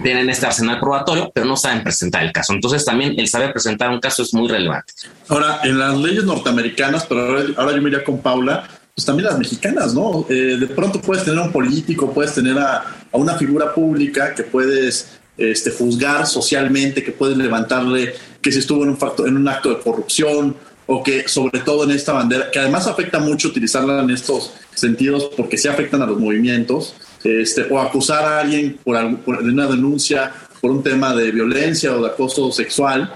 tienen 0.02 0.28
este 0.28 0.46
arsenal 0.46 0.80
probatorio, 0.80 1.30
pero 1.32 1.46
no 1.46 1.56
saben 1.56 1.82
presentar 1.82 2.24
el 2.24 2.32
caso. 2.32 2.52
Entonces 2.52 2.84
también 2.84 3.14
el 3.18 3.28
saber 3.28 3.52
presentar 3.52 3.90
un 3.90 4.00
caso 4.00 4.22
es 4.22 4.34
muy 4.34 4.48
relevante. 4.48 4.92
Ahora, 5.28 5.60
en 5.64 5.78
las 5.78 5.96
leyes 5.96 6.24
norteamericanas, 6.24 7.06
pero 7.06 7.38
ahora, 7.56 7.74
yo 7.74 7.82
me 7.82 7.88
iría 7.88 8.04
con 8.04 8.18
Paula, 8.18 8.68
pues 8.94 9.04
también 9.04 9.28
las 9.28 9.38
mexicanas, 9.38 9.94
¿no? 9.94 10.26
Eh, 10.28 10.56
de 10.58 10.66
pronto 10.66 11.00
puedes 11.00 11.24
tener 11.24 11.38
a 11.38 11.44
un 11.44 11.52
político, 11.52 12.12
puedes 12.12 12.34
tener 12.34 12.58
a, 12.58 12.84
una 13.12 13.34
figura 13.36 13.72
pública 13.72 14.34
que 14.34 14.42
puedes 14.42 15.18
este, 15.36 15.70
juzgar 15.70 16.26
socialmente, 16.26 17.02
que 17.02 17.12
puedes 17.12 17.36
levantarle 17.36 18.14
que 18.42 18.50
se 18.50 18.58
estuvo 18.58 18.82
en 18.82 18.90
un, 18.90 18.98
en 19.26 19.36
un 19.36 19.48
acto 19.48 19.70
de 19.70 19.78
corrupción 19.80 20.56
o 20.86 21.02
que 21.02 21.28
sobre 21.28 21.60
todo 21.60 21.84
en 21.84 21.90
esta 21.92 22.12
bandera, 22.12 22.50
que 22.50 22.58
además 22.58 22.86
afecta 22.86 23.18
mucho 23.18 23.48
utilizarla 23.48 24.02
en 24.02 24.10
estos 24.10 24.52
sentidos 24.74 25.30
porque 25.36 25.58
se 25.58 25.68
afectan 25.68 26.02
a 26.02 26.06
los 26.06 26.18
movimientos, 26.18 26.94
este, 27.22 27.62
o 27.70 27.78
acusar 27.80 28.24
a 28.24 28.40
alguien 28.40 28.78
por, 28.84 28.96
una 28.96 29.66
denuncia 29.66 30.32
por 30.60 30.70
un 30.70 30.82
tema 30.82 31.14
de 31.14 31.30
violencia 31.30 31.94
o 31.94 32.02
de 32.02 32.08
acoso 32.08 32.50
sexual, 32.52 33.14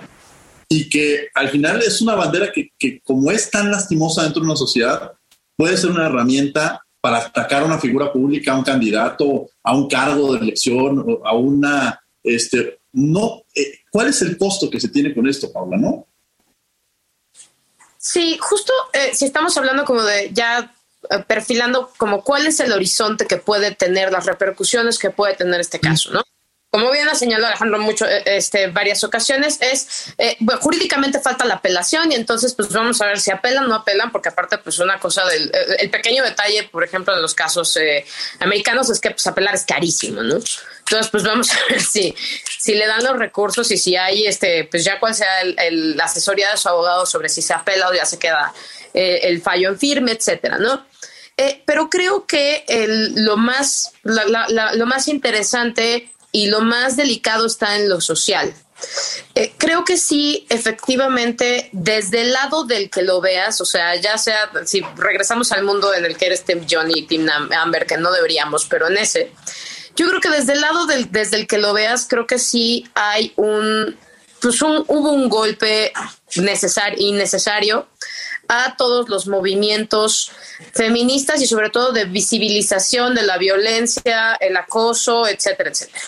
y 0.69 0.89
que 0.89 1.29
al 1.35 1.51
final 1.51 1.83
es 1.83 2.01
una 2.01 2.15
bandera 2.15 2.51
que, 2.53 3.01
como 3.03 3.31
es 3.31 3.51
tan 3.51 3.71
lastimosa 3.71 4.23
dentro 4.23 4.41
de 4.41 4.47
una 4.47 4.57
sociedad, 4.57 5.13
puede 5.57 5.77
ser 5.77 5.91
una 5.91 6.07
herramienta 6.07 6.83
para 7.01 7.19
atacar 7.19 7.63
a 7.63 7.67
una 7.67 7.79
figura 7.79 8.13
pública, 8.13 8.53
a 8.53 8.59
un 8.59 8.65
candidato, 8.65 9.51
a 9.63 9.77
un 9.77 9.89
cargo 9.89 10.33
de 10.33 10.41
elección, 10.41 11.19
a 11.25 11.35
una... 11.35 12.01
Este, 12.23 12.79
no, 12.93 13.43
eh, 13.55 13.81
¿Cuál 13.91 14.09
es 14.09 14.23
el 14.23 14.39
costo 14.39 14.71
que 14.71 14.81
se 14.81 14.89
tiene 14.89 15.15
con 15.15 15.27
esto, 15.27 15.53
Paula? 15.53 15.77
¿No? 15.77 16.07
Sí, 17.99 18.39
justo 18.41 18.73
eh, 18.93 19.11
si 19.15 19.27
estamos 19.27 19.57
hablando 19.57 19.85
como 19.85 20.03
de 20.03 20.31
ya 20.33 20.75
perfilando 21.27 21.93
como 21.97 22.23
cuál 22.23 22.47
es 22.47 22.61
el 22.61 22.73
horizonte 22.73 23.27
que 23.27 23.37
puede 23.37 23.75
tener, 23.75 24.13
las 24.13 24.27
repercusiones 24.27 24.99
que 24.99 25.11
puede 25.11 25.35
tener 25.35 25.61
este 25.61 25.81
caso, 25.81 26.11
¿no? 26.13 26.23
Como 26.71 26.91
bien 26.91 27.07
ha 27.07 27.15
señalado 27.15 27.49
Alejandro 27.49 27.79
mucho, 27.81 28.07
eh, 28.07 28.23
este, 28.25 28.69
varias 28.69 29.05
ocasiones, 29.05 29.59
es 29.61 30.15
eh, 30.17 30.39
jurídicamente 30.59 31.21
falta 31.21 31.45
la 31.45 31.57
apelación 31.57 32.11
y 32.11 32.15
entonces 32.15 32.55
pues 32.55 32.71
vamos 32.71 32.99
a 33.03 33.09
ver 33.09 33.21
si 33.21 33.31
apelan 33.31 33.65
o 33.65 33.69
no 33.69 33.75
apelan, 33.75 34.11
porque 34.11 34.31
aparte 34.31 34.57
pues 34.57 34.79
una 34.79 34.99
cosa 34.99 35.23
del 35.27 35.53
el 35.79 35.91
pequeño 35.91 36.25
detalle, 36.25 36.63
por 36.73 36.83
ejemplo, 36.83 37.15
de 37.15 37.21
los 37.21 37.35
casos 37.35 37.79
americanos 38.41 38.89
es 38.89 39.01
que 39.01 39.11
pues 39.11 39.27
apelar 39.27 39.55
es 39.55 39.67
carísimo, 39.67 40.23
¿no? 40.23 40.37
Entonces 40.79 41.09
pues 41.11 41.23
vamos 41.25 41.51
a 41.51 41.59
ver 41.69 41.83
si, 41.83 42.15
si 42.59 42.73
le 42.73 42.87
dan 42.87 43.05
los 43.05 43.19
recursos 43.19 43.71
y 43.71 43.77
si 43.77 43.97
hay 43.97 44.27
este, 44.27 44.65
pues 44.65 44.83
ya 44.83 44.99
cuál 44.99 45.15
sea 45.15 45.43
el, 45.43 45.95
la 45.95 46.05
asesoría 46.05 46.53
de 46.53 46.57
su 46.57 46.71
abogado 46.71 47.05
sobre 47.05 47.29
si 47.29 47.43
se 47.43 47.53
apela 47.53 47.91
o 47.91 47.93
ya 47.93 48.07
se 48.07 48.19
queda 48.19 48.55
el 48.95 49.43
fallo 49.43 49.69
en 49.69 49.79
firme, 49.79 50.13
etcétera, 50.13 50.57
¿no? 50.57 50.87
Eh, 51.37 51.63
pero 51.67 51.89
creo 51.89 52.27
que 52.27 52.65
lo, 53.15 53.37
más, 53.37 53.93
lo 54.03 54.87
más 54.87 55.09
interesante 55.09 56.13
y 56.31 56.47
lo 56.47 56.61
más 56.61 56.97
delicado 56.97 57.47
está 57.47 57.77
en 57.77 57.89
lo 57.89 58.01
social. 58.01 58.55
Eh, 59.35 59.53
creo 59.57 59.85
que 59.85 59.97
sí, 59.97 60.47
efectivamente, 60.49 61.69
desde 61.73 62.23
el 62.23 62.33
lado 62.33 62.65
del 62.65 62.91
que 62.91 63.03
lo 63.03 63.21
veas, 63.21 63.61
o 63.61 63.65
sea, 63.65 63.95
ya 63.97 64.19
sea, 64.19 64.51
si 64.65 64.83
regresamos 64.97 65.53
al 65.53 65.65
mundo 65.65 65.95
en 65.95 66.05
el 66.05 66.17
que 66.17 66.27
eres 66.27 66.45
Tim 66.45 66.67
Johnny 66.69 67.01
y 67.01 67.07
Tim 67.07 67.27
Amber, 67.31 67.87
que 67.87 67.97
no 67.97 68.13
deberíamos, 68.13 68.67
pero 68.67 68.89
en 68.89 68.99
ese, 68.99 69.33
yo 69.97 70.09
creo 70.09 70.21
que 70.21 70.31
desde 70.31 70.55
el 70.55 70.61
lado 70.61 70.87
del, 70.87 71.11
desde 71.11 71.37
el 71.37 71.47
que 71.47 71.59
lo 71.59 71.73
veas, 71.73 72.07
creo 72.09 72.27
que 72.27 72.39
sí 72.39 72.89
hay 72.95 73.33
un, 73.37 73.97
pues 74.41 74.61
un, 74.63 74.85
hubo 74.89 75.13
un 75.13 75.29
golpe 75.29 75.93
necesario, 76.37 76.99
innecesario 76.99 77.87
a 78.53 78.77
todos 78.77 79.09
los 79.09 79.27
movimientos 79.27 80.31
feministas 80.75 81.41
y 81.41 81.47
sobre 81.47 81.71
todo 81.71 81.93
de 81.93 82.05
visibilización 82.05 83.15
de 83.15 83.23
la 83.23 83.39
violencia, 83.39 84.35
el 84.41 84.57
acoso, 84.59 85.27
etcétera, 85.27 85.71
etcétera. 85.71 86.05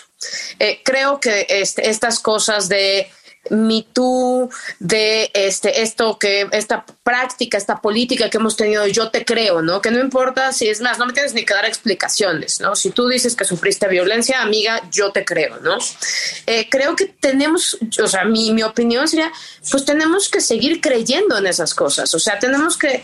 Eh, 0.59 0.81
creo 0.83 1.19
que 1.19 1.47
este, 1.49 1.89
estas 1.89 2.19
cosas 2.19 2.69
de 2.69 3.09
me 3.49 3.85
Too, 3.93 4.49
de 4.79 5.31
este, 5.33 5.81
esto 5.81 6.17
que, 6.19 6.47
esta 6.51 6.85
práctica, 7.03 7.57
esta 7.57 7.81
política 7.81 8.29
que 8.29 8.37
hemos 8.37 8.57
tenido, 8.57 8.87
yo 8.87 9.09
te 9.09 9.23
creo, 9.23 9.61
¿no? 9.61 9.81
Que 9.81 9.91
no 9.91 9.99
importa 9.99 10.51
si 10.51 10.67
es 10.67 10.81
más, 10.81 10.97
no 10.97 11.05
me 11.05 11.13
tienes 11.13 11.33
ni 11.33 11.45
que 11.45 11.53
dar 11.53 11.65
explicaciones, 11.65 12.59
¿no? 12.59 12.75
Si 12.75 12.91
tú 12.91 13.07
dices 13.07 13.35
que 13.35 13.45
sufriste 13.45 13.87
violencia, 13.87 14.41
amiga, 14.41 14.81
yo 14.91 15.11
te 15.11 15.23
creo, 15.23 15.59
¿no? 15.59 15.77
Eh, 16.45 16.67
creo 16.69 16.95
que 16.95 17.05
tenemos, 17.05 17.77
o 18.01 18.07
sea, 18.07 18.25
mi, 18.25 18.51
mi 18.51 18.63
opinión 18.63 19.07
sería, 19.07 19.31
pues 19.69 19.85
tenemos 19.85 20.29
que 20.29 20.41
seguir 20.41 20.81
creyendo 20.81 21.37
en 21.37 21.47
esas 21.47 21.73
cosas, 21.73 22.13
o 22.13 22.19
sea, 22.19 22.39
tenemos 22.39 22.77
que 22.77 23.03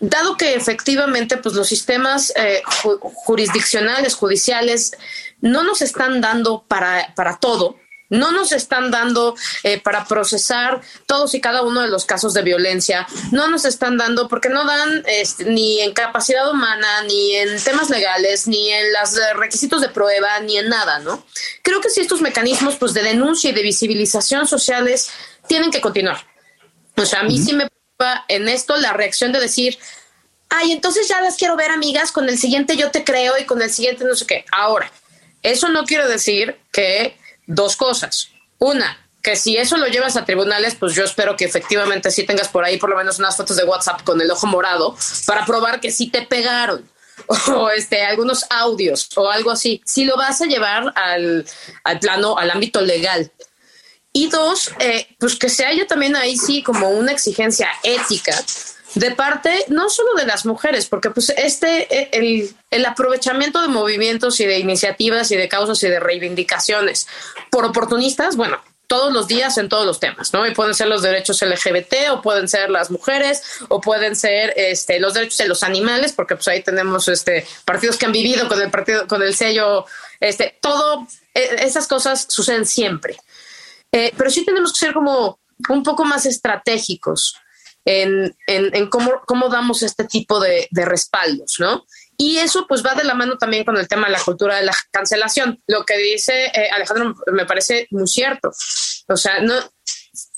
dado 0.00 0.36
que 0.36 0.54
efectivamente 0.54 1.36
pues 1.36 1.54
los 1.54 1.68
sistemas 1.68 2.32
eh, 2.36 2.62
jurisdiccionales, 2.64 4.14
judiciales, 4.14 4.92
no 5.40 5.62
nos 5.62 5.82
están 5.82 6.20
dando 6.20 6.64
para, 6.66 7.12
para 7.14 7.38
todo, 7.38 7.76
No 8.10 8.32
nos 8.32 8.52
están 8.52 8.90
dando 8.90 9.34
eh, 9.62 9.80
para 9.80 10.04
procesar 10.06 10.80
todos 11.06 11.34
y 11.34 11.40
cada 11.40 11.62
uno 11.62 11.80
de 11.80 11.88
los 11.88 12.04
casos 12.04 12.34
de 12.34 12.42
violencia. 12.42 13.06
No 13.32 13.48
nos 13.48 13.64
están 13.64 13.96
dando 13.96 14.28
porque 14.28 14.48
no 14.48 14.64
dan 14.64 15.02
este, 15.06 15.44
ni 15.46 15.80
en 15.80 15.92
capacidad 15.92 16.50
humana, 16.50 17.02
ni 17.02 17.34
en 17.34 17.62
temas 17.62 17.90
legales, 17.90 18.46
ni 18.46 18.70
en 18.70 18.92
los 18.92 19.18
requisitos 19.36 19.80
de 19.80 19.88
prueba, 19.88 20.40
ni 20.40 20.58
en 20.58 20.68
nada, 20.68 20.98
¿no? 21.00 21.26
Creo 21.62 21.80
que 21.80 21.90
si 21.90 22.00
estos 22.00 22.20
mecanismos 22.20 22.76
pues, 22.76 22.94
de 22.94 23.02
denuncia 23.02 23.50
y 23.50 23.54
de 23.54 23.62
visibilización 23.62 24.46
sociales 24.46 25.10
tienen 25.48 25.70
que 25.70 25.80
continuar. 25.80 26.26
O 26.96 27.04
sea, 27.04 27.20
a 27.20 27.24
mí 27.24 27.38
sí 27.38 27.52
me 27.52 27.68
preocupa 27.68 28.24
en 28.28 28.48
esto 28.48 28.76
la 28.76 28.92
reacción 28.92 29.32
de 29.32 29.40
decir, 29.40 29.78
ay, 30.48 30.72
entonces 30.72 31.08
ya 31.08 31.20
las 31.20 31.36
quiero 31.36 31.56
ver 31.56 31.70
amigas, 31.70 32.12
con 32.12 32.28
el 32.28 32.38
siguiente 32.38 32.76
yo 32.76 32.90
te 32.90 33.04
creo 33.04 33.38
y 33.38 33.44
con 33.44 33.60
el 33.60 33.70
siguiente 33.70 34.04
no 34.04 34.14
sé 34.14 34.26
qué. 34.26 34.44
Ahora, 34.52 34.90
eso 35.42 35.68
no 35.68 35.84
quiere 35.84 36.06
decir 36.06 36.56
que 36.72 37.16
dos 37.46 37.76
cosas. 37.76 38.28
Una, 38.58 38.98
que 39.22 39.36
si 39.36 39.56
eso 39.56 39.76
lo 39.76 39.86
llevas 39.86 40.16
a 40.16 40.24
tribunales, 40.24 40.74
pues 40.74 40.94
yo 40.94 41.04
espero 41.04 41.36
que 41.36 41.44
efectivamente 41.44 42.10
sí 42.10 42.24
tengas 42.24 42.48
por 42.48 42.64
ahí 42.64 42.76
por 42.76 42.90
lo 42.90 42.96
menos 42.96 43.18
unas 43.18 43.36
fotos 43.36 43.56
de 43.56 43.64
WhatsApp 43.64 44.02
con 44.02 44.20
el 44.20 44.30
ojo 44.30 44.46
morado 44.46 44.96
para 45.26 45.46
probar 45.46 45.80
que 45.80 45.90
sí 45.90 46.08
te 46.08 46.22
pegaron 46.22 46.88
o 47.54 47.70
este, 47.70 48.02
algunos 48.02 48.44
audios 48.50 49.08
o 49.16 49.30
algo 49.30 49.50
así. 49.50 49.80
Si 49.84 50.04
lo 50.04 50.16
vas 50.16 50.40
a 50.42 50.46
llevar 50.46 50.92
al, 50.94 51.46
al 51.84 51.98
plano, 51.98 52.36
al 52.36 52.50
ámbito 52.50 52.80
legal. 52.80 53.32
Y 54.12 54.28
dos, 54.28 54.70
eh, 54.78 55.08
pues 55.18 55.36
que 55.36 55.48
se 55.48 55.64
haya 55.64 55.86
también 55.86 56.14
ahí 56.14 56.36
sí 56.36 56.62
como 56.62 56.90
una 56.90 57.10
exigencia 57.10 57.68
ética 57.82 58.32
de 58.94 59.10
parte 59.10 59.64
no 59.68 59.88
solo 59.90 60.14
de 60.14 60.26
las 60.26 60.46
mujeres, 60.46 60.86
porque 60.86 61.10
pues 61.10 61.30
este, 61.30 61.86
e, 61.94 62.08
el, 62.12 62.54
el, 62.70 62.86
aprovechamiento 62.86 63.60
de 63.60 63.68
movimientos 63.68 64.40
y 64.40 64.46
de 64.46 64.58
iniciativas 64.58 65.30
y 65.30 65.36
de 65.36 65.48
causas 65.48 65.82
y 65.82 65.88
de 65.88 66.00
reivindicaciones 66.00 67.06
por 67.50 67.64
oportunistas, 67.64 68.36
bueno, 68.36 68.60
todos 68.86 69.12
los 69.12 69.26
días 69.26 69.58
en 69.58 69.68
todos 69.68 69.86
los 69.86 69.98
temas, 69.98 70.32
¿no? 70.32 70.46
Y 70.46 70.54
pueden 70.54 70.74
ser 70.74 70.88
los 70.88 71.02
derechos 71.02 71.42
LGBT 71.42 72.10
o 72.12 72.22
pueden 72.22 72.48
ser 72.48 72.70
las 72.70 72.90
mujeres 72.90 73.42
o 73.68 73.80
pueden 73.80 74.14
ser 74.14 74.52
este, 74.56 75.00
los 75.00 75.14
derechos 75.14 75.38
de 75.38 75.48
los 75.48 75.62
animales, 75.62 76.12
porque 76.12 76.36
pues 76.36 76.46
ahí 76.48 76.62
tenemos 76.62 77.08
este, 77.08 77.46
partidos 77.64 77.96
que 77.96 78.06
han 78.06 78.12
vivido 78.12 78.46
con 78.48 78.60
el 78.60 78.70
partido, 78.70 79.06
con 79.06 79.22
el 79.22 79.34
sello, 79.34 79.86
este, 80.20 80.58
todo, 80.60 81.06
e, 81.34 81.64
esas 81.64 81.86
cosas 81.86 82.26
suceden 82.28 82.66
siempre. 82.66 83.16
Eh, 83.90 84.12
pero 84.16 84.30
sí 84.30 84.44
tenemos 84.44 84.72
que 84.72 84.78
ser 84.78 84.94
como 84.94 85.38
un 85.68 85.82
poco 85.82 86.04
más 86.04 86.26
estratégicos 86.26 87.36
en, 87.84 88.34
en, 88.46 88.88
cómo, 88.88 89.20
cómo, 89.26 89.48
damos 89.48 89.82
este 89.82 90.04
tipo 90.04 90.40
de, 90.40 90.68
de, 90.70 90.84
respaldos, 90.84 91.56
¿no? 91.58 91.84
Y 92.16 92.38
eso 92.38 92.66
pues 92.66 92.84
va 92.84 92.94
de 92.94 93.04
la 93.04 93.14
mano 93.14 93.36
también 93.36 93.64
con 93.64 93.76
el 93.76 93.88
tema 93.88 94.06
de 94.06 94.12
la 94.12 94.22
cultura 94.22 94.56
de 94.56 94.64
la 94.64 94.74
cancelación. 94.90 95.62
Lo 95.66 95.84
que 95.84 95.98
dice 95.98 96.46
eh, 96.46 96.70
Alejandro 96.72 97.14
me 97.32 97.44
parece 97.44 97.86
muy 97.90 98.06
cierto. 98.06 98.52
O 99.08 99.16
sea, 99.16 99.40
no, 99.40 99.54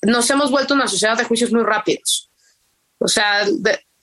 nos 0.03 0.31
hemos 0.31 0.51
vuelto 0.51 0.75
una 0.75 0.89
sociedad 0.89 1.17
de 1.17 1.25
juicios 1.25 1.53
muy 1.53 1.63
rápidos. 1.63 2.31
O 2.99 3.09
sea, 3.09 3.47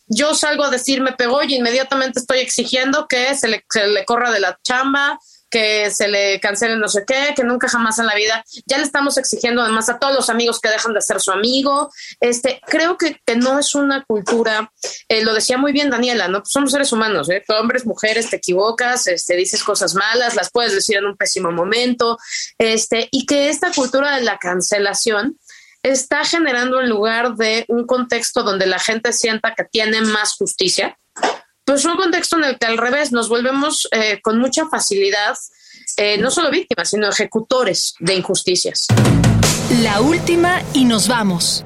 yo 0.07 0.35
salgo 0.35 0.63
a 0.63 0.69
decir 0.69 1.01
me 1.01 1.13
pegó 1.13 1.41
y 1.43 1.55
inmediatamente 1.55 2.19
estoy 2.19 2.39
exigiendo 2.39 3.07
que 3.07 3.35
se 3.35 3.47
le, 3.47 3.65
se 3.69 3.87
le 3.87 4.05
corra 4.05 4.31
de 4.31 4.39
la 4.39 4.59
chamba, 4.63 5.19
que 5.53 5.91
se 5.91 6.07
le 6.07 6.39
cancele 6.39 6.77
no 6.77 6.87
sé 6.87 7.03
qué, 7.05 7.35
que 7.35 7.43
nunca 7.43 7.69
jamás 7.69 7.99
en 7.99 8.07
la 8.07 8.15
vida. 8.15 8.43
Ya 8.65 8.79
le 8.79 8.83
estamos 8.83 9.19
exigiendo 9.19 9.61
además 9.61 9.87
a 9.87 9.99
todos 9.99 10.15
los 10.15 10.31
amigos 10.31 10.59
que 10.59 10.69
dejan 10.69 10.95
de 10.95 11.01
ser 11.01 11.21
su 11.21 11.31
amigo. 11.31 11.91
Este, 12.19 12.59
creo 12.65 12.97
que, 12.97 13.21
que 13.23 13.35
no 13.35 13.59
es 13.59 13.75
una 13.75 14.03
cultura, 14.03 14.71
eh, 15.07 15.23
lo 15.23 15.31
decía 15.35 15.59
muy 15.59 15.71
bien 15.71 15.91
Daniela, 15.91 16.27
¿no? 16.27 16.41
somos 16.43 16.71
seres 16.71 16.91
humanos, 16.91 17.29
¿eh? 17.29 17.43
Hombres, 17.49 17.85
mujeres, 17.85 18.31
te 18.31 18.37
equivocas, 18.37 19.05
este, 19.05 19.35
dices 19.35 19.63
cosas 19.63 19.93
malas, 19.93 20.33
las 20.33 20.49
puedes 20.49 20.73
decir 20.73 20.97
en 20.97 21.05
un 21.05 21.17
pésimo 21.17 21.51
momento, 21.51 22.17
este, 22.57 23.07
y 23.11 23.27
que 23.27 23.49
esta 23.49 23.71
cultura 23.71 24.15
de 24.15 24.23
la 24.23 24.39
cancelación 24.39 25.37
está 25.83 26.25
generando 26.25 26.81
en 26.81 26.89
lugar 26.89 27.35
de 27.35 27.65
un 27.67 27.85
contexto 27.85 28.41
donde 28.41 28.65
la 28.65 28.79
gente 28.79 29.13
sienta 29.13 29.53
que 29.53 29.65
tiene 29.65 30.01
más 30.01 30.33
justicia, 30.35 30.97
pues 31.65 31.85
un 31.85 31.95
contexto 31.95 32.37
en 32.37 32.43
el 32.45 32.57
que 32.57 32.65
al 32.65 32.77
revés 32.77 33.11
nos 33.11 33.29
volvemos 33.29 33.87
eh, 33.91 34.19
con 34.21 34.39
mucha 34.39 34.67
facilidad 34.67 35.35
eh, 35.97 36.17
no 36.17 36.31
solo 36.31 36.49
víctimas, 36.49 36.89
sino 36.89 37.09
ejecutores 37.09 37.95
de 37.99 38.15
injusticias. 38.15 38.87
La 39.81 40.01
última 40.01 40.61
y 40.73 40.85
nos 40.85 41.07
vamos. 41.07 41.65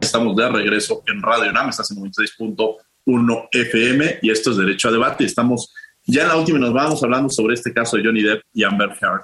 Estamos 0.00 0.36
de 0.36 0.48
regreso 0.48 1.02
en 1.06 1.22
Radio 1.22 1.50
UNAM, 1.50 1.70
estás 1.70 1.90
en 1.90 1.98
96.1 1.98 3.48
FM 3.50 4.18
y 4.22 4.30
esto 4.30 4.50
es 4.50 4.56
Derecho 4.56 4.88
a 4.88 4.92
Debate. 4.92 5.24
Estamos 5.24 5.72
ya 6.04 6.22
en 6.22 6.28
la 6.28 6.36
última 6.36 6.58
y 6.58 6.60
nos 6.60 6.72
vamos 6.72 7.02
hablando 7.02 7.28
sobre 7.30 7.54
este 7.54 7.72
caso 7.72 7.96
de 7.96 8.04
Johnny 8.04 8.22
Depp 8.22 8.42
y 8.52 8.64
Amber 8.64 8.90
Heard. 9.00 9.22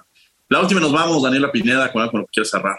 La 0.49 0.61
última 0.61 0.81
y 0.81 0.83
nos 0.83 0.93
vamos, 0.93 1.23
Daniela 1.23 1.51
Pineda, 1.51 1.91
con 1.93 2.03
algo 2.03 2.21
que 2.21 2.33
quieres 2.33 2.51
cerrar. 2.51 2.77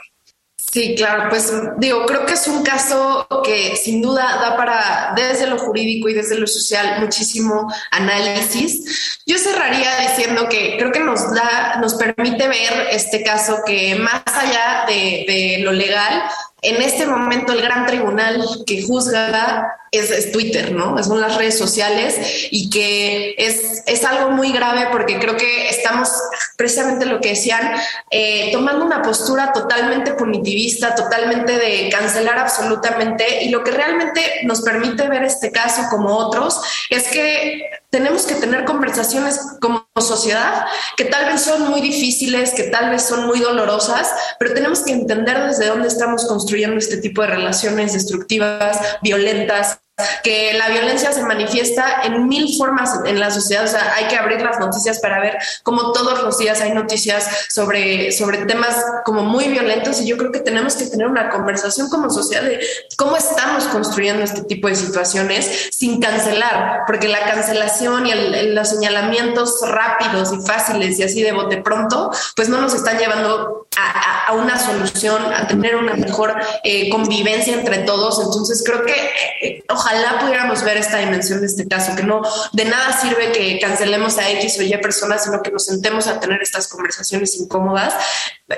Sí, 0.75 0.93
claro, 0.93 1.29
pues 1.29 1.53
digo, 1.77 2.05
creo 2.05 2.25
que 2.25 2.33
es 2.33 2.45
un 2.49 2.61
caso 2.61 3.25
que 3.45 3.77
sin 3.77 4.01
duda 4.01 4.39
da 4.41 4.57
para, 4.57 5.13
desde 5.15 5.47
lo 5.47 5.57
jurídico 5.57 6.09
y 6.09 6.13
desde 6.13 6.37
lo 6.37 6.45
social, 6.47 6.99
muchísimo 6.99 7.71
análisis. 7.91 9.21
Yo 9.25 9.37
cerraría 9.37 9.89
diciendo 10.01 10.49
que 10.49 10.75
creo 10.77 10.91
que 10.91 10.99
nos 10.99 11.33
da, 11.33 11.77
nos 11.79 11.93
permite 11.93 12.49
ver 12.49 12.87
este 12.91 13.23
caso 13.23 13.59
que 13.65 13.95
más 13.95 14.21
allá 14.25 14.83
de, 14.85 15.23
de 15.25 15.59
lo 15.63 15.71
legal, 15.71 16.23
en 16.61 16.81
este 16.81 17.05
momento 17.05 17.53
el 17.53 17.61
gran 17.61 17.85
tribunal 17.85 18.43
que 18.65 18.81
juzga 18.81 19.71
es, 19.91 20.31
Twitter, 20.31 20.71
¿no? 20.71 21.01
Son 21.03 21.21
las 21.21 21.35
redes 21.37 21.57
sociales 21.57 22.47
y 22.51 22.69
que 22.69 23.35
es, 23.37 23.83
es, 23.85 24.03
algo 24.03 24.31
muy 24.31 24.51
grave 24.51 24.87
porque 24.91 25.19
creo 25.19 25.37
que 25.37 25.69
estamos, 25.69 26.09
precisamente 26.57 27.05
lo 27.05 27.21
que 27.21 27.29
decían, 27.29 27.75
eh, 28.11 28.49
tomando 28.51 28.85
una 28.85 29.01
postura 29.01 29.53
totalmente 29.53 30.13
punitivista, 30.13 30.95
totalmente 30.95 31.57
de 31.57 31.89
cancelar 31.89 32.39
absolutamente 32.39 33.43
y 33.43 33.49
lo 33.49 33.63
que 33.63 33.71
realmente 33.71 34.21
nos 34.43 34.61
permite 34.61 35.07
ver 35.07 35.23
este 35.23 35.51
caso 35.51 35.83
como 35.89 36.15
otros 36.15 36.59
es 36.89 37.07
que 37.07 37.61
tenemos 37.95 38.25
que 38.25 38.35
tener 38.35 38.65
conversaciones 38.65 39.39
como 39.61 39.87
sociedad 40.01 40.65
que 40.97 41.05
tal 41.05 41.31
vez 41.31 41.39
son 41.39 41.69
muy 41.69 41.79
difíciles, 41.79 42.51
que 42.51 42.63
tal 42.63 42.89
vez 42.89 43.03
son 43.03 43.25
muy 43.25 43.39
dolorosas, 43.39 44.11
pero 44.37 44.53
tenemos 44.53 44.81
que 44.81 44.91
entender 44.91 45.41
desde 45.47 45.67
dónde 45.67 45.87
estamos 45.87 46.25
construyendo 46.25 46.75
este 46.75 46.97
tipo 46.97 47.21
de 47.21 47.27
relaciones 47.27 47.93
destructivas, 47.93 48.77
violentas, 49.01 49.79
que 50.23 50.53
la 50.53 50.69
violencia 50.69 51.13
se 51.13 51.23
manifiesta 51.23 52.01
en 52.03 52.27
mil 52.27 52.57
formas 52.57 52.99
en 53.05 53.19
la 53.19 53.31
sociedad. 53.31 53.63
O 53.63 53.67
sea, 53.67 53.95
hay 53.95 54.07
que 54.07 54.17
abrir 54.17 54.41
las 54.41 54.59
noticias 54.59 54.99
para 54.99 55.21
ver 55.21 55.37
cómo 55.63 55.93
todos 55.93 56.21
los 56.21 56.37
días 56.37 56.59
hay 56.61 56.73
noticias 56.73 57.27
sobre, 57.49 58.11
sobre 58.11 58.45
temas 58.45 58.75
como 59.05 59.23
muy 59.23 59.47
violentos 59.47 60.01
y 60.01 60.07
yo 60.07 60.17
creo 60.17 60.31
que 60.31 60.39
tenemos 60.39 60.75
que 60.75 60.85
tener 60.87 61.07
una 61.07 61.29
conversación 61.29 61.89
como 61.89 62.09
sociedad 62.09 62.43
de 62.43 62.59
cómo 62.97 63.15
estamos 63.15 63.65
construyendo 63.65 64.23
este 64.23 64.43
tipo 64.43 64.67
de 64.67 64.75
situaciones 64.75 65.69
sin 65.71 66.01
cancelar, 66.01 66.81
porque 66.87 67.07
la 67.07 67.23
cancelación 67.25 68.07
y 68.07 68.13
los 68.53 68.69
señalamientos 68.69 69.59
rápidos 69.61 70.33
y 70.33 70.45
fáciles 70.45 70.99
y 70.99 71.03
así 71.03 71.23
de 71.23 71.31
bote 71.31 71.57
pronto, 71.57 72.11
pues 72.35 72.49
no 72.49 72.59
nos 72.59 72.73
están 72.73 72.97
llevando 72.97 73.64
a, 73.77 74.33
una 74.33 74.57
solución, 74.59 75.33
a 75.33 75.47
tener 75.47 75.75
una 75.75 75.93
mejor 75.95 76.35
eh, 76.63 76.89
convivencia 76.89 77.53
entre 77.53 77.79
todos. 77.79 78.19
Entonces 78.23 78.63
creo 78.65 78.83
que 78.83 78.93
eh, 79.41 79.63
ojalá 79.69 80.19
pudiéramos 80.19 80.63
ver 80.63 80.77
esta 80.77 80.97
dimensión 80.97 81.41
de 81.41 81.47
este 81.47 81.67
caso, 81.67 81.95
que 81.95 82.03
no 82.03 82.21
de 82.53 82.65
nada 82.65 82.99
sirve 82.99 83.31
que 83.31 83.59
cancelemos 83.59 84.17
a 84.17 84.29
X 84.31 84.59
o 84.59 84.63
Y 84.63 84.75
personas, 84.77 85.23
sino 85.23 85.41
que 85.41 85.51
nos 85.51 85.65
sentemos 85.65 86.07
a 86.07 86.19
tener 86.19 86.41
estas 86.41 86.67
conversaciones 86.67 87.35
incómodas. 87.39 87.93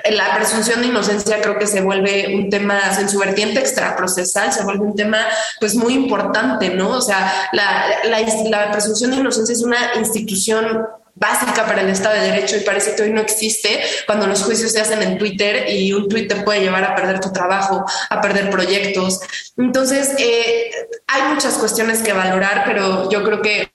La 0.09 0.35
presunción 0.35 0.81
de 0.81 0.87
inocencia 0.87 1.41
creo 1.41 1.57
que 1.57 1.67
se 1.67 1.81
vuelve 1.81 2.35
un 2.35 2.49
tema 2.49 2.79
en 2.99 3.09
su 3.09 3.19
vertiente 3.19 3.59
extraprocesal, 3.59 4.51
se 4.51 4.63
vuelve 4.63 4.83
un 4.83 4.95
tema 4.95 5.25
pues 5.59 5.75
muy 5.75 5.93
importante, 5.93 6.69
¿no? 6.69 6.89
O 6.89 7.01
sea, 7.01 7.49
la, 7.53 7.85
la, 8.03 8.19
la 8.49 8.71
presunción 8.71 9.11
de 9.11 9.17
inocencia 9.17 9.53
es 9.53 9.63
una 9.63 9.93
institución 9.95 10.85
básica 11.19 11.65
para 11.65 11.81
el 11.81 11.89
Estado 11.89 12.15
de 12.15 12.31
Derecho 12.31 12.57
y 12.57 12.61
parece 12.61 12.95
que 12.95 13.03
hoy 13.03 13.11
no 13.11 13.21
existe 13.21 13.81
cuando 14.05 14.27
los 14.27 14.43
juicios 14.43 14.71
se 14.71 14.81
hacen 14.81 15.01
en 15.01 15.17
Twitter 15.17 15.69
y 15.69 15.91
un 15.93 16.07
tweet 16.07 16.27
puede 16.43 16.61
llevar 16.61 16.83
a 16.83 16.95
perder 16.95 17.19
tu 17.19 17.31
trabajo, 17.31 17.85
a 18.09 18.21
perder 18.21 18.49
proyectos. 18.49 19.19
Entonces, 19.57 20.15
eh, 20.19 20.71
hay 21.07 21.33
muchas 21.33 21.55
cuestiones 21.55 22.01
que 22.01 22.13
valorar, 22.13 22.63
pero 22.65 23.09
yo 23.09 23.23
creo 23.23 23.41
que 23.41 23.71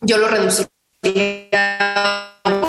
yo 0.00 0.18
lo 0.18 0.28
reduciría. 0.28 0.68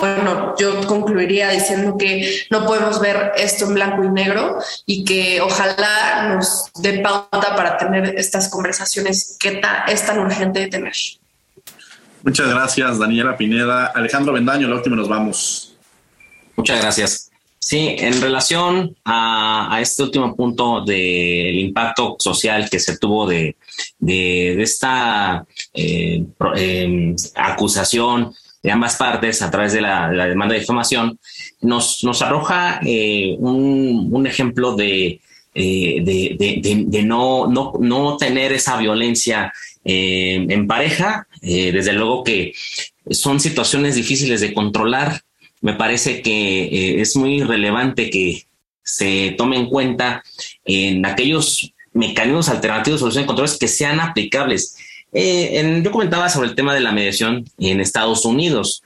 Bueno, 0.00 0.54
yo 0.56 0.86
concluiría 0.86 1.50
diciendo 1.50 1.96
que 1.98 2.46
no 2.50 2.64
podemos 2.66 3.00
ver 3.00 3.32
esto 3.36 3.66
en 3.66 3.74
blanco 3.74 4.04
y 4.04 4.08
negro 4.08 4.58
y 4.86 5.04
que 5.04 5.40
ojalá 5.40 6.28
nos 6.28 6.70
dé 6.80 7.00
pauta 7.00 7.56
para 7.56 7.76
tener 7.76 8.14
estas 8.16 8.48
conversaciones 8.48 9.36
que 9.38 9.60
es 9.88 10.06
tan 10.06 10.18
urgente 10.20 10.60
de 10.60 10.68
tener. 10.68 10.94
Muchas 12.24 12.48
gracias, 12.48 12.98
Daniela 12.98 13.36
Pineda. 13.36 13.88
Alejandro 13.88 14.32
Bendaño, 14.32 14.66
la 14.66 14.76
última 14.76 14.96
nos 14.96 15.08
vamos. 15.08 15.76
Muchas 16.56 16.80
gracias. 16.80 17.30
Sí, 17.58 17.96
en 17.98 18.18
relación 18.22 18.96
a, 19.04 19.78
este 19.82 20.04
último 20.04 20.34
punto 20.34 20.82
del 20.86 21.58
impacto 21.58 22.16
social 22.18 22.70
que 22.70 22.80
se 22.80 22.96
tuvo 22.96 23.26
de, 23.26 23.56
esta 24.00 25.44
eh, 25.74 26.24
em, 26.56 27.14
acusación 27.34 28.32
de 28.62 28.70
ambas 28.70 28.96
partes 28.96 29.42
a 29.42 29.50
través 29.50 29.74
de 29.74 29.82
la, 29.82 30.08
demanda 30.08 30.54
de 30.54 30.60
difamación, 30.60 31.18
nos, 31.60 32.02
nos 32.04 32.22
arroja 32.22 32.80
eh, 32.86 33.36
un, 33.38 34.08
un, 34.10 34.26
ejemplo 34.26 34.74
de, 34.74 35.20
eh, 35.54 36.00
de, 36.02 36.86
de, 36.86 37.02
no, 37.02 37.46
no, 37.46 37.72
no, 37.78 38.16
tener 38.16 38.52
esa 38.52 38.76
violencia 38.76 39.52
eh, 39.84 40.46
en 40.48 40.66
pareja. 40.66 41.26
desde 41.40 41.92
luego 41.92 42.24
que 42.24 42.54
son 43.10 43.38
situaciones 43.40 43.94
difíciles 43.94 44.40
de 44.40 44.54
controlar. 44.54 45.22
Me 45.60 45.74
parece 45.74 46.20
que 46.20 47.00
es 47.00 47.16
muy 47.16 47.42
relevante 47.42 48.10
que 48.10 48.46
se 48.82 49.34
tome 49.38 49.56
en 49.56 49.66
cuenta 49.66 50.22
en 50.64 51.06
aquellos 51.06 51.72
mecanismos 51.92 52.48
alternativos 52.48 52.98
de 52.98 53.02
solución 53.02 53.22
de 53.22 53.26
controles 53.28 53.58
que 53.58 53.68
sean 53.68 54.00
aplicables 54.00 54.76
eh, 55.16 55.80
yo 55.82 55.92
comentaba 55.92 56.28
sobre 56.28 56.48
el 56.48 56.56
tema 56.56 56.74
de 56.74 56.80
la 56.80 56.90
mediación 56.90 57.44
en 57.58 57.80
Estados 57.80 58.24
Unidos 58.24 58.82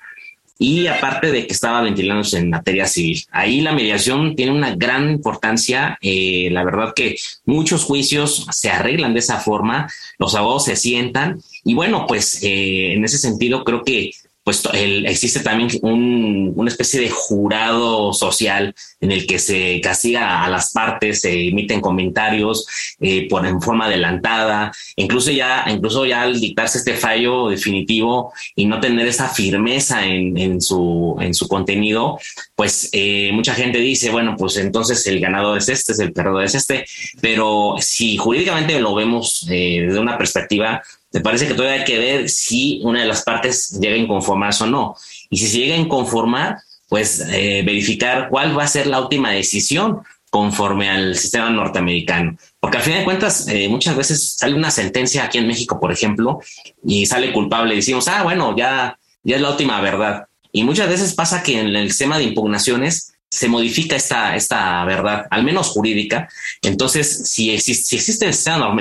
y 0.58 0.86
aparte 0.88 1.30
de 1.30 1.46
que 1.46 1.52
estaba 1.52 1.82
ventilándose 1.82 2.38
en 2.38 2.50
materia 2.50 2.86
civil. 2.86 3.24
Ahí 3.30 3.60
la 3.60 3.72
mediación 3.72 4.34
tiene 4.34 4.52
una 4.52 4.74
gran 4.74 5.10
importancia. 5.10 5.98
Eh, 6.02 6.48
la 6.50 6.64
verdad 6.64 6.94
que 6.94 7.16
muchos 7.44 7.84
juicios 7.84 8.46
se 8.50 8.70
arreglan 8.70 9.14
de 9.14 9.20
esa 9.20 9.38
forma, 9.38 9.88
los 10.18 10.34
abogados 10.34 10.64
se 10.64 10.76
sientan 10.76 11.40
y 11.64 11.74
bueno, 11.74 12.06
pues 12.06 12.42
eh, 12.42 12.94
en 12.94 13.04
ese 13.04 13.18
sentido 13.18 13.62
creo 13.62 13.84
que 13.84 14.10
pues 14.48 14.66
existe 14.72 15.40
también 15.40 15.68
un, 15.82 16.54
una 16.56 16.70
especie 16.70 17.02
de 17.02 17.10
jurado 17.10 18.14
social 18.14 18.74
en 18.98 19.12
el 19.12 19.26
que 19.26 19.38
se 19.38 19.78
castiga 19.82 20.42
a 20.42 20.48
las 20.48 20.72
partes, 20.72 21.20
se 21.20 21.48
emiten 21.48 21.82
comentarios 21.82 22.66
eh, 22.98 23.28
por 23.28 23.44
en 23.44 23.60
forma 23.60 23.84
adelantada, 23.84 24.72
incluso 24.96 25.30
ya, 25.32 25.66
incluso 25.68 26.06
ya 26.06 26.22
al 26.22 26.40
dictarse 26.40 26.78
este 26.78 26.94
fallo 26.94 27.48
definitivo 27.50 28.32
y 28.56 28.64
no 28.64 28.80
tener 28.80 29.06
esa 29.06 29.28
firmeza 29.28 30.06
en, 30.06 30.62
su, 30.62 31.18
en 31.20 31.34
su 31.34 31.46
contenido, 31.46 32.18
pues 32.56 32.88
eh, 32.92 33.30
mucha 33.34 33.52
gente 33.52 33.80
dice, 33.80 34.08
bueno, 34.08 34.34
pues 34.38 34.56
entonces 34.56 35.06
el 35.08 35.20
ganador 35.20 35.58
es 35.58 35.68
este, 35.68 35.92
es 35.92 35.98
el 35.98 36.14
perdedor 36.14 36.44
es 36.44 36.54
este, 36.54 36.86
pero 37.20 37.74
si 37.80 38.16
jurídicamente 38.16 38.80
lo 38.80 38.94
vemos 38.94 39.46
eh, 39.50 39.84
desde 39.86 40.00
una 40.00 40.16
perspectiva 40.16 40.82
me 41.12 41.20
parece 41.20 41.46
que 41.46 41.54
todavía 41.54 41.80
hay 41.80 41.84
que 41.84 41.98
ver 41.98 42.28
si 42.28 42.80
una 42.82 43.00
de 43.00 43.06
las 43.06 43.22
partes 43.22 43.78
llega 43.80 43.94
a 43.94 43.98
inconformarse 43.98 44.64
o 44.64 44.66
no. 44.66 44.94
Y 45.30 45.38
si 45.38 45.48
se 45.48 45.58
llega 45.58 45.74
a 45.74 45.78
inconformar, 45.78 46.58
pues 46.88 47.20
eh, 47.30 47.62
verificar 47.64 48.28
cuál 48.30 48.58
va 48.58 48.64
a 48.64 48.68
ser 48.68 48.86
la 48.86 49.00
última 49.00 49.30
decisión 49.30 50.02
conforme 50.30 50.90
al 50.90 51.16
sistema 51.16 51.50
norteamericano. 51.50 52.36
Porque 52.60 52.78
al 52.78 52.82
fin 52.82 52.94
de 52.94 53.04
cuentas, 53.04 53.48
eh, 53.48 53.68
muchas 53.68 53.96
veces 53.96 54.34
sale 54.34 54.54
una 54.54 54.70
sentencia 54.70 55.24
aquí 55.24 55.38
en 55.38 55.46
México, 55.46 55.80
por 55.80 55.92
ejemplo, 55.92 56.40
y 56.84 57.06
sale 57.06 57.32
culpable 57.32 57.72
y 57.72 57.78
decimos, 57.78 58.08
ah, 58.08 58.22
bueno, 58.22 58.54
ya, 58.56 58.98
ya 59.22 59.36
es 59.36 59.42
la 59.42 59.50
última 59.50 59.80
verdad. 59.80 60.26
Y 60.52 60.64
muchas 60.64 60.88
veces 60.88 61.14
pasa 61.14 61.42
que 61.42 61.60
en 61.60 61.74
el 61.74 61.88
sistema 61.88 62.18
de 62.18 62.24
impugnaciones 62.24 63.14
se 63.30 63.48
modifica 63.48 63.96
esta, 63.96 64.34
esta 64.36 64.84
verdad, 64.84 65.26
al 65.30 65.44
menos 65.44 65.68
jurídica. 65.68 66.28
Entonces, 66.62 67.28
si 67.28 67.50
existe, 67.50 67.88
si 67.88 67.96
existe 67.96 68.30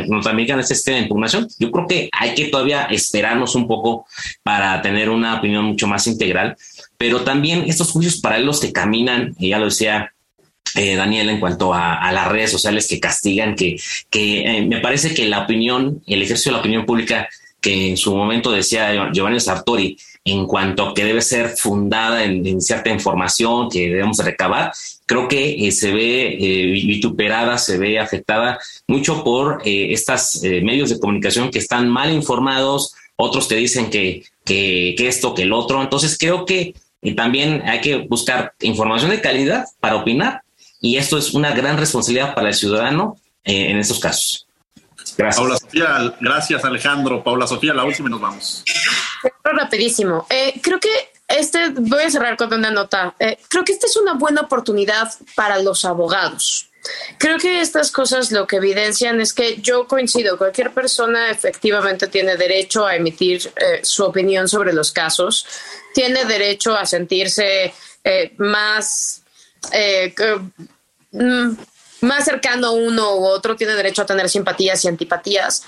norteamericano, 0.07 0.61
este 0.61 0.75
sistema 0.75 0.97
de 0.97 1.03
impugnación, 1.03 1.47
yo 1.59 1.71
creo 1.71 1.87
que 1.87 2.09
hay 2.13 2.33
que 2.33 2.45
todavía 2.45 2.83
esperarnos 2.83 3.55
un 3.55 3.67
poco 3.67 4.05
para 4.43 4.81
tener 4.81 5.09
una 5.09 5.35
opinión 5.35 5.65
mucho 5.65 5.87
más 5.87 6.07
integral. 6.07 6.55
Pero 6.97 7.21
también 7.21 7.65
estos 7.67 7.91
juicios 7.91 8.21
paralelos 8.21 8.59
que 8.59 8.71
caminan, 8.71 9.35
y 9.37 9.49
ya 9.49 9.59
lo 9.59 9.65
decía 9.65 10.13
eh, 10.75 10.95
Daniel, 10.95 11.29
en 11.29 11.39
cuanto 11.39 11.73
a, 11.73 12.11
las 12.11 12.27
redes 12.29 12.51
sociales 12.51 12.87
que 12.87 12.99
castigan, 12.99 13.55
que, 13.55 13.77
que 14.09 14.41
eh, 14.41 14.65
me 14.65 14.79
parece 14.79 15.13
que 15.13 15.27
la 15.27 15.39
opinión, 15.39 16.01
el 16.07 16.21
ejercicio 16.21 16.51
de 16.51 16.57
la 16.57 16.61
opinión 16.61 16.85
pública 16.85 17.27
que 17.59 17.89
en 17.89 17.97
su 17.97 18.15
momento 18.15 18.51
decía 18.51 19.11
Giovanni 19.11 19.39
Sartori, 19.39 19.97
en 20.27 20.45
cuanto 20.45 20.89
a 20.89 20.93
que 20.93 21.05
debe 21.05 21.21
ser 21.21 21.49
fundada 21.49 22.23
en, 22.23 22.61
cierta 22.61 22.89
información 22.89 23.69
que 23.69 23.89
debemos 23.89 24.17
recabar, 24.19 24.73
creo 25.05 25.27
que 25.27 25.67
eh, 25.67 25.71
se 25.71 25.91
ve 25.91 26.37
eh, 26.39 26.71
vituperada, 26.71 27.57
se 27.57 27.77
ve 27.77 27.99
afectada 27.99 28.59
mucho 28.87 29.23
por 29.23 29.61
eh, 29.65 29.93
estos 29.93 30.41
medios 30.43 30.89
de 30.89 30.99
comunicación 30.99 31.49
que 31.49 31.59
están 31.59 31.87
mal 31.87 32.11
informados, 32.11 32.93
otros 33.15 33.47
te 33.47 33.55
dicen 33.55 33.89
que, 33.89 34.23
que, 34.43 34.95
que 34.97 35.07
esto, 35.07 35.33
que 35.33 35.43
el 35.43 35.53
otro. 35.53 35.81
Entonces 35.81 36.17
creo 36.17 36.45
que 36.45 36.75
también 37.15 37.63
hay 37.65 37.79
que 37.79 37.97
buscar 37.97 38.53
información 38.59 39.11
de 39.11 39.21
calidad 39.21 39.65
para 39.79 39.95
opinar 39.95 40.41
y 40.81 40.97
esto 40.97 41.17
es 41.17 41.33
una 41.33 41.51
gran 41.51 41.77
responsabilidad 41.77 42.35
para 42.35 42.49
el 42.49 42.53
ciudadano 42.53 43.17
en 43.43 43.77
estos 43.77 43.99
casos. 43.99 44.45
Gracias. 45.17 45.37
Paula 45.37 45.57
Sofía, 45.57 46.15
gracias 46.19 46.65
Alejandro. 46.65 47.23
Paula 47.23 47.47
Sofía, 47.47 47.73
la 47.73 47.85
última 47.85 48.09
y 48.09 48.11
nos 48.11 48.21
vamos. 48.21 48.63
Rapidísimo. 49.43 50.25
Eh, 50.29 50.59
creo 50.61 50.79
que 50.79 51.11
este, 51.27 51.69
voy 51.69 52.03
a 52.03 52.09
cerrar 52.09 52.37
con 52.37 52.53
una 52.53 52.71
nota. 52.71 53.15
Eh, 53.19 53.37
creo 53.47 53.63
que 53.63 53.73
esta 53.73 53.87
es 53.87 53.97
una 53.97 54.13
buena 54.13 54.41
oportunidad 54.41 55.11
para 55.35 55.59
los 55.59 55.85
abogados. 55.85 56.69
Creo 57.17 57.37
que 57.37 57.59
estas 57.59 57.91
cosas 57.91 58.31
lo 58.31 58.47
que 58.47 58.57
evidencian 58.57 59.19
es 59.19 59.33
que 59.33 59.57
yo 59.57 59.87
coincido, 59.87 60.37
cualquier 60.37 60.71
persona 60.71 61.29
efectivamente 61.29 62.07
tiene 62.07 62.37
derecho 62.37 62.85
a 62.85 62.95
emitir 62.95 63.51
eh, 63.57 63.81
su 63.83 64.05
opinión 64.05 64.47
sobre 64.47 64.71
los 64.71 64.93
casos, 64.93 65.45
tiene 65.93 66.23
derecho 66.23 66.77
a 66.77 66.85
sentirse 66.85 67.73
más 68.37 69.21
mm, 71.11 71.51
más 72.01 72.25
cercano 72.25 72.73
uno 72.73 73.15
u 73.15 73.25
otro 73.25 73.55
tiene 73.55 73.73
derecho 73.73 74.01
a 74.01 74.05
tener 74.05 74.29
simpatías 74.29 74.83
y 74.83 74.87
antipatías, 74.87 75.63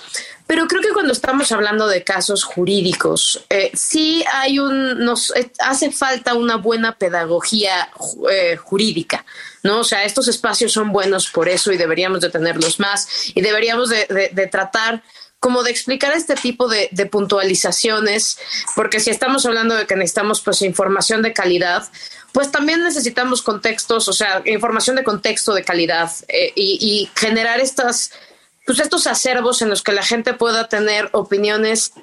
pero 0.47 0.67
creo 0.67 0.81
que 0.81 0.93
cuando 0.93 1.13
estamos 1.13 1.51
hablando 1.51 1.87
de 1.87 2.03
casos 2.03 2.43
jurídicos, 2.43 3.45
eh, 3.49 3.71
sí 3.73 4.23
hay 4.33 4.59
un, 4.59 4.99
nos 5.03 5.35
eh, 5.35 5.51
hace 5.59 5.91
falta 5.91 6.33
una 6.33 6.57
buena 6.57 6.97
pedagogía 6.97 7.89
eh, 8.31 8.57
jurídica, 8.57 9.25
¿no? 9.63 9.79
O 9.79 9.83
sea, 9.83 10.03
estos 10.03 10.27
espacios 10.27 10.71
son 10.71 10.91
buenos 10.91 11.29
por 11.29 11.49
eso 11.49 11.71
y 11.71 11.77
deberíamos 11.77 12.21
de 12.21 12.29
tenerlos 12.29 12.79
más 12.79 13.07
y 13.35 13.41
deberíamos 13.41 13.89
de, 13.89 14.31
de 14.33 14.47
tratar 14.47 15.03
como 15.39 15.63
de 15.63 15.71
explicar 15.71 16.11
este 16.13 16.35
tipo 16.35 16.67
de, 16.67 16.89
puntualizaciones, 17.09 18.37
porque 18.75 18.99
si 18.99 19.09
estamos 19.09 19.45
hablando 19.45 19.75
de 19.75 19.85
que 19.85 19.95
necesitamos 19.95 20.41
pues 20.41 20.61
información 20.61 21.21
de 21.21 21.33
calidad, 21.33 21.87
pues 22.31 22.51
también 22.51 22.83
necesitamos 22.83 23.41
contextos, 23.41 24.07
o 24.07 24.13
sea, 24.13 24.41
información 24.45 24.95
de 24.95 25.03
contexto 25.03 25.53
de 25.53 25.63
calidad 25.63 26.11
eh, 26.27 26.51
y, 26.55 26.77
y, 26.81 27.09
generar 27.19 27.59
estas, 27.59 28.11
pues 28.65 28.79
estos 28.79 29.07
acervos 29.07 29.61
en 29.61 29.69
los 29.69 29.81
que 29.81 29.91
la 29.91 30.03
gente 30.03 30.33
pueda 30.33 30.69
tener 30.69 31.09
opiniones 31.13 31.93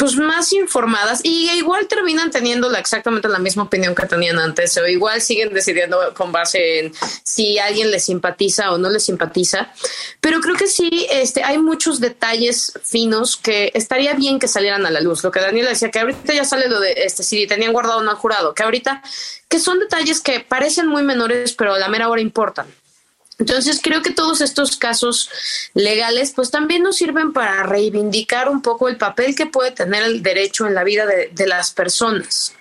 pues 0.00 0.16
más 0.16 0.54
informadas 0.54 1.20
y 1.22 1.50
igual 1.50 1.86
terminan 1.86 2.30
teniendo 2.30 2.70
la, 2.70 2.78
exactamente 2.78 3.28
la 3.28 3.38
misma 3.38 3.64
opinión 3.64 3.94
que 3.94 4.06
tenían 4.06 4.38
antes 4.38 4.74
o 4.78 4.86
igual 4.86 5.20
siguen 5.20 5.52
decidiendo 5.52 6.14
con 6.14 6.32
base 6.32 6.78
en 6.78 6.92
si 7.22 7.58
alguien 7.58 7.90
les 7.90 8.06
simpatiza 8.06 8.72
o 8.72 8.78
no 8.78 8.88
les 8.88 9.04
simpatiza. 9.04 9.70
Pero 10.22 10.40
creo 10.40 10.56
que 10.56 10.68
sí, 10.68 11.06
este, 11.10 11.44
hay 11.44 11.58
muchos 11.58 12.00
detalles 12.00 12.72
finos 12.82 13.36
que 13.36 13.72
estaría 13.74 14.14
bien 14.14 14.38
que 14.38 14.48
salieran 14.48 14.86
a 14.86 14.90
la 14.90 15.02
luz. 15.02 15.22
Lo 15.22 15.30
que 15.30 15.40
Daniela 15.40 15.68
decía, 15.68 15.90
que 15.90 15.98
ahorita 15.98 16.32
ya 16.32 16.46
sale 16.46 16.70
lo 16.70 16.80
de 16.80 16.94
este, 16.96 17.22
si 17.22 17.46
tenían 17.46 17.74
guardado 17.74 17.98
o 17.98 18.02
no 18.02 18.10
al 18.10 18.16
jurado, 18.16 18.54
que 18.54 18.62
ahorita, 18.62 19.02
que 19.48 19.58
son 19.58 19.80
detalles 19.80 20.22
que 20.22 20.40
parecen 20.40 20.86
muy 20.86 21.02
menores, 21.02 21.52
pero 21.52 21.74
a 21.74 21.78
la 21.78 21.90
mera 21.90 22.08
hora 22.08 22.22
importan. 22.22 22.66
Entonces 23.40 23.80
creo 23.82 24.02
que 24.02 24.12
todos 24.12 24.42
estos 24.42 24.76
casos 24.76 25.30
legales 25.72 26.32
pues 26.36 26.50
también 26.50 26.82
nos 26.82 26.96
sirven 26.96 27.32
para 27.32 27.62
reivindicar 27.62 28.50
un 28.50 28.60
poco 28.60 28.88
el 28.88 28.98
papel 28.98 29.34
que 29.34 29.46
puede 29.46 29.72
tener 29.72 30.02
el 30.04 30.22
derecho 30.22 30.66
en 30.66 30.74
la 30.74 30.84
vida 30.84 31.06
de, 31.06 31.46
las 31.46 31.72
personas. 31.72 32.52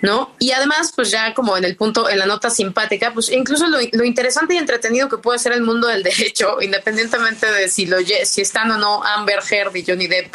¿No? 0.00 0.34
Y 0.40 0.50
además, 0.50 0.92
pues 0.96 1.10
ya 1.10 1.32
como 1.32 1.56
en 1.56 1.64
el 1.64 1.76
punto, 1.76 2.08
en 2.08 2.18
la 2.18 2.26
nota 2.26 2.50
simpática, 2.50 3.12
pues 3.12 3.30
incluso 3.30 3.68
lo, 3.68 4.04
interesante 4.04 4.54
y 4.54 4.58
entretenido 4.58 5.08
que 5.08 5.18
puede 5.18 5.38
ser 5.38 5.52
el 5.52 5.62
mundo 5.62 5.86
del 5.86 6.02
derecho, 6.02 6.60
independientemente 6.60 7.46
de 7.46 7.68
si, 7.68 7.86
lo, 7.86 7.98
si 8.24 8.40
están 8.40 8.70
o 8.72 8.78
no 8.78 9.04
Amber 9.04 9.40
Heard 9.48 9.76
y 9.76 9.84
Johnny 9.86 10.08
Depp 10.08 10.34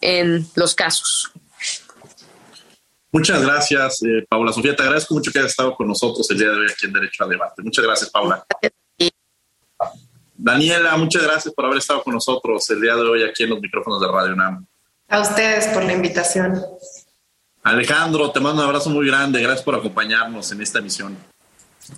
en 0.00 0.46
los 0.54 0.74
casos. 0.74 1.30
Muchas 3.12 3.42
gracias, 3.42 4.02
eh, 4.02 4.26
Paula 4.28 4.52
Sofía. 4.52 4.76
Te 4.76 4.82
agradezco 4.82 5.14
mucho 5.14 5.32
que 5.32 5.38
hayas 5.38 5.52
estado 5.52 5.74
con 5.74 5.86
nosotros 5.86 6.30
el 6.30 6.38
día 6.38 6.50
de 6.50 6.56
hoy 6.58 6.66
aquí 6.70 6.86
en 6.86 6.92
Derecho 6.92 7.24
al 7.24 7.30
Debate. 7.30 7.62
Muchas 7.62 7.84
gracias, 7.84 8.10
Paula. 8.10 8.44
Daniela, 10.36 10.96
muchas 10.96 11.22
gracias 11.22 11.54
por 11.54 11.64
haber 11.64 11.78
estado 11.78 12.02
con 12.02 12.14
nosotros 12.14 12.68
el 12.70 12.80
día 12.80 12.94
de 12.94 13.02
hoy 13.02 13.22
aquí 13.24 13.44
en 13.44 13.50
los 13.50 13.60
micrófonos 13.60 14.00
de 14.00 14.08
Radio 14.08 14.34
UNAM. 14.34 14.66
A 15.08 15.20
ustedes 15.20 15.66
por 15.68 15.84
la 15.84 15.92
invitación. 15.92 16.62
Alejandro, 17.62 18.30
te 18.30 18.40
mando 18.40 18.62
un 18.62 18.68
abrazo 18.68 18.90
muy 18.90 19.06
grande. 19.06 19.40
Gracias 19.40 19.64
por 19.64 19.74
acompañarnos 19.74 20.52
en 20.52 20.60
esta 20.60 20.78
emisión. 20.78 21.16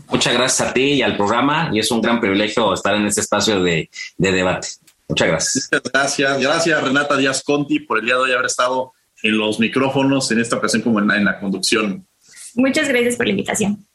Muchas 0.08 0.34
gracias 0.34 0.68
a 0.68 0.72
ti 0.72 0.94
y 0.94 1.02
al 1.02 1.16
programa 1.16 1.70
y 1.72 1.80
es 1.80 1.90
un 1.90 2.00
gran 2.00 2.20
privilegio 2.20 2.72
estar 2.72 2.94
en 2.94 3.06
este 3.06 3.22
espacio 3.22 3.62
de, 3.62 3.90
de 4.16 4.32
debate. 4.32 4.68
Muchas 5.08 5.28
gracias. 5.28 5.68
Muchas 5.72 5.92
gracias. 5.92 6.40
Gracias, 6.40 6.82
Renata 6.82 7.16
Díaz 7.16 7.42
Conti, 7.42 7.80
por 7.80 7.98
el 7.98 8.04
día 8.04 8.14
de 8.14 8.20
hoy 8.20 8.32
haber 8.32 8.46
estado 8.46 8.92
en 9.22 9.38
los 9.38 9.58
micrófonos, 9.58 10.30
en 10.30 10.40
esta 10.40 10.56
ocasión 10.56 10.82
como 10.82 11.00
en 11.00 11.24
la, 11.24 11.40
conducción. 11.40 12.06
Muchas 12.54 12.88
gracias 12.88 13.16
por 13.16 13.26
la 13.26 13.30
invitación. 13.30 13.86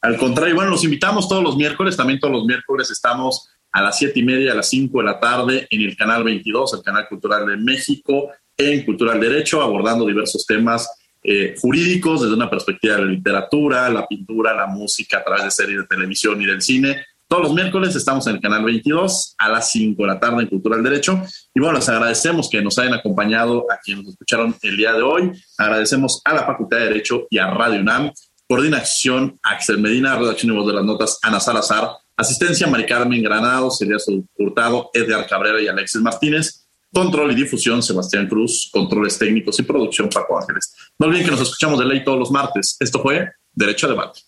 Al 0.00 0.16
contrario, 0.16 0.54
bueno, 0.54 0.70
los 0.70 0.84
invitamos 0.84 1.28
todos 1.28 1.42
los 1.42 1.56
miércoles, 1.56 1.96
también 1.96 2.20
todos 2.20 2.32
los 2.32 2.44
miércoles 2.44 2.90
estamos 2.90 3.48
a 3.72 3.82
las 3.82 3.98
siete 3.98 4.20
y 4.20 4.22
media, 4.22 4.52
a 4.52 4.54
las 4.54 4.68
cinco 4.68 4.98
de 4.98 5.04
la 5.04 5.20
tarde 5.20 5.66
en 5.70 5.82
el 5.82 5.96
canal 5.96 6.24
22, 6.24 6.74
el 6.74 6.82
canal 6.82 7.08
cultural 7.08 7.46
de 7.46 7.56
México, 7.56 8.30
en 8.56 8.84
Cultural 8.84 9.20
Derecho, 9.20 9.62
abordando 9.62 10.06
diversos 10.06 10.46
temas 10.46 10.88
eh, 11.22 11.54
jurídicos, 11.60 12.22
desde 12.22 12.34
una 12.34 12.48
perspectiva 12.48 12.96
de 12.96 13.02
la 13.02 13.10
literatura, 13.10 13.88
la 13.90 14.06
pintura, 14.06 14.54
la 14.54 14.66
música 14.66 15.18
a 15.18 15.24
través 15.24 15.44
de 15.44 15.50
series 15.50 15.80
de 15.80 15.86
televisión 15.86 16.40
y 16.40 16.46
del 16.46 16.62
cine. 16.62 17.04
Todos 17.28 17.42
los 17.42 17.52
miércoles 17.52 17.94
estamos 17.94 18.26
en 18.26 18.36
el 18.36 18.40
canal 18.40 18.64
22 18.64 19.34
a 19.36 19.50
las 19.50 19.70
5 19.72 20.02
de 20.02 20.08
la 20.08 20.18
tarde 20.18 20.44
en 20.44 20.48
Cultura 20.48 20.76
del 20.76 20.84
Derecho. 20.84 21.22
Y 21.54 21.60
bueno, 21.60 21.74
les 21.76 21.86
agradecemos 21.86 22.48
que 22.48 22.62
nos 22.62 22.78
hayan 22.78 22.94
acompañado 22.94 23.66
a 23.70 23.76
quienes 23.84 24.04
nos 24.04 24.12
escucharon 24.14 24.56
el 24.62 24.76
día 24.78 24.94
de 24.94 25.02
hoy. 25.02 25.32
Agradecemos 25.58 26.22
a 26.24 26.32
la 26.32 26.44
Facultad 26.44 26.78
de 26.78 26.84
Derecho 26.84 27.26
y 27.28 27.36
a 27.36 27.50
Radio 27.50 27.82
UNAM. 27.82 28.12
Coordinación, 28.48 29.38
Axel 29.42 29.76
Medina, 29.76 30.16
redacción 30.16 30.54
y 30.54 30.56
voz 30.56 30.66
de 30.68 30.72
las 30.72 30.84
notas, 30.86 31.18
Ana 31.22 31.38
Salazar. 31.38 31.90
Asistencia, 32.16 32.66
Mari 32.66 32.86
Carmen 32.86 33.22
Granados, 33.22 33.82
Elías 33.82 34.06
Hurtado, 34.38 34.88
Edgar 34.94 35.26
Cabrera 35.26 35.60
y 35.60 35.68
Alexis 35.68 36.00
Martínez. 36.00 36.66
Control 36.90 37.30
y 37.32 37.34
difusión, 37.34 37.82
Sebastián 37.82 38.26
Cruz. 38.26 38.70
Controles 38.72 39.18
técnicos 39.18 39.60
y 39.60 39.64
producción, 39.64 40.08
Paco 40.08 40.38
Ángeles. 40.38 40.74
No 40.98 41.06
olviden 41.06 41.26
que 41.26 41.32
nos 41.32 41.42
escuchamos 41.42 41.78
de 41.78 41.84
ley 41.84 42.02
todos 42.02 42.18
los 42.18 42.30
martes. 42.30 42.78
Esto 42.80 43.02
fue 43.02 43.32
Derecho 43.52 43.86
a 43.86 43.90
Debate. 43.90 44.27